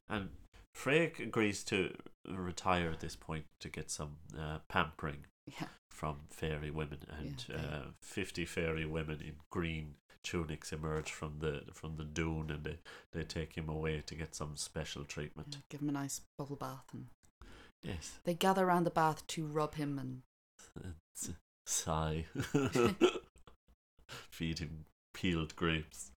And 0.09 0.31
Fráech 0.75 1.19
agrees 1.21 1.63
to 1.65 1.95
retire 2.27 2.91
at 2.91 3.01
this 3.01 3.17
point 3.17 3.45
to 3.61 3.69
get 3.69 3.91
some 3.91 4.17
uh, 4.39 4.59
pampering 4.69 5.27
Yeah. 5.47 5.67
From 6.01 6.17
fairy 6.31 6.71
women, 6.71 7.01
and 7.19 7.45
Yeah, 7.47 7.57
uh, 7.57 7.83
fifty 8.01 8.47
fairy 8.47 8.87
women 8.87 9.21
in 9.21 9.35
green 9.51 9.97
tunics 10.23 10.73
emerge 10.73 11.11
from 11.13 11.41
the 11.41 11.65
from 11.75 11.97
the 11.99 12.05
dune, 12.05 12.51
and 12.51 12.65
they, 12.65 12.79
they 13.13 13.23
take 13.23 13.55
him 13.55 13.69
away 13.69 14.03
to 14.07 14.15
get 14.15 14.35
some 14.35 14.57
special 14.57 15.05
treatment. 15.05 15.59
Give 15.69 15.83
him 15.83 15.91
a 15.91 15.93
nice 15.93 16.23
bubble 16.39 16.57
bath. 16.57 16.87
And 16.95 17.09
Yes. 17.83 18.19
they 18.25 18.33
gather 18.33 18.65
around 18.65 18.85
the 18.85 18.91
bath 18.91 19.27
to 19.27 19.47
rub 19.47 19.75
him 19.75 19.99
and 19.99 20.23
sigh. 21.67 22.25
Feed 24.31 24.59
him 24.59 24.87
peeled 25.13 25.55
grapes. 25.57 26.13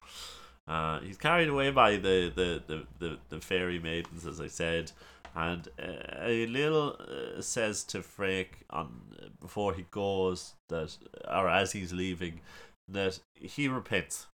Uh, 0.69 1.01
he's 1.01 1.17
carried 1.17 1.49
away 1.49 1.71
by 1.73 1.97
the, 1.97 2.33
the, 2.35 2.63
the, 2.69 2.87
the, 3.01 3.19
the 3.31 3.41
fairy 3.41 3.79
maidens, 3.81 4.25
as 4.27 4.41
I 4.41 4.47
said, 4.47 4.93
and 5.35 5.69
uh, 5.79 6.25
Ailill 6.27 7.01
uh, 7.39 7.41
says 7.43 7.85
to 7.85 7.99
Fráech 8.01 8.49
on 8.71 9.01
before 9.41 9.75
he 9.75 9.87
goes 9.91 10.55
that, 10.69 10.97
or 11.31 11.49
as 11.49 11.73
he's 11.73 11.93
leaving, 11.93 12.41
that 12.89 13.21
he 13.35 13.69
repents. 13.69 14.27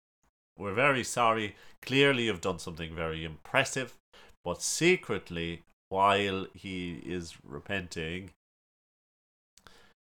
We're 0.59 0.75
very 0.75 1.05
sorry. 1.05 1.55
Clearly, 1.83 2.25
you've 2.25 2.41
done 2.41 2.59
something 2.59 2.95
very 2.95 3.25
impressive, 3.25 3.95
but 4.45 4.63
secretly, 4.63 5.63
while 5.91 6.47
he 6.55 7.03
is 7.05 7.35
repenting, 7.45 8.31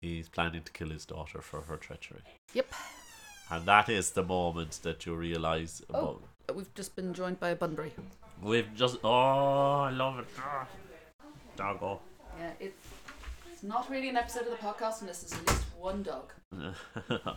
he's 0.01 0.29
planning 0.29 0.63
to 0.63 0.73
kill 0.73 0.89
his 0.91 1.05
daughter 1.05 1.43
for 1.43 1.63
her 1.63 1.77
treachery. 1.77 2.23
Yep. 2.55 2.73
And 3.51 3.67
that 3.67 3.89
is 3.89 4.13
the 4.13 4.23
moment 4.23 4.81
that 4.83 5.05
you 5.07 5.15
realise 5.15 5.83
Oh. 5.93 5.99
about. 6.47 6.57
we've 6.57 6.75
just 6.75 6.97
been 6.97 7.13
joined 7.13 7.39
by 7.39 7.51
a 7.51 7.57
Bunbury. 7.57 7.93
We've 8.43 8.73
just. 8.75 8.99
Oh, 9.05 9.81
I 9.83 9.91
love 9.91 10.19
it. 10.19 10.27
Ah, 10.39 10.67
Doggo. 11.57 12.01
Yeah, 12.39 12.51
it's 12.59 12.87
it's 13.53 13.63
not 13.63 13.91
really 13.91 14.09
an 14.09 14.17
episode 14.17 14.45
of 14.45 14.51
the 14.51 14.57
podcast 14.57 15.01
unless 15.03 15.23
there's 15.23 15.33
at 15.41 15.49
least 15.49 15.65
one 15.79 16.03
dog. 16.03 16.33
Are 17.11 17.37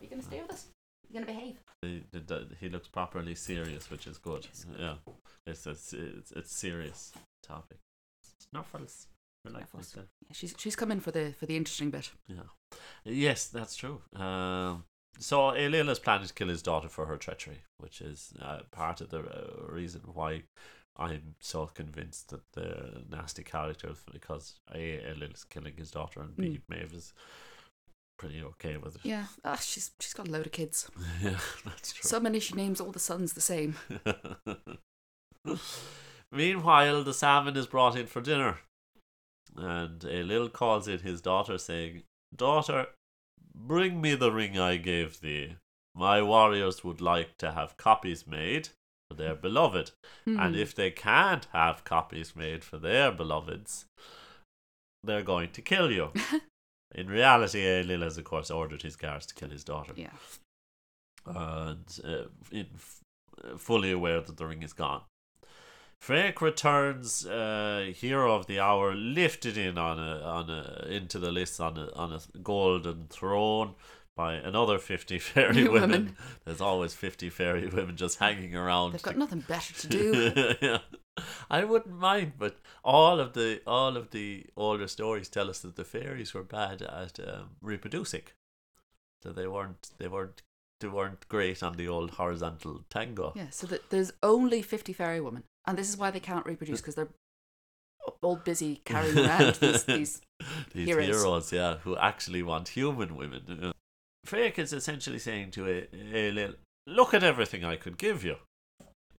you 0.00 0.08
gonna 0.08 0.22
stay 0.22 0.40
with 0.40 0.50
us? 0.52 0.66
You 1.08 1.14
gonna 1.14 1.26
behave? 1.26 1.56
he, 1.82 2.04
he- 2.12 2.56
he 2.60 2.68
looks 2.68 2.88
properly 2.88 3.34
serious, 3.34 3.90
which 3.90 4.06
is 4.06 4.18
good. 4.18 4.46
Yes. 4.46 4.66
Yeah, 4.78 4.94
it's 5.46 5.66
it's 5.66 5.92
it's, 5.92 6.32
it's 6.32 6.52
serious 6.52 7.12
topic. 7.42 7.78
Snuffles. 8.50 9.06
Like. 9.44 9.64
Yeah, 9.96 10.02
she's 10.32 10.54
she's 10.56 10.76
come 10.76 10.92
in 10.92 11.00
for 11.00 11.10
the 11.10 11.32
for 11.38 11.46
the 11.46 11.56
interesting 11.56 11.90
bit. 11.90 12.12
Yeah. 12.28 12.44
Yes, 13.04 13.48
that's 13.48 13.74
true. 13.74 14.00
Um, 14.14 14.84
so 15.18 15.38
Ailill 15.52 15.88
is 15.90 15.98
planning 15.98 16.26
to 16.26 16.34
kill 16.34 16.48
his 16.48 16.62
daughter 16.62 16.88
for 16.88 17.06
her 17.06 17.16
treachery, 17.16 17.62
which 17.78 18.00
is 18.00 18.32
uh, 18.40 18.60
part 18.70 19.00
of 19.00 19.10
the 19.10 19.20
uh, 19.20 19.72
reason 19.72 20.02
why 20.12 20.42
I'm 20.96 21.34
so 21.40 21.66
convinced 21.66 22.30
that 22.30 22.52
the 22.52 23.04
nasty 23.10 23.42
character, 23.42 23.90
is 23.90 23.98
because 24.10 24.54
A, 24.74 24.82
is 24.82 25.44
killing 25.44 25.74
his 25.76 25.90
daughter, 25.90 26.20
and 26.20 26.36
B, 26.36 26.60
Maeve 26.68 26.92
is 26.94 27.12
pretty 28.18 28.42
okay 28.42 28.76
with 28.76 28.96
it. 28.96 29.00
Yeah, 29.04 29.26
ah, 29.44 29.56
she's 29.56 29.92
she's 30.00 30.14
got 30.14 30.28
a 30.28 30.30
load 30.30 30.46
of 30.46 30.52
kids. 30.52 30.90
yeah, 31.22 31.38
that's 31.64 31.92
true. 31.92 32.08
So 32.08 32.20
many 32.20 32.40
she 32.40 32.54
names 32.54 32.80
all 32.80 32.92
the 32.92 32.98
sons 32.98 33.32
the 33.32 33.40
same. 33.40 33.76
Meanwhile, 36.32 37.04
the 37.04 37.14
salmon 37.14 37.56
is 37.56 37.66
brought 37.66 37.96
in 37.96 38.06
for 38.06 38.20
dinner, 38.20 38.58
and 39.56 40.00
Ailill 40.00 40.52
calls 40.52 40.88
in 40.88 41.00
his 41.00 41.20
daughter, 41.20 41.58
saying, 41.58 42.04
Daughter, 42.34 42.86
bring 43.54 44.00
me 44.00 44.14
the 44.14 44.32
ring 44.32 44.58
I 44.58 44.76
gave 44.76 45.20
thee. 45.20 45.56
My 45.94 46.22
warriors 46.22 46.82
would 46.84 47.00
like 47.00 47.36
to 47.38 47.52
have 47.52 47.76
copies 47.76 48.26
made 48.26 48.70
for 49.10 49.14
their 49.16 49.34
beloved, 49.34 49.90
and 50.26 50.54
Hmm. 50.54 50.60
if 50.60 50.74
they 50.74 50.90
can't 50.90 51.46
have 51.52 51.84
copies 51.84 52.34
made 52.34 52.64
for 52.64 52.78
their 52.78 53.12
beloveds, 53.12 53.84
they're 55.04 55.22
going 55.22 55.50
to 55.52 55.62
kill 55.62 55.90
you. 55.90 56.12
In 56.94 57.08
reality, 57.08 57.60
Ailill 57.62 58.02
has, 58.02 58.18
of 58.18 58.24
course, 58.24 58.50
ordered 58.50 58.82
his 58.82 58.96
guards 58.96 59.26
to 59.26 59.34
kill 59.34 59.48
his 59.50 59.64
daughter 59.64 59.94
yeah, 59.96 60.10
and 61.26 62.00
uh, 62.04 62.24
in, 62.50 62.66
f- 62.74 63.00
fully 63.58 63.90
aware 63.92 64.20
that 64.20 64.36
the 64.36 64.46
ring 64.46 64.62
is 64.62 64.72
gone. 64.74 65.02
Fráech 66.04 66.40
returns, 66.40 67.24
uh, 67.26 67.92
hero 67.94 68.34
of 68.34 68.46
the 68.46 68.58
hour, 68.58 68.94
lifted 68.94 69.56
in 69.56 69.78
on 69.78 69.98
a 70.00 70.20
on 70.22 70.50
a 70.50 70.86
into 70.88 71.18
the 71.18 71.30
list 71.30 71.60
on 71.60 71.78
a 71.78 71.92
on 71.94 72.12
a 72.12 72.20
golden 72.38 73.06
throne 73.08 73.74
by 74.16 74.34
another 74.34 74.78
fifty 74.78 75.18
fairy 75.30 75.68
women. 75.68 75.90
Women. 75.90 76.16
There's 76.44 76.60
always 76.60 76.92
fifty 76.94 77.30
fairy 77.30 77.68
women 77.68 77.96
just 77.96 78.18
hanging 78.18 78.56
around. 78.56 78.92
they've 78.92 79.02
got 79.02 79.12
to- 79.12 79.18
nothing 79.18 79.44
better 79.46 79.74
to 79.74 79.86
do. 79.88 80.54
yeah. 80.60 80.78
I 81.50 81.62
wouldn't 81.64 81.98
mind, 81.98 82.32
but 82.38 82.58
all 82.82 83.20
of 83.20 83.34
the 83.34 83.60
all 83.66 83.96
of 83.96 84.10
the 84.10 84.46
older 84.56 84.88
stories 84.88 85.28
tell 85.28 85.48
us 85.50 85.60
that 85.60 85.76
the 85.76 85.84
fairies 85.84 86.34
were 86.34 86.42
bad 86.42 86.82
at 86.82 87.20
um, 87.20 87.50
reproducing. 87.60 88.22
So 89.22 89.30
they 89.30 89.46
weren't 89.46 89.90
they 89.98 90.08
weren't 90.08 90.42
they 90.82 90.88
weren't 90.88 91.26
great 91.28 91.62
on 91.62 91.76
the 91.76 91.88
old 91.88 92.10
horizontal 92.12 92.84
tango. 92.90 93.32
Yeah, 93.34 93.48
so 93.50 93.66
that 93.68 93.88
there's 93.90 94.12
only 94.22 94.60
50 94.62 94.92
fairy 94.92 95.20
women. 95.20 95.44
And 95.66 95.78
this 95.78 95.88
is 95.88 95.96
why 95.96 96.10
they 96.10 96.20
can't 96.20 96.44
reproduce 96.44 96.80
because 96.80 96.94
they're 96.96 97.08
all 98.20 98.36
busy 98.36 98.82
carrying 98.84 99.18
around 99.18 99.54
these, 99.56 99.84
these 99.84 100.20
These 100.74 100.88
Heroes. 100.88 101.06
heroes. 101.06 101.52
yeah, 101.52 101.76
who 101.84 101.96
actually 101.96 102.42
want 102.42 102.68
human 102.70 103.16
women. 103.16 103.60
Uh, 103.62 103.72
Fráech 104.26 104.58
is 104.58 104.72
essentially 104.72 105.18
saying 105.20 105.52
to 105.52 105.68
a, 105.68 105.88
a 106.12 106.54
look 106.86 107.14
at 107.14 107.22
everything 107.22 107.64
I 107.64 107.76
could 107.76 107.96
give 107.96 108.24
you. 108.24 108.36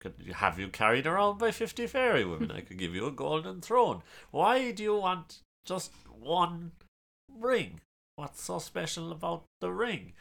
Could 0.00 0.14
have 0.34 0.58
you 0.58 0.66
carried 0.68 1.06
around 1.06 1.38
by 1.38 1.52
50 1.52 1.86
fairy 1.86 2.24
women. 2.24 2.50
I 2.50 2.60
could 2.60 2.76
give 2.76 2.92
you 2.92 3.06
a 3.06 3.12
golden 3.12 3.60
throne. 3.60 4.02
Why 4.32 4.72
do 4.72 4.82
you 4.82 4.96
want 4.96 5.38
just 5.64 5.92
one 6.20 6.72
ring? 7.32 7.80
What's 8.16 8.42
so 8.42 8.58
special 8.58 9.12
about 9.12 9.44
the 9.60 9.70
ring? 9.70 10.12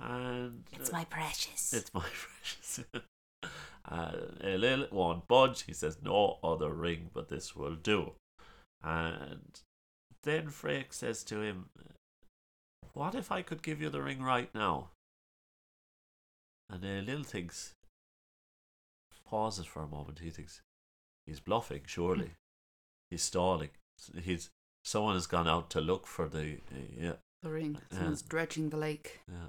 And 0.00 0.64
It's 0.72 0.92
my 0.92 1.04
precious. 1.04 1.72
it's 1.74 1.92
my 1.92 2.00
precious. 2.00 2.80
uh, 3.88 4.12
Ailill 4.42 4.90
won't 4.90 5.28
budge. 5.28 5.62
He 5.62 5.72
says, 5.72 5.98
No 6.02 6.38
other 6.42 6.70
ring 6.72 7.10
but 7.12 7.28
this 7.28 7.54
will 7.54 7.74
do. 7.74 8.12
And 8.82 9.60
then 10.22 10.48
Fráech 10.48 10.92
says 10.92 11.22
to 11.24 11.40
him, 11.40 11.66
What 12.94 13.14
if 13.14 13.30
I 13.30 13.42
could 13.42 13.62
give 13.62 13.80
you 13.80 13.90
the 13.90 14.02
ring 14.02 14.22
right 14.22 14.52
now? 14.54 14.90
And 16.70 16.84
uh, 16.84 16.88
Ailill 16.88 17.26
thinks, 17.26 17.74
pauses 19.26 19.66
for 19.66 19.82
a 19.82 19.88
moment. 19.88 20.20
He 20.20 20.30
thinks, 20.30 20.62
He's 21.26 21.40
bluffing, 21.40 21.82
surely. 21.86 22.32
He's 23.10 23.22
stalling. 23.22 23.70
He's 24.22 24.50
Someone 24.84 25.14
has 25.14 25.26
gone 25.26 25.48
out 25.48 25.70
to 25.70 25.80
look 25.80 26.06
for 26.06 26.28
the. 26.28 26.58
Uh, 26.72 26.78
yeah. 26.98 27.12
the 27.42 27.50
ring. 27.50 27.78
Yeah. 27.90 27.98
Someone's 27.98 28.22
dredging 28.22 28.70
the 28.70 28.76
lake. 28.76 29.20
Yeah. 29.28 29.48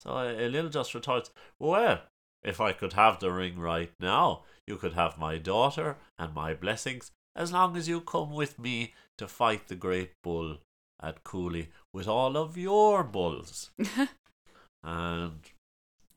So 0.00 0.10
uh, 0.10 0.34
Ailill 0.34 0.70
just 0.70 0.94
retorts, 0.94 1.30
Well, 1.58 2.02
if 2.42 2.60
I 2.60 2.72
could 2.72 2.92
have 2.92 3.18
the 3.18 3.32
ring 3.32 3.58
right 3.58 3.92
now, 4.00 4.42
you 4.66 4.76
could 4.76 4.92
have 4.92 5.18
my 5.18 5.38
daughter 5.38 5.96
and 6.18 6.34
my 6.34 6.54
blessings 6.54 7.10
as 7.34 7.52
long 7.52 7.76
as 7.76 7.88
you 7.88 8.00
come 8.00 8.32
with 8.32 8.58
me 8.58 8.94
to 9.16 9.26
fight 9.28 9.68
the 9.68 9.74
great 9.76 10.12
bull 10.22 10.58
at 11.00 11.24
Cooley 11.24 11.70
with 11.92 12.08
all 12.08 12.36
of 12.36 12.56
your 12.56 13.04
bulls. 13.04 13.70
and 14.84 15.40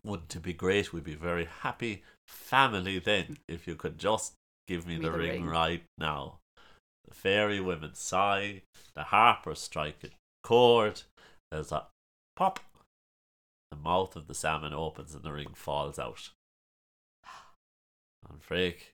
wouldn't 0.03 0.35
it 0.35 0.41
be 0.41 0.53
great? 0.53 0.91
We'd 0.91 1.03
be 1.03 1.15
very 1.15 1.47
happy 1.61 2.03
family 2.27 2.99
then 2.99 3.37
if 3.47 3.67
you 3.67 3.75
could 3.75 3.97
just 3.97 4.33
give 4.67 4.87
me 4.87 4.97
Me 4.97 5.03
the, 5.03 5.11
the 5.11 5.17
ring, 5.17 5.29
ring. 5.29 5.45
right 5.45 5.83
now. 5.97 6.39
The 7.07 7.13
fairy 7.13 7.59
women 7.59 7.93
sigh, 7.93 8.61
the 8.95 9.03
harper 9.03 9.55
strike 9.55 10.03
a 10.03 10.09
chord, 10.43 11.01
there's 11.51 11.71
a 11.71 11.87
pop. 12.35 12.59
The 13.71 13.77
mouth 13.77 14.15
of 14.15 14.27
the 14.27 14.33
salmon 14.35 14.73
opens 14.73 15.15
and 15.15 15.23
the 15.23 15.31
ring 15.31 15.53
falls 15.55 15.97
out. 15.97 16.29
And 18.29 18.41
Fráech, 18.41 18.91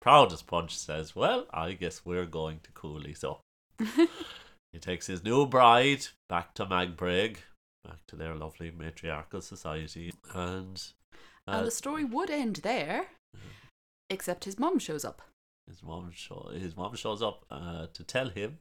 proud 0.00 0.32
as 0.32 0.42
punch, 0.42 0.76
says, 0.76 1.14
Well, 1.14 1.46
I 1.52 1.72
guess 1.72 2.04
we're 2.04 2.26
going 2.26 2.60
to 2.62 2.72
Cooley, 2.72 3.14
so. 3.14 3.40
he 3.78 4.78
takes 4.80 5.06
his 5.06 5.22
new 5.22 5.46
bride 5.46 6.06
back 6.28 6.54
to 6.54 6.64
Magbraig, 6.66 7.38
back 7.84 7.98
to 8.08 8.16
their 8.16 8.34
lovely 8.34 8.70
matriarchal 8.70 9.42
society, 9.42 10.12
and. 10.34 10.82
uh, 11.46 11.52
and 11.58 11.66
the 11.66 11.70
story 11.70 12.04
would 12.04 12.30
end 12.30 12.56
there, 12.56 13.06
except 14.10 14.44
his 14.44 14.58
mum 14.58 14.78
shows 14.78 15.04
up. 15.04 15.20
his 15.68 15.82
mom 15.82 16.10
show, 16.14 16.50
his 16.54 16.76
mom 16.76 16.94
shows 16.96 17.20
up 17.22 17.44
uh, 17.50 17.86
to 17.92 18.04
tell 18.04 18.30
him 18.30 18.58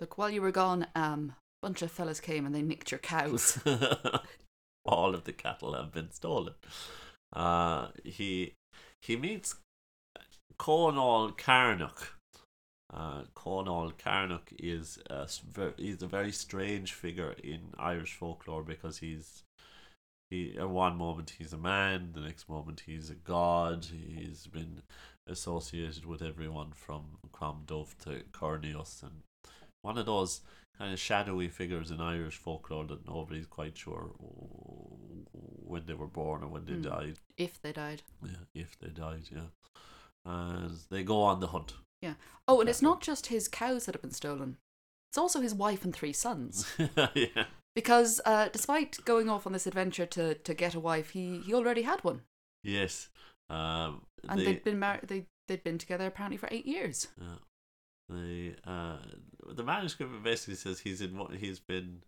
Look, 0.00 0.18
while 0.18 0.30
you 0.30 0.42
were 0.42 0.52
gone, 0.52 0.86
um, 0.94 1.34
bunch 1.62 1.82
of 1.82 1.90
fellas 1.90 2.20
came 2.20 2.46
and 2.46 2.54
they 2.54 2.62
nicked 2.62 2.90
your 2.90 2.98
cows. 2.98 3.58
all 4.84 5.14
of 5.14 5.24
the 5.24 5.32
cattle 5.32 5.74
have 5.74 5.92
been 5.92 6.10
stolen. 6.10 6.54
Uh, 7.32 7.88
he 8.04 8.54
he 9.02 9.16
meets 9.16 9.56
Conall 10.58 11.36
Cernach. 11.36 12.08
Uh, 12.92 13.22
Conall 13.36 13.92
Cernach 13.94 14.52
is 14.58 14.98
a, 15.08 15.28
he's 15.76 16.02
a 16.02 16.06
very 16.06 16.32
strange 16.32 16.92
figure 16.92 17.34
in 17.42 17.72
Irish 17.78 18.14
folklore 18.14 18.64
because 18.64 18.98
he's 18.98 19.44
he 20.28 20.56
at 20.58 20.68
one 20.68 20.96
moment 20.96 21.34
he's 21.38 21.52
a 21.52 21.58
man, 21.58 22.10
the 22.14 22.20
next 22.20 22.48
moment 22.48 22.82
he's 22.86 23.10
a 23.10 23.14
god. 23.14 23.86
He's 23.92 24.46
been 24.46 24.82
associated 25.26 26.04
with 26.04 26.22
everyone 26.22 26.72
from 26.74 27.18
Crom 27.32 27.62
Dubh 27.66 27.96
to 28.04 28.22
Corneus 28.32 29.02
and 29.02 29.22
one 29.82 29.96
of 29.96 30.06
those 30.06 30.40
kind 30.80 30.92
of 30.94 30.98
shadowy 30.98 31.48
figures 31.48 31.90
in 31.90 32.00
Irish 32.00 32.36
folklore 32.38 32.86
that 32.86 33.06
nobody's 33.06 33.46
quite 33.46 33.76
sure 33.76 34.12
when 35.70 35.84
they 35.86 35.94
were 35.94 36.06
born 36.06 36.42
or 36.42 36.48
when 36.48 36.64
they 36.64 36.72
Hmm. 36.74 36.82
died. 36.82 37.16
if 37.36 37.60
they 37.60 37.72
died. 37.72 38.02
Yeah, 38.24 38.44
if 38.54 38.78
they 38.78 38.88
died, 38.88 39.24
yeah. 39.30 39.48
And 40.24 40.78
they 40.90 41.02
go 41.04 41.22
on 41.22 41.40
the 41.40 41.48
hunt. 41.48 41.74
Yeah. 42.02 42.14
Oh, 42.48 42.60
and 42.60 42.68
it's 42.68 42.82
not 42.82 43.00
just 43.02 43.26
his 43.26 43.46
cows 43.48 43.86
that 43.86 43.94
have 43.94 44.02
been 44.02 44.10
stolen. 44.10 44.56
It's 45.10 45.18
also 45.18 45.40
his 45.40 45.54
wife 45.54 45.84
and 45.84 45.94
three 45.94 46.12
sons. 46.12 46.66
yeah. 47.14 47.44
Because 47.74 48.20
uh, 48.24 48.48
despite 48.48 49.04
going 49.04 49.28
off 49.28 49.46
on 49.46 49.52
this 49.52 49.66
adventure 49.66 50.06
to, 50.06 50.34
to 50.34 50.54
get 50.54 50.74
a 50.74 50.80
wife, 50.80 51.10
he, 51.10 51.38
he 51.40 51.52
already 51.54 51.82
had 51.82 52.02
one. 52.04 52.22
Yes. 52.64 53.08
Um, 53.48 54.02
And 54.28 54.40
they, 54.40 54.44
they'd 54.44 54.64
been 54.64 54.78
married. 54.78 55.08
They 55.08 55.26
they'd 55.48 55.64
been 55.64 55.78
together 55.78 56.06
apparently 56.06 56.36
for 56.36 56.48
eight 56.52 56.66
years. 56.66 57.08
yeah. 57.20 57.36
The 58.10 58.54
uh, 58.64 58.98
the 59.54 59.62
manuscript 59.62 60.22
basically 60.22 60.56
says 60.56 60.80
he's 60.80 61.00
in 61.00 61.16
wa- 61.16 61.30
he's 61.30 61.60
been 61.60 62.02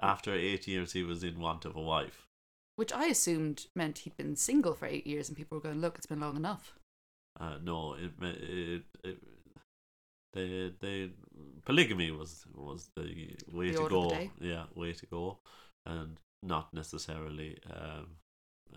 after 0.00 0.34
eight 0.34 0.66
years 0.66 0.92
he 0.92 1.02
was 1.02 1.22
in 1.22 1.40
want 1.40 1.64
of 1.64 1.76
a 1.76 1.80
wife. 1.80 2.26
Which 2.76 2.92
I 2.92 3.06
assumed 3.06 3.66
meant 3.74 3.98
he'd 3.98 4.16
been 4.16 4.36
single 4.36 4.74
for 4.74 4.86
eight 4.86 5.06
years, 5.06 5.28
and 5.28 5.36
people 5.36 5.56
were 5.56 5.62
going, 5.62 5.80
"Look, 5.80 5.96
it's 5.96 6.06
been 6.06 6.20
long 6.20 6.36
enough." 6.36 6.74
Uh, 7.38 7.56
no, 7.62 7.94
it, 7.94 8.12
it, 8.22 8.82
it 9.04 9.18
they 10.32 10.72
they 10.80 11.10
polygamy 11.64 12.10
was 12.10 12.44
was 12.54 12.90
the 12.94 13.36
way 13.50 13.70
The 13.70 13.78
to 13.78 13.88
go. 13.88 14.30
Yeah, 14.40 14.64
way 14.74 14.92
to 14.92 15.06
go, 15.06 15.38
and 15.86 16.18
not 16.42 16.72
necessarily 16.74 17.58
um, 17.70 18.06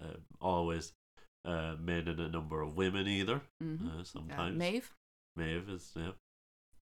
uh, 0.01 0.17
always 0.39 0.93
uh, 1.45 1.75
men 1.79 2.07
and 2.07 2.19
a 2.19 2.29
number 2.29 2.61
of 2.61 2.77
women 2.77 3.07
either. 3.07 3.41
Mm-hmm. 3.61 3.99
Uh, 3.99 4.03
sometimes 4.03 4.57
Maeve. 4.57 4.93
Maeve 5.35 5.69
is 5.69 5.91
yeah. 5.95 6.11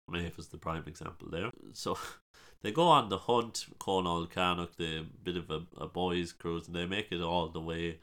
Maeve 0.07 0.37
is 0.37 0.47
the 0.47 0.57
prime 0.57 0.83
example 0.87 1.29
there. 1.29 1.51
So 1.73 1.97
they 2.61 2.71
go 2.71 2.87
on 2.87 3.09
the 3.09 3.17
hunt, 3.17 3.65
Conall 3.79 4.29
Cernach, 4.29 4.75
the 4.77 5.05
bit 5.23 5.37
of 5.37 5.49
a, 5.49 5.63
a 5.77 5.87
boys' 5.87 6.33
cruise, 6.33 6.67
and 6.67 6.75
they 6.75 6.85
make 6.85 7.11
it 7.11 7.21
all 7.21 7.47
the 7.49 7.61
way 7.61 7.99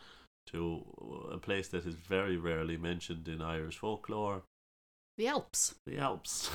to 0.49 0.85
a 1.31 1.39
place 1.39 1.69
that 1.69 1.87
is 1.87 1.95
very 1.95 2.37
rarely 2.37 2.77
mentioned 2.77 3.29
in 3.29 3.41
Irish 3.41 3.79
folklore, 3.79 4.43
The 5.17 5.29
Alps. 5.29 5.77
the 5.87 5.99
Alps. 5.99 6.51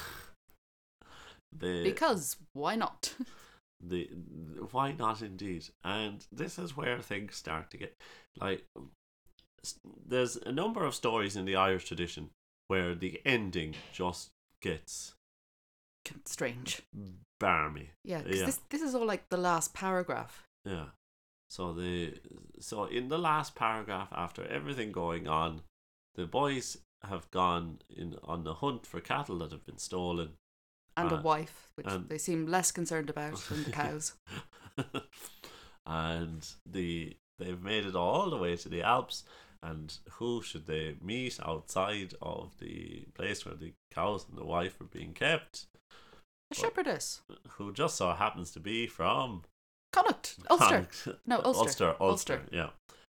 the, 1.58 1.84
Because 1.84 2.36
why 2.54 2.76
not? 2.76 3.14
the 3.80 4.10
why 4.72 4.92
not 4.92 5.22
indeed 5.22 5.64
and 5.84 6.26
this 6.32 6.58
is 6.58 6.76
where 6.76 7.00
things 7.00 7.36
start 7.36 7.70
to 7.70 7.78
get 7.78 7.96
like 8.42 8.66
there's 10.04 10.36
a 10.36 10.52
number 10.52 10.84
of 10.84 10.96
stories 10.96 11.36
in 11.36 11.46
the 11.46 11.56
irish 11.56 11.86
tradition 11.86 12.32
where 12.70 12.96
the 12.96 13.22
ending 13.24 13.76
just 13.94 14.30
gets 14.64 15.14
Strange. 16.26 16.82
barmy 17.40 17.92
Yeah, 18.04 18.22
this 18.24 18.60
this 18.70 18.82
is 18.82 18.96
all 18.96 19.06
like 19.06 19.30
the 19.30 19.38
last 19.38 19.74
paragraph. 19.74 20.44
yeah 20.66 20.88
so 21.50 21.72
the 21.74 22.20
so 22.60 22.86
in 22.86 23.08
the 23.10 23.18
last 23.18 23.56
paragraph 23.56 24.10
after 24.12 24.46
everything 24.48 24.92
going 24.92 25.28
on 25.28 25.62
the 26.16 26.26
boys 26.26 26.78
have 27.04 27.30
gone 27.32 27.80
in 27.90 28.16
on 28.24 28.44
the 28.44 28.56
hunt 28.56 28.86
for 28.88 29.00
cattle 29.00 29.38
that 29.40 29.52
have 29.52 29.66
been 29.66 29.78
stolen 29.78 30.30
And 30.98 31.12
Uh, 31.12 31.18
a 31.18 31.22
wife, 31.22 31.72
which 31.76 31.86
and- 31.88 32.10
they 32.10 32.18
seem 32.18 32.48
less 32.48 32.72
concerned 32.72 33.10
about 33.10 33.38
than 33.50 33.64
the 33.66 33.72
cows. 33.72 34.16
and 35.86 36.48
the 36.66 37.16
they've 37.40 37.62
made 37.62 37.86
it 37.86 37.96
all 37.96 38.30
the 38.30 38.38
way 38.38 38.56
to 38.58 38.70
the 38.70 38.82
Alps. 38.82 39.24
And 39.64 39.98
who 40.14 40.42
should 40.42 40.68
they 40.68 40.96
meet 41.02 41.40
outside 41.44 42.14
of 42.22 42.54
the 42.60 43.06
place 43.16 43.46
where 43.46 43.56
the 43.56 43.74
cows 43.94 44.26
and 44.30 44.38
the 44.38 44.46
wife 44.46 44.80
are 44.80 44.86
being 44.86 45.14
kept? 45.14 45.66
A 46.52 46.56
shepherdess. 46.56 47.22
Who 47.52 47.74
just 47.74 47.96
so 47.98 48.12
happens 48.14 48.52
to 48.52 48.60
be 48.60 48.88
from 48.88 49.44
Connacht. 49.92 50.36
Ulster. 50.50 50.88
Connacht. 51.04 51.08
No, 51.26 51.42
Ulster. 51.44 51.60
Ulster, 51.62 51.96
Ulster, 52.00 52.34
Ulster. 52.34 52.42
yeah. 52.52 52.70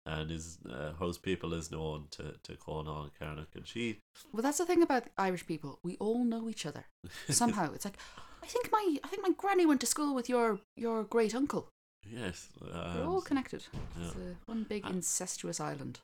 And 0.06 0.30
his 0.30 0.58
uh, 0.70 0.92
whose 1.00 1.18
people 1.18 1.54
is 1.54 1.72
known 1.72 2.08
to 2.12 2.36
to 2.44 2.54
Conall 2.58 3.10
Cernach, 3.20 3.56
and 3.56 3.66
she 3.66 4.00
Well, 4.34 4.44
that's 4.44 4.58
the 4.58 4.66
thing 4.66 4.84
about 4.84 5.06
Irish 5.18 5.48
people. 5.48 5.80
We 5.82 5.96
all 5.98 6.26
know 6.26 6.50
each 6.50 6.66
other 6.66 6.86
somehow. 7.30 7.72
it's 7.74 7.86
like, 7.86 7.98
I 8.44 8.48
think 8.48 8.70
my 8.70 8.98
I 9.02 9.08
think 9.08 9.24
my 9.24 9.32
granny 9.38 9.66
went 9.66 9.80
to 9.80 9.88
school 9.88 10.14
with 10.14 10.28
your 10.28 10.60
your 10.76 11.06
great 11.06 11.34
uncle. 11.34 11.70
yes, 12.06 12.50
We're 12.62 13.06
all 13.08 13.22
connected. 13.22 13.64
yeah. 13.74 14.08
It's 14.08 14.16
a, 14.18 14.36
one 14.46 14.64
big 14.64 14.86
Uh, 14.86 14.90
incestuous 14.90 15.62
island. 15.62 16.00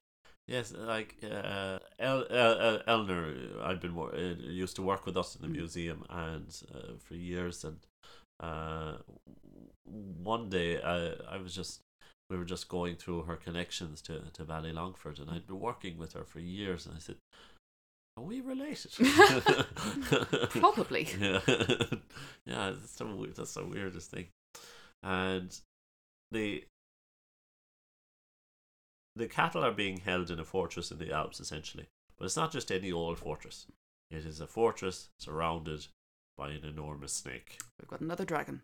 Yes, 0.49 0.73
like 0.75 1.15
uh, 1.23 1.77
El, 1.99 2.25
El, 2.31 2.59
El, 2.59 2.81
Elner, 2.87 3.61
I've 3.61 3.79
been 3.79 3.93
wor- 3.93 4.15
uh, 4.15 4.35
used 4.63 4.75
to 4.77 4.81
work 4.81 5.05
with 5.05 5.15
us 5.15 5.35
in 5.35 5.41
the 5.43 5.47
Mm. 5.47 5.59
museum 5.61 6.03
and 6.09 6.47
uh, 6.73 6.93
for 6.97 7.13
years, 7.13 7.63
and 7.63 7.77
uh, 8.39 8.97
one 9.85 10.49
day 10.49 10.81
I 10.81 10.97
I 11.35 11.37
was 11.37 11.53
just 11.53 11.81
we 12.31 12.37
were 12.37 12.45
just 12.49 12.67
going 12.67 12.95
through 12.95 13.23
her 13.29 13.35
connections 13.37 14.01
to 14.03 14.21
to 14.33 14.43
Valley 14.43 14.71
Longford, 14.73 15.19
and 15.19 15.29
I'd 15.29 15.45
been 15.47 15.59
working 15.59 15.99
with 15.99 16.13
her 16.13 16.23
for 16.25 16.39
years, 16.39 16.87
and 16.87 16.95
I 16.95 16.99
said, 16.99 17.17
"Are 18.17 18.23
we 18.23 18.41
related?" 18.41 18.91
Probably. 20.49 21.07
yeah, 21.19 21.41
yeah. 22.45 22.71
That's 22.71 22.95
the 22.95 23.33
that's 23.35 23.53
the 23.53 23.65
weirdest 23.65 24.09
thing, 24.11 24.27
and 25.03 25.55
the 26.31 26.63
the 29.19 29.27
cattle 29.27 29.63
are 29.63 29.71
being 29.71 29.97
held 29.99 30.31
in 30.31 30.39
a 30.39 30.45
fortress 30.45 30.91
in 30.91 30.97
the 30.97 31.11
Alps 31.13 31.39
essentially, 31.39 31.87
but 32.17 32.25
it's 32.25 32.35
not 32.37 32.51
just 32.51 32.71
any 32.71 32.91
old 32.91 33.19
fortress. 33.19 33.67
It 34.09 34.25
is 34.25 34.39
a 34.39 34.47
fortress 34.47 35.09
surrounded 35.19 35.85
by 36.37 36.49
an 36.51 36.63
enormous 36.65 37.13
snake. 37.13 37.59
We've 37.79 37.87
got 37.89 38.01
another 38.01 38.25
dragon. 38.25 38.61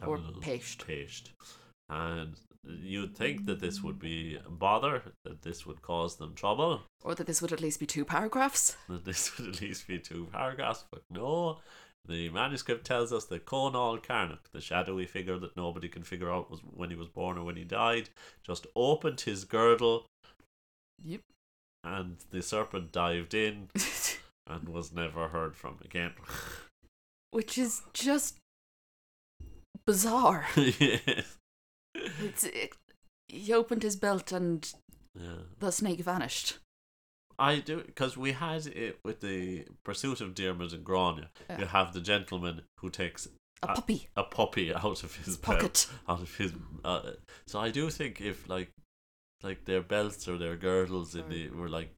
and 0.00 0.08
Or 0.08 0.18
péist. 0.18 0.78
péist. 0.84 1.30
And 1.88 2.34
you'd 2.66 3.14
think 3.16 3.46
that 3.46 3.60
this 3.60 3.82
would 3.82 3.98
be 3.98 4.36
a 4.44 4.50
bother, 4.50 5.02
that 5.24 5.42
this 5.42 5.64
would 5.66 5.80
cause 5.82 6.16
them 6.16 6.34
trouble, 6.34 6.82
Or 7.02 7.14
that 7.14 7.26
this 7.26 7.40
would 7.40 7.52
at 7.52 7.60
least 7.60 7.78
be 7.80 7.86
two 7.86 8.04
paragraphs. 8.04 8.76
that 8.88 9.04
this 9.04 9.36
would 9.38 9.48
at 9.54 9.60
least 9.60 9.86
be 9.86 9.98
two 9.98 10.28
paragraphs, 10.32 10.84
but 10.90 11.02
no. 11.10 11.60
The 12.06 12.28
manuscript 12.28 12.84
tells 12.84 13.12
us 13.12 13.24
that 13.26 13.46
Conall 13.46 13.98
Cernach, 14.02 14.50
the 14.52 14.60
shadowy 14.60 15.06
figure 15.06 15.38
that 15.38 15.56
nobody 15.56 15.88
can 15.88 16.02
figure 16.02 16.30
out 16.30 16.50
was 16.50 16.60
when 16.60 16.90
he 16.90 16.96
was 16.96 17.08
born 17.08 17.38
or 17.38 17.44
when 17.44 17.56
he 17.56 17.64
died, 17.64 18.10
just 18.42 18.66
opened 18.76 19.22
his 19.22 19.44
girdle 19.44 20.04
Yep. 21.02 21.20
and 21.82 22.16
the 22.30 22.42
serpent 22.42 22.92
dived 22.92 23.32
in 23.34 23.70
and 24.46 24.68
was 24.68 24.92
never 24.92 25.28
heard 25.28 25.56
from 25.56 25.78
again. 25.84 26.12
Which 27.30 27.56
is 27.56 27.82
just 27.94 28.36
bizarre. 29.86 30.46
yes. 30.56 31.36
It's, 31.94 32.44
it, 32.44 32.72
he 33.28 33.52
opened 33.52 33.82
his 33.82 33.96
belt 33.96 34.30
and 34.30 34.70
Yeah. 35.18 35.38
the 35.58 35.72
snake 35.72 36.00
vanished. 36.00 36.58
I 37.38 37.58
do 37.60 37.82
because 37.84 38.16
we 38.16 38.32
had 38.32 38.66
it 38.66 38.98
with 39.04 39.20
the 39.20 39.66
pursuit 39.84 40.20
of 40.20 40.34
Dermot 40.34 40.72
and 40.72 40.84
Grania. 40.84 41.30
Yeah. 41.50 41.60
You 41.60 41.66
have 41.66 41.92
the 41.92 42.00
gentleman 42.00 42.62
who 42.80 42.90
takes 42.90 43.26
A 43.62 43.70
Uh, 43.70 43.74
puppy. 43.74 44.08
a 44.16 44.22
puppy 44.24 44.74
out 44.74 45.02
of 45.04 45.16
his 45.16 45.36
belt, 45.36 45.58
Pocket. 45.60 45.86
out 46.08 46.20
of 46.20 46.36
his. 46.36 46.52
Uh, 46.84 47.12
so 47.46 47.58
I 47.60 47.70
do 47.70 47.90
think 47.90 48.20
if 48.20 48.48
like, 48.48 48.70
like 49.42 49.64
their 49.64 49.82
belts 49.82 50.26
or 50.28 50.38
their 50.38 50.56
girdles 50.56 51.14
in 51.14 51.28
the 51.28 51.48
were 51.50 51.68
like 51.68 51.90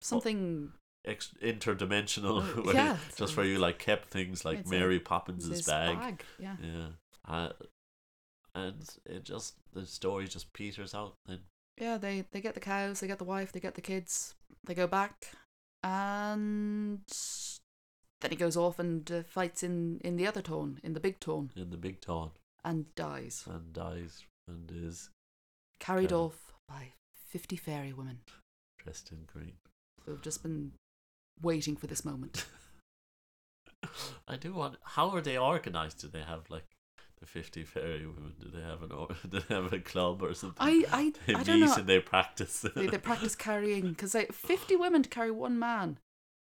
Something. 0.00 0.72
ex- 1.06 1.34
interdimensional, 1.42 2.42
where- 2.64 2.74
yeah. 2.74 2.98
just 3.16 3.36
where 3.36 3.46
you 3.46 3.58
like 3.58 3.78
kept 3.78 4.08
things 4.08 4.44
like 4.44 4.66
Mary 4.66 5.00
Poppins's 5.00 5.50
his 5.58 5.66
bag. 5.66 6.22
Yeah. 6.38 6.56
Yeah, 6.62 6.88
uh, 7.26 7.52
and 8.54 8.84
it 9.06 9.24
just 9.24 9.54
the 9.72 9.86
story 9.86 10.28
just 10.28 10.52
peters 10.52 10.94
out. 10.94 11.14
Then 11.26 11.40
Yeah, 11.78 11.98
they, 11.98 12.24
they 12.30 12.40
get 12.40 12.54
the 12.54 12.60
cows, 12.60 13.00
they 13.00 13.06
get 13.06 13.18
the 13.18 13.24
wife, 13.24 13.52
they 13.52 13.60
get 13.60 13.74
the 13.74 13.80
kids, 13.80 14.34
they 14.64 14.74
go 14.74 14.86
back, 14.86 15.32
and 15.82 17.00
then 18.20 18.30
he 18.30 18.36
goes 18.36 18.56
off 18.56 18.78
and 18.78 19.10
uh, 19.10 19.22
fights 19.24 19.62
in, 19.62 20.00
in 20.04 20.16
the 20.16 20.26
other 20.26 20.40
tone, 20.42 20.78
in 20.82 20.94
the 20.94 21.00
big 21.00 21.18
tone, 21.20 21.50
in 21.56 21.70
the 21.70 21.76
big 21.76 22.00
town 22.00 22.30
and 22.64 22.94
dies. 22.94 23.44
and 23.50 23.72
dies 23.72 24.24
and 24.48 24.70
is 24.72 25.10
Carried 25.80 26.12
off 26.12 26.52
by 26.68 26.92
50 27.28 27.56
fairy 27.56 27.92
women 27.92 28.20
dressed 28.82 29.10
in 29.10 29.24
green. 29.26 29.54
have 30.06 30.22
just 30.22 30.42
been 30.42 30.72
waiting 31.42 31.76
for 31.76 31.86
this 31.86 32.04
moment. 32.04 32.46
I 34.28 34.36
do 34.36 34.54
want. 34.54 34.76
How 34.82 35.10
are 35.10 35.20
they 35.20 35.36
organized? 35.36 36.00
Do 36.00 36.08
they 36.08 36.22
have 36.22 36.48
like 36.48 36.64
fifty 37.26 37.64
fairy 37.64 38.06
women? 38.06 38.34
Do 38.40 38.48
they 38.48 38.62
have 38.62 38.82
an 38.82 38.92
or? 38.92 39.08
Do 39.28 39.40
they 39.48 39.54
have 39.54 39.72
a 39.72 39.80
club 39.80 40.22
or 40.22 40.34
something? 40.34 40.56
I, 40.58 40.84
I, 40.90 41.12
they 41.26 41.34
I 41.34 41.42
don't 41.42 41.60
know. 41.60 41.74
and 41.74 41.86
they 41.86 42.00
practice. 42.00 42.64
They, 42.74 42.86
they 42.86 42.98
practice 42.98 43.36
carrying, 43.36 43.90
because 43.90 44.14
like 44.14 44.32
50 44.32 44.76
women 44.76 45.02
to 45.02 45.08
carry 45.08 45.30
one 45.30 45.58
man. 45.58 45.98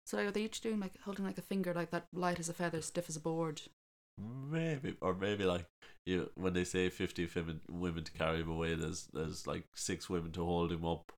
So 0.07 0.19
are 0.19 0.31
they 0.31 0.43
each 0.43 0.61
doing 0.61 0.81
like 0.81 0.93
holding 1.03 1.25
like 1.25 1.39
a 1.39 1.43
finger 1.43 1.75
like 1.75 1.91
that, 1.91 2.07
light 2.13 2.41
as 2.41 2.49
a 2.49 2.55
feather, 2.55 2.81
stiff 2.81 3.09
as 3.09 3.17
a 3.17 3.21
board? 3.21 3.63
maybe, 4.51 4.95
or 5.01 5.15
maybe 5.15 5.45
like 5.45 5.67
you 6.07 6.31
when 6.35 6.53
they 6.53 6.65
say 6.65 6.89
fifty 6.89 7.29
women 7.35 7.61
women 7.71 8.05
to 8.05 8.13
carry 8.13 8.41
him 8.41 8.51
away. 8.51 8.75
There's 8.75 9.09
there's 9.13 9.47
like 9.47 9.65
six 9.75 10.09
women 10.09 10.33
to 10.33 10.45
hold 10.45 10.73
him 10.73 10.85
up. 10.85 11.13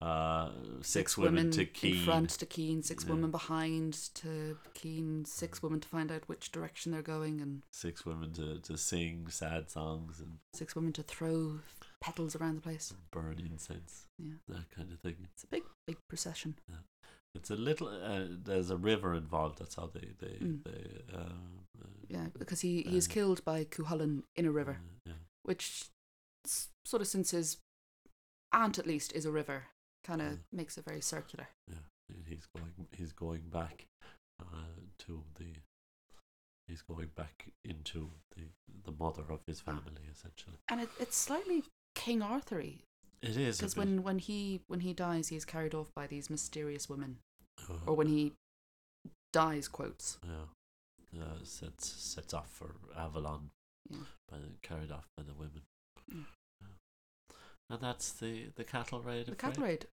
Uh, 0.00 0.50
six, 0.82 1.16
women, 1.16 1.50
to 1.50 1.64
keen. 1.64 1.96
in 1.96 2.04
front 2.04 2.28
to 2.30 2.44
keen, 2.44 2.82
six 2.82 3.04
Yeah. 3.04 3.12
women 3.12 3.30
behind 3.30 3.94
to 4.16 4.58
keen, 4.74 5.24
six 5.24 5.62
women 5.62 5.80
to 5.80 5.88
find 5.88 6.12
out 6.12 6.28
which 6.28 6.52
direction 6.52 6.92
they're 6.92 7.00
going, 7.00 7.40
and 7.40 7.62
Six 7.72 8.04
women 8.04 8.32
to, 8.34 8.58
to 8.60 8.76
sing 8.76 9.28
sad 9.30 9.70
songs 9.70 10.20
and 10.20 10.38
six 10.52 10.74
women 10.76 10.92
to 10.92 11.02
throw 11.02 11.60
petals 12.02 12.36
around 12.36 12.56
the 12.56 12.60
place. 12.60 12.92
burn 13.10 13.40
incense. 13.40 14.06
Yeah. 14.18 14.34
That 14.48 14.68
kind 14.70 14.92
of 14.92 15.00
thing. 15.00 15.16
It's 15.32 15.44
a 15.44 15.48
big, 15.48 15.62
big 15.86 15.96
procession. 16.08 16.58
It's 17.34 17.50
a 17.50 17.56
little. 17.56 17.88
Uh, 17.88 18.26
there's 18.30 18.70
a 18.70 18.76
river 18.76 19.14
involved. 19.14 19.58
That's 19.58 19.76
how 19.76 19.86
they 19.86 20.12
they 20.18 20.38
Mm. 20.38 20.62
they. 20.64 21.14
Um, 21.14 21.66
uh, 21.82 21.86
Yeah, 22.08 22.28
because 22.38 22.60
he, 22.60 22.82
he 22.82 22.96
is 22.98 23.08
Uh, 23.08 23.12
killed 23.12 23.44
by 23.46 23.64
Cuchulainn 23.64 24.24
in 24.34 24.44
a 24.46 24.52
river, 24.52 24.78
yeah. 25.06 25.14
which 25.42 25.84
sort 26.44 27.00
of 27.00 27.08
since 27.08 27.30
his 27.32 27.56
aunt 28.52 28.78
at 28.78 28.86
least 28.86 29.12
is 29.12 29.24
a 29.26 29.32
river, 29.32 29.64
kind 30.06 30.22
of 30.22 30.32
Mm. 30.32 30.38
makes 30.52 30.78
it 30.78 30.84
very 30.84 31.00
circular. 31.00 31.48
Yeah, 31.68 31.84
and 32.14 32.24
he's 32.26 32.46
going. 32.56 32.72
He's 32.92 33.12
going 33.12 33.48
back 33.50 33.86
uh, 34.40 34.76
to 35.06 35.22
the. 35.38 35.46
He's 36.68 36.82
going 36.82 37.10
back 37.14 37.50
into 37.64 38.10
the 38.36 38.44
the 38.84 38.92
mother 38.98 39.24
of 39.30 39.40
his 39.46 39.60
family, 39.60 40.02
essentially. 40.10 40.56
And 40.68 40.80
it, 40.80 40.88
it's 40.98 41.16
slightly 41.16 41.62
King 41.94 42.20
Arthury 42.22 42.82
It 43.22 43.36
is 43.36 43.58
because 43.58 43.76
when, 43.76 44.02
when 44.02 44.18
he 44.18 44.60
when 44.66 44.80
he 44.80 44.92
dies, 44.92 45.28
he 45.28 45.36
is 45.36 45.44
carried 45.44 45.74
off 45.74 45.90
by 45.94 46.06
these 46.08 46.28
mysterious 46.28 46.88
women, 46.88 47.18
uh, 47.70 47.74
or 47.86 47.94
when 47.94 48.08
he 48.08 48.32
dies, 49.32 49.68
quotes. 49.68 50.18
yeah, 50.24 51.22
uh, 51.22 51.44
sets 51.44 51.86
sets 51.88 52.34
off 52.34 52.50
for 52.50 52.74
Avalon, 52.96 53.50
Yeah. 53.88 53.98
by 54.30 54.38
carried 54.62 54.90
off 54.90 55.06
by 55.16 55.22
the 55.22 55.34
women. 55.34 55.62
Mm. 56.12 56.26
Yeah. 56.60 57.36
And 57.70 57.80
that's 57.80 58.10
the 58.12 58.50
the 58.56 58.64
cattle 58.64 59.00
raid. 59.02 59.26
The 59.26 59.36
cattle 59.36 59.62
raid, 59.62 59.86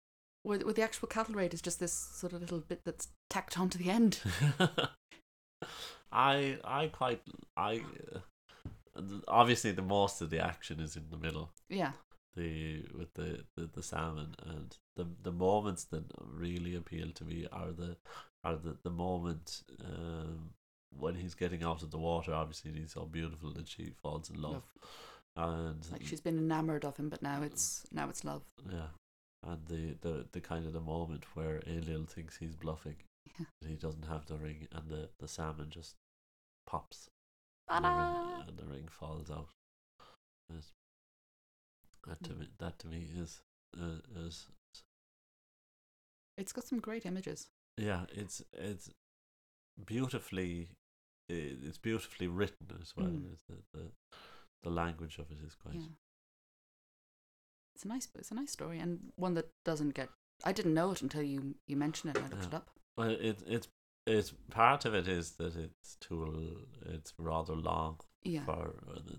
where, 0.43 0.59
where 0.59 0.73
the 0.73 0.81
actual 0.81 1.07
cattle 1.07 1.35
raid 1.35 1.53
is 1.53 1.61
just 1.61 1.79
this 1.79 1.93
sort 1.93 2.33
of 2.33 2.41
little 2.41 2.59
bit 2.59 2.81
that's 2.85 3.07
tacked 3.29 3.59
on 3.59 3.69
to 3.69 3.77
the 3.77 3.89
end. 3.89 4.19
I 6.11 6.57
I 6.63 6.87
quite 6.87 7.21
I 7.55 7.83
uh, 8.13 9.01
obviously 9.27 9.71
the 9.71 9.81
most 9.81 10.21
of 10.21 10.29
the 10.29 10.39
action 10.39 10.79
is 10.79 10.95
in 10.95 11.05
the 11.09 11.17
middle. 11.17 11.51
Yeah, 11.69 11.91
The 12.35 12.85
with 12.97 13.13
the, 13.13 13.43
the, 13.55 13.69
the 13.73 13.83
salmon 13.83 14.35
and 14.45 14.75
the 14.95 15.07
the 15.23 15.31
moments 15.31 15.85
that 15.85 16.03
really 16.19 16.75
appeal 16.75 17.11
to 17.11 17.23
me 17.23 17.47
are 17.51 17.71
the 17.71 17.95
are 18.43 18.55
the 18.55 18.77
the 18.83 18.89
moment 18.89 19.61
um, 19.85 20.49
when 20.97 21.15
he's 21.15 21.35
getting 21.35 21.63
out 21.63 21.83
of 21.83 21.91
the 21.91 21.97
water. 21.99 22.33
Obviously, 22.33 22.71
he's 22.73 22.93
so 22.93 23.05
beautiful 23.05 23.53
that 23.53 23.67
she 23.67 23.91
falls 24.01 24.29
in 24.29 24.41
love, 24.41 24.63
and 25.37 25.87
like 25.91 26.03
she's 26.03 26.19
been 26.21 26.37
enamored 26.37 26.83
of 26.83 26.97
him, 26.97 27.07
but 27.07 27.21
now 27.21 27.41
it's 27.43 27.85
now 27.93 28.09
it's 28.09 28.25
love. 28.25 28.41
yeah, 28.69 28.87
and 29.43 29.65
the, 29.67 29.95
the, 30.01 30.25
the 30.31 30.41
kind 30.41 30.65
of 30.65 30.73
the 30.73 30.81
moment 30.81 31.25
where 31.35 31.59
Ailill 31.61 32.07
thinks 32.07 32.37
he's 32.37 32.55
bluffing, 32.55 32.97
Yeah. 33.39 33.45
he 33.67 33.75
doesn't 33.75 34.05
have 34.05 34.25
the 34.27 34.37
ring, 34.37 34.67
and 34.71 34.89
the, 34.89 35.09
the 35.19 35.27
salmon 35.27 35.69
just 35.69 35.95
pops, 36.67 37.07
and 37.69 37.83
the, 37.85 37.89
ring, 37.89 38.43
and 38.47 38.57
the 38.57 38.65
ring 38.65 38.87
falls 38.89 39.29
out. 39.31 39.49
Yes. 40.53 40.71
That 42.07 42.23
to 42.23 42.33
me, 42.33 42.47
that 42.59 42.79
to 42.79 42.87
me 42.87 43.07
is 43.15 43.41
uh, 43.79 43.99
is 44.25 44.47
It's 46.37 46.51
got 46.51 46.63
some 46.65 46.79
great 46.79 47.05
images. 47.05 47.47
yeah, 47.77 48.05
it's 48.11 48.43
it's 48.53 48.89
beautifully 49.85 50.69
it's 51.29 51.77
beautifully 51.77 52.27
written 52.27 52.67
as 52.81 52.93
well. 52.97 53.07
Mm. 53.07 53.37
The, 53.47 53.55
the 53.79 53.85
the 54.63 54.69
language 54.69 55.17
of 55.19 55.31
it 55.31 55.37
is 55.45 55.55
quite 55.55 55.75
Yeah, 55.75 55.87
it's 57.81 57.85
a 57.85 57.87
nice 57.87 58.07
it's 58.15 58.31
a 58.31 58.35
nice 58.35 58.51
story 58.51 58.79
and 58.79 58.99
one 59.15 59.33
that 59.33 59.49
doesn't 59.65 59.95
get. 59.95 60.09
I 60.43 60.51
didn't 60.51 60.73
know 60.75 60.91
it 60.91 61.01
until 61.01 61.23
you 61.23 61.55
you 61.67 61.75
mentioned 61.75 62.15
it. 62.15 62.17
and 62.21 62.25
I 62.25 62.29
looked 62.29 62.43
Yeah. 62.43 62.47
it 62.49 62.53
up. 62.53 62.69
Well, 62.97 63.09
it 63.09 63.39
it's 63.47 63.67
it's 64.05 64.33
part 64.51 64.85
of 64.85 64.93
it 64.93 65.07
is 65.07 65.31
that 65.31 65.55
it's 65.55 65.95
too 65.99 66.67
it's 66.85 67.13
rather 67.17 67.55
long 67.55 67.99
Yeah, 68.23 68.45
for 68.45 68.73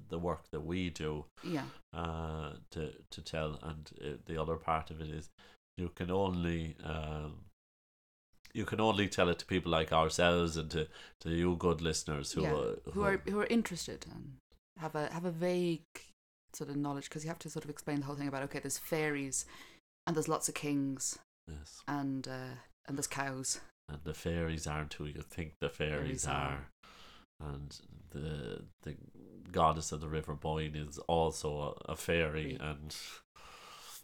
the, 0.08 0.18
work 0.18 0.44
that 0.52 0.64
we 0.64 0.90
do 0.90 1.24
yeah, 1.42 1.64
uh 1.92 2.52
to 2.70 2.92
to 3.10 3.22
tell, 3.22 3.58
and 3.62 3.90
uh, 4.00 4.16
the 4.26 4.40
other 4.40 4.56
part 4.56 4.90
of 4.90 5.00
it 5.00 5.08
is 5.08 5.30
you 5.76 5.88
can 5.88 6.10
only 6.10 6.76
um 6.84 7.44
you 8.54 8.64
can 8.64 8.80
only 8.80 9.08
tell 9.08 9.28
it 9.28 9.38
to 9.38 9.46
people 9.46 9.72
like 9.72 9.92
ourselves 9.92 10.56
and 10.56 10.70
to 10.70 10.86
to 11.20 11.30
you 11.30 11.56
good 11.56 11.80
listeners 11.80 12.32
who 12.32 12.42
Yeah, 12.44 12.52
uh, 12.54 12.76
who 12.92 13.02
are 13.02 13.18
who 13.28 13.40
are 13.40 13.46
interested 13.50 14.06
and 14.12 14.34
have 14.78 14.94
a 14.94 15.12
have 15.12 15.24
a 15.24 15.30
vague 15.32 16.11
sort 16.54 16.70
of 16.70 16.76
knowledge 16.76 17.04
because 17.08 17.24
you 17.24 17.28
have 17.28 17.38
to 17.40 17.50
sort 17.50 17.64
of 17.64 17.70
explain 17.70 18.00
the 18.00 18.06
whole 18.06 18.16
thing 18.16 18.28
about 18.28 18.42
okay, 18.44 18.58
there's 18.60 18.78
fairies, 18.78 19.44
and 20.06 20.16
there's 20.16 20.28
lots 20.28 20.48
of 20.48 20.54
kings, 20.54 21.18
yes, 21.48 21.82
and 21.88 22.26
uh, 22.28 22.56
and 22.86 22.96
there's 22.98 23.06
cows. 23.06 23.60
and 23.88 24.00
the 24.04 24.14
fairies 24.14 24.66
aren't 24.66 24.94
who 24.94 25.06
you 25.06 25.22
think 25.22 25.54
the 25.60 25.68
fairies 25.68 26.24
Fairies 26.24 26.26
are. 26.26 26.32
are. 26.32 26.66
And 27.40 27.76
the 28.10 28.62
the 28.82 28.94
goddess 29.50 29.90
of 29.92 30.00
the 30.00 30.08
river 30.08 30.34
Boyne 30.34 30.76
is 30.76 30.98
also 31.08 31.76
a, 31.88 31.92
a 31.92 31.96
fairy, 31.96 32.56
and 32.60 32.94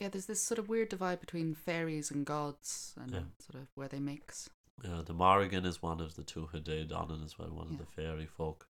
Yeah, 0.00 0.08
there's 0.08 0.26
this 0.26 0.40
sort 0.40 0.58
of 0.58 0.68
weird 0.68 0.88
divide 0.88 1.20
between 1.20 1.54
fairies 1.54 2.10
and 2.10 2.24
gods 2.26 2.94
and 3.00 3.12
Yeah. 3.12 3.20
sort 3.40 3.62
of 3.62 3.68
where 3.76 3.88
they 3.88 4.00
mix. 4.00 4.50
Yeah, 4.84 5.02
the 5.04 5.12
Morrigan 5.14 5.64
is 5.64 5.82
one 5.82 6.00
of 6.00 6.14
the 6.14 6.22
Tuatha 6.22 6.60
Dé 6.62 6.88
Danann 6.88 7.24
as 7.24 7.38
well, 7.38 7.50
one 7.50 7.68
Yeah. 7.68 7.72
of 7.74 7.78
the 7.78 7.86
fairy 7.86 8.26
folk. 8.26 8.66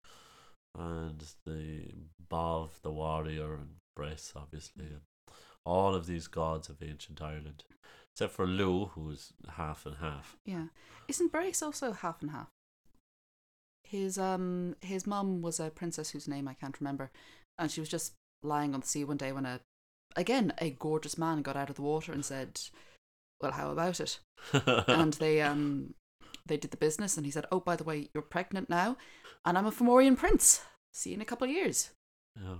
And 0.77 1.25
the 1.45 1.93
Bov, 2.31 2.71
the 2.83 2.91
warrior, 2.91 3.55
and 3.55 3.77
Bress, 3.97 4.33
obviously. 4.37 4.87
And 4.87 5.01
all 5.65 5.95
of 5.95 6.07
these 6.07 6.27
gods 6.27 6.69
of 6.69 6.83
ancient 6.83 7.21
Ireland. 7.21 7.65
Except 8.15 8.33
for 8.33 8.47
Lugh, 8.47 8.91
who's 8.95 9.33
half 9.57 9.87
and 9.87 9.97
half. 9.97 10.37
Yeah. 10.45 10.67
Isn't 11.07 11.31
Bress 11.31 11.63
also 11.63 11.93
half 11.93 12.21
and 12.21 12.31
half? 12.31 12.49
His 13.85 14.19
um 14.19 14.77
his 14.81 15.07
mum 15.07 15.41
was 15.41 15.61
a 15.61 15.71
princess 15.71 16.11
whose 16.11 16.29
name 16.29 16.47
I 16.47 16.55
can't 16.55 16.79
remember, 16.79 17.11
and 17.57 17.71
she 17.71 17.81
was 17.81 17.89
just 17.89 18.13
lying 18.43 18.75
on 18.75 18.81
the 18.81 18.87
sea 18.87 19.05
one 19.05 19.17
day 19.17 19.33
when 19.33 19.47
a 19.47 19.61
again 20.15 20.53
a 20.59 20.71
gorgeous 20.71 21.17
man 21.17 21.41
got 21.43 21.57
out 21.57 21.71
of 21.71 21.77
the 21.77 21.83
water 21.83 22.13
and 22.13 22.25
said, 22.25 22.61
"Well, 23.41 23.53
how 23.53 23.71
about 23.71 24.01
it?" 24.01 24.21
and 24.53 25.15
they 25.15 25.41
um 25.41 25.95
they 26.49 26.57
did 26.57 26.71
the 26.71 26.77
business, 26.77 27.17
and 27.17 27.25
he 27.25 27.33
said, 27.33 27.47
"Oh, 27.53 27.61
by 27.61 27.77
the 27.77 27.85
way, 27.85 28.09
you're 28.13 28.23
pregnant 28.23 28.69
now, 28.69 28.97
and 29.45 29.57
I'm 29.57 29.67
a 29.67 29.73
Fomorian 29.73 30.17
prince. 30.17 30.63
See 30.93 31.11
you 31.11 31.17
in 31.17 31.23
a 31.23 31.27
couple 31.27 31.47
of 31.47 31.55
years." 31.55 31.91
Yeah. 32.37 32.59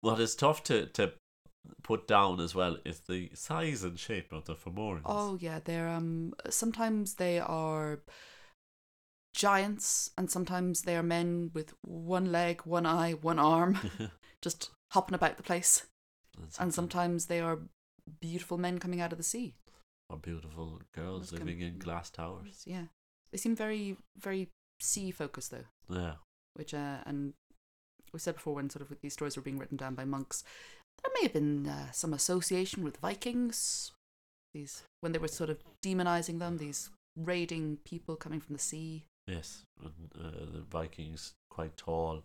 What 0.00 0.20
is 0.20 0.34
tough 0.34 0.62
to, 0.64 0.86
to 0.86 1.12
put 1.82 2.08
down 2.08 2.40
as 2.40 2.54
well 2.54 2.78
is 2.84 3.00
the 3.00 3.30
size 3.34 3.84
and 3.84 3.98
shape 3.98 4.32
of 4.32 4.46
the 4.46 4.54
Fomorians. 4.54 5.02
Oh 5.04 5.38
yeah, 5.40 5.60
they're 5.62 5.88
um 5.88 6.32
sometimes 6.48 7.14
they 7.14 7.38
are 7.38 8.00
giants, 9.34 10.10
and 10.16 10.30
sometimes 10.30 10.82
they 10.82 10.96
are 10.96 11.02
men 11.02 11.50
with 11.54 11.74
one 11.82 12.32
leg, 12.32 12.62
one 12.64 12.86
eye, 12.86 13.12
one 13.12 13.38
arm, 13.38 13.78
just 14.42 14.70
hopping 14.92 15.14
about 15.14 15.36
the 15.36 15.42
place. 15.42 15.86
And 16.58 16.72
sometimes 16.72 17.26
they 17.26 17.40
are 17.40 17.58
beautiful 18.20 18.56
men 18.56 18.78
coming 18.78 19.00
out 19.00 19.12
of 19.12 19.18
the 19.18 19.24
sea. 19.24 19.54
Or 20.10 20.16
beautiful 20.18 20.80
girls 20.92 21.32
living 21.32 21.60
in 21.60 21.78
glass 21.78 22.10
towers. 22.10 22.64
Yeah, 22.66 22.86
they 23.30 23.38
seem 23.38 23.54
very 23.54 23.96
very 24.18 24.48
sea 24.80 25.10
focused 25.12 25.52
though. 25.52 25.66
Yeah. 25.88 26.14
Which 26.54 26.74
uh, 26.74 26.98
and 27.06 27.34
we 28.12 28.18
said 28.18 28.34
before 28.34 28.54
when 28.56 28.68
sort 28.70 28.82
of 28.82 28.96
these 29.00 29.12
stories 29.12 29.36
were 29.36 29.42
being 29.42 29.58
written 29.58 29.76
down 29.76 29.94
by 29.94 30.04
monks, 30.04 30.42
there 31.02 31.12
may 31.14 31.22
have 31.22 31.32
been 31.32 31.68
uh, 31.68 31.92
some 31.92 32.12
association 32.12 32.82
with 32.82 32.96
Vikings. 32.96 33.92
These 34.52 34.82
when 35.00 35.12
they 35.12 35.18
were 35.20 35.28
sort 35.28 35.48
of 35.50 35.58
demonizing 35.84 36.40
them, 36.40 36.58
these 36.58 36.90
raiding 37.16 37.78
people 37.84 38.16
coming 38.16 38.40
from 38.40 38.54
the 38.54 38.60
sea, 38.60 39.04
Yes. 39.28 39.62
And, 39.80 40.10
uh, 40.18 40.30
the 40.52 40.64
Vikings 40.68 41.34
quite 41.50 41.76
tall. 41.76 42.24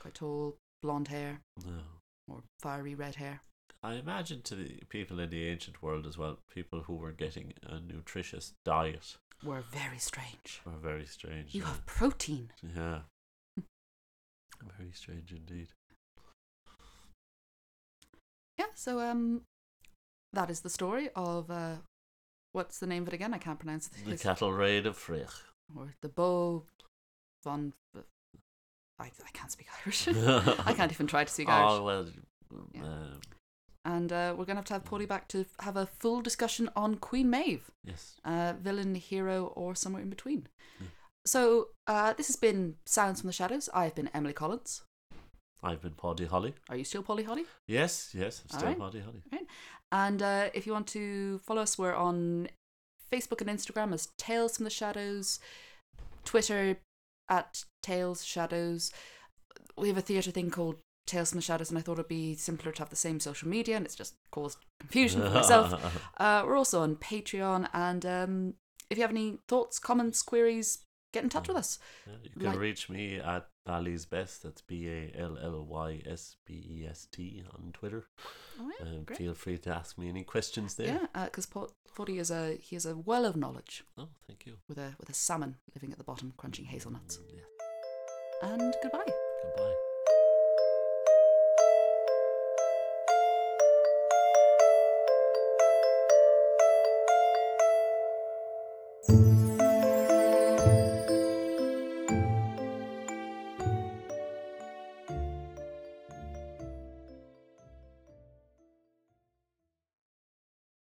quite 0.00 0.14
tall, 0.14 0.56
blonde 0.80 1.08
hair 1.08 1.40
Yeah. 1.66 1.82
or 2.28 2.42
fiery 2.62 2.94
red 2.94 3.16
hair. 3.16 3.42
I 3.82 3.94
imagine 3.94 4.42
to 4.42 4.54
the 4.54 4.80
people 4.88 5.18
in 5.20 5.30
the 5.30 5.46
ancient 5.48 5.82
world 5.82 6.06
as 6.06 6.18
well, 6.18 6.38
people 6.52 6.82
who 6.82 6.96
were 6.96 7.12
getting 7.12 7.54
a 7.62 7.80
nutritious 7.80 8.52
diet 8.64 9.16
Were 9.42 9.62
very 9.62 9.98
strange. 9.98 10.60
were 10.66 10.72
very 10.72 11.06
strange. 11.06 11.54
You 11.54 11.62
yeah. 11.62 11.68
have 11.68 11.86
protein. 11.86 12.52
Yeah. 12.62 13.00
Very 14.78 14.92
strange 14.92 15.32
indeed. 15.32 15.68
Yeah, 18.58 18.66
so 18.74 19.00
um, 19.00 19.40
that 20.34 20.50
is 20.50 20.60
the 20.60 20.68
story 20.68 21.08
of 21.16 21.50
uh, 21.50 21.76
what's 22.52 22.78
the 22.78 22.86
name 22.86 23.04
of 23.04 23.08
it 23.08 23.14
again? 23.14 23.32
I 23.32 23.38
can't 23.38 23.58
pronounce 23.58 23.86
it. 23.88 24.04
The 24.04 24.18
cattle 24.18 24.52
raid 24.52 24.84
of 24.84 24.98
Fráech. 24.98 25.32
or 25.74 25.94
the 26.02 26.10
Beau 26.10 26.66
von. 27.42 27.72
I, 27.96 29.04
I 29.04 29.30
can't 29.32 29.50
speak 29.50 29.68
Irish. 29.86 30.08
I 30.66 30.74
can't 30.74 30.92
even 30.92 31.06
try 31.06 31.24
to 31.24 31.32
speak 31.32 31.48
Irish. 31.48 31.70
Oh 31.70 31.82
well. 31.84 32.06
Yeah. 34.10 34.30
And 34.30 34.32
uh, 34.32 34.34
we're 34.36 34.44
going 34.44 34.56
to 34.56 34.60
have 34.60 34.64
to 34.66 34.72
have 34.74 34.84
Polly 34.84 35.06
back 35.06 35.28
to 35.28 35.46
have 35.60 35.76
a 35.76 35.86
full 35.86 36.20
discussion 36.20 36.68
on 36.76 36.96
Queen 36.96 37.30
Maeve, 37.30 37.70
yes. 37.84 38.16
uh, 38.24 38.54
villain, 38.60 38.94
hero, 38.94 39.52
or 39.54 39.74
somewhere 39.74 40.02
in 40.02 40.10
between. 40.10 40.48
Hmm. 40.78 40.86
So 41.26 41.68
uh, 41.86 42.12
this 42.14 42.26
has 42.28 42.36
been 42.36 42.76
Sounds 42.86 43.20
from 43.20 43.28
the 43.28 43.32
Shadows. 43.32 43.68
I've 43.74 43.94
been 43.94 44.10
Emily 44.14 44.32
Collins. 44.32 44.82
I've 45.62 45.82
been 45.82 45.92
Polly 45.92 46.24
Holly. 46.24 46.54
Are 46.70 46.76
you 46.76 46.84
still 46.84 47.02
Polly 47.02 47.24
Holly? 47.24 47.44
Yes, 47.68 48.14
yes, 48.14 48.42
I'm 48.44 48.48
still 48.48 48.62
Alright. 48.62 48.78
Poddy 48.78 49.00
Holly. 49.00 49.22
And 49.92 50.22
uh, 50.22 50.48
if 50.54 50.66
you 50.66 50.72
want 50.72 50.86
to 50.88 51.38
follow 51.40 51.62
us, 51.62 51.76
we're 51.76 51.94
on 51.94 52.48
Facebook 53.12 53.40
and 53.40 53.50
Instagram 53.50 53.92
as 53.92 54.08
Tales 54.16 54.56
from 54.56 54.64
the 54.64 54.70
Shadows, 54.70 55.40
Twitter 56.24 56.78
at 57.28 57.64
Tales 57.82 58.24
Shadows. 58.24 58.92
We 59.76 59.88
have 59.88 59.98
a 59.98 60.02
theatre 60.02 60.30
thing 60.30 60.50
called 60.50 60.78
Tales 61.10 61.30
from 61.30 61.38
the 61.38 61.42
Shadows, 61.42 61.68
and 61.70 61.78
I 61.78 61.82
thought 61.82 61.94
it'd 61.94 62.08
be 62.08 62.34
simpler 62.34 62.72
to 62.72 62.78
have 62.82 62.90
the 62.90 62.96
same 62.96 63.20
social 63.20 63.48
media, 63.48 63.76
and 63.76 63.84
it's 63.84 63.94
just 63.96 64.14
caused 64.30 64.58
confusion 64.80 65.20
for 65.22 65.30
myself. 65.30 65.74
Uh, 66.18 66.42
we're 66.46 66.56
also 66.56 66.82
on 66.82 66.96
Patreon, 66.96 67.68
and 67.72 68.04
um, 68.06 68.54
if 68.90 68.98
you 68.98 69.02
have 69.02 69.10
any 69.10 69.38
thoughts, 69.48 69.78
comments, 69.78 70.22
queries, 70.22 70.78
get 71.12 71.22
in 71.24 71.30
touch 71.30 71.48
with 71.48 71.56
us. 71.56 71.78
Yeah, 72.06 72.12
you 72.22 72.30
can 72.30 72.42
Like- 72.50 72.58
reach 72.58 72.88
me 72.90 73.16
at 73.18 73.48
Bally's 73.66 74.04
Best. 74.06 74.42
That's 74.42 74.62
B 74.62 74.88
A 74.88 75.12
L 75.16 75.38
L 75.38 75.64
Y 75.64 76.02
S 76.06 76.36
B 76.46 76.54
E 76.54 76.86
S 76.88 77.06
T 77.10 77.42
on 77.54 77.72
Twitter. 77.72 78.06
Oh, 78.60 78.70
yeah, 78.80 78.86
Um, 78.88 79.06
feel 79.06 79.34
free 79.34 79.58
to 79.58 79.70
ask 79.74 79.96
me 79.98 80.08
any 80.08 80.24
questions 80.24 80.74
there. 80.74 81.08
Yeah, 81.14 81.24
because 81.26 81.46
Forty 81.88 82.18
is 82.18 82.30
a 82.30 82.56
he 82.56 82.76
is 82.76 82.86
a 82.86 82.96
well 82.96 83.24
of 83.24 83.34
knowledge 83.36 83.82
Oh, 83.98 84.08
thank 84.26 84.46
you. 84.46 84.58
with 84.68 84.78
a 84.78 84.94
with 84.98 85.08
a 85.10 85.14
salmon 85.14 85.56
living 85.74 85.90
at 85.92 85.98
the 85.98 86.04
bottom, 86.04 86.32
crunching 86.36 86.66
hazelnuts. 86.66 87.16
Mm, 87.18 87.36
yeah. 87.38 88.52
And 88.54 88.74
goodbye. 88.82 89.12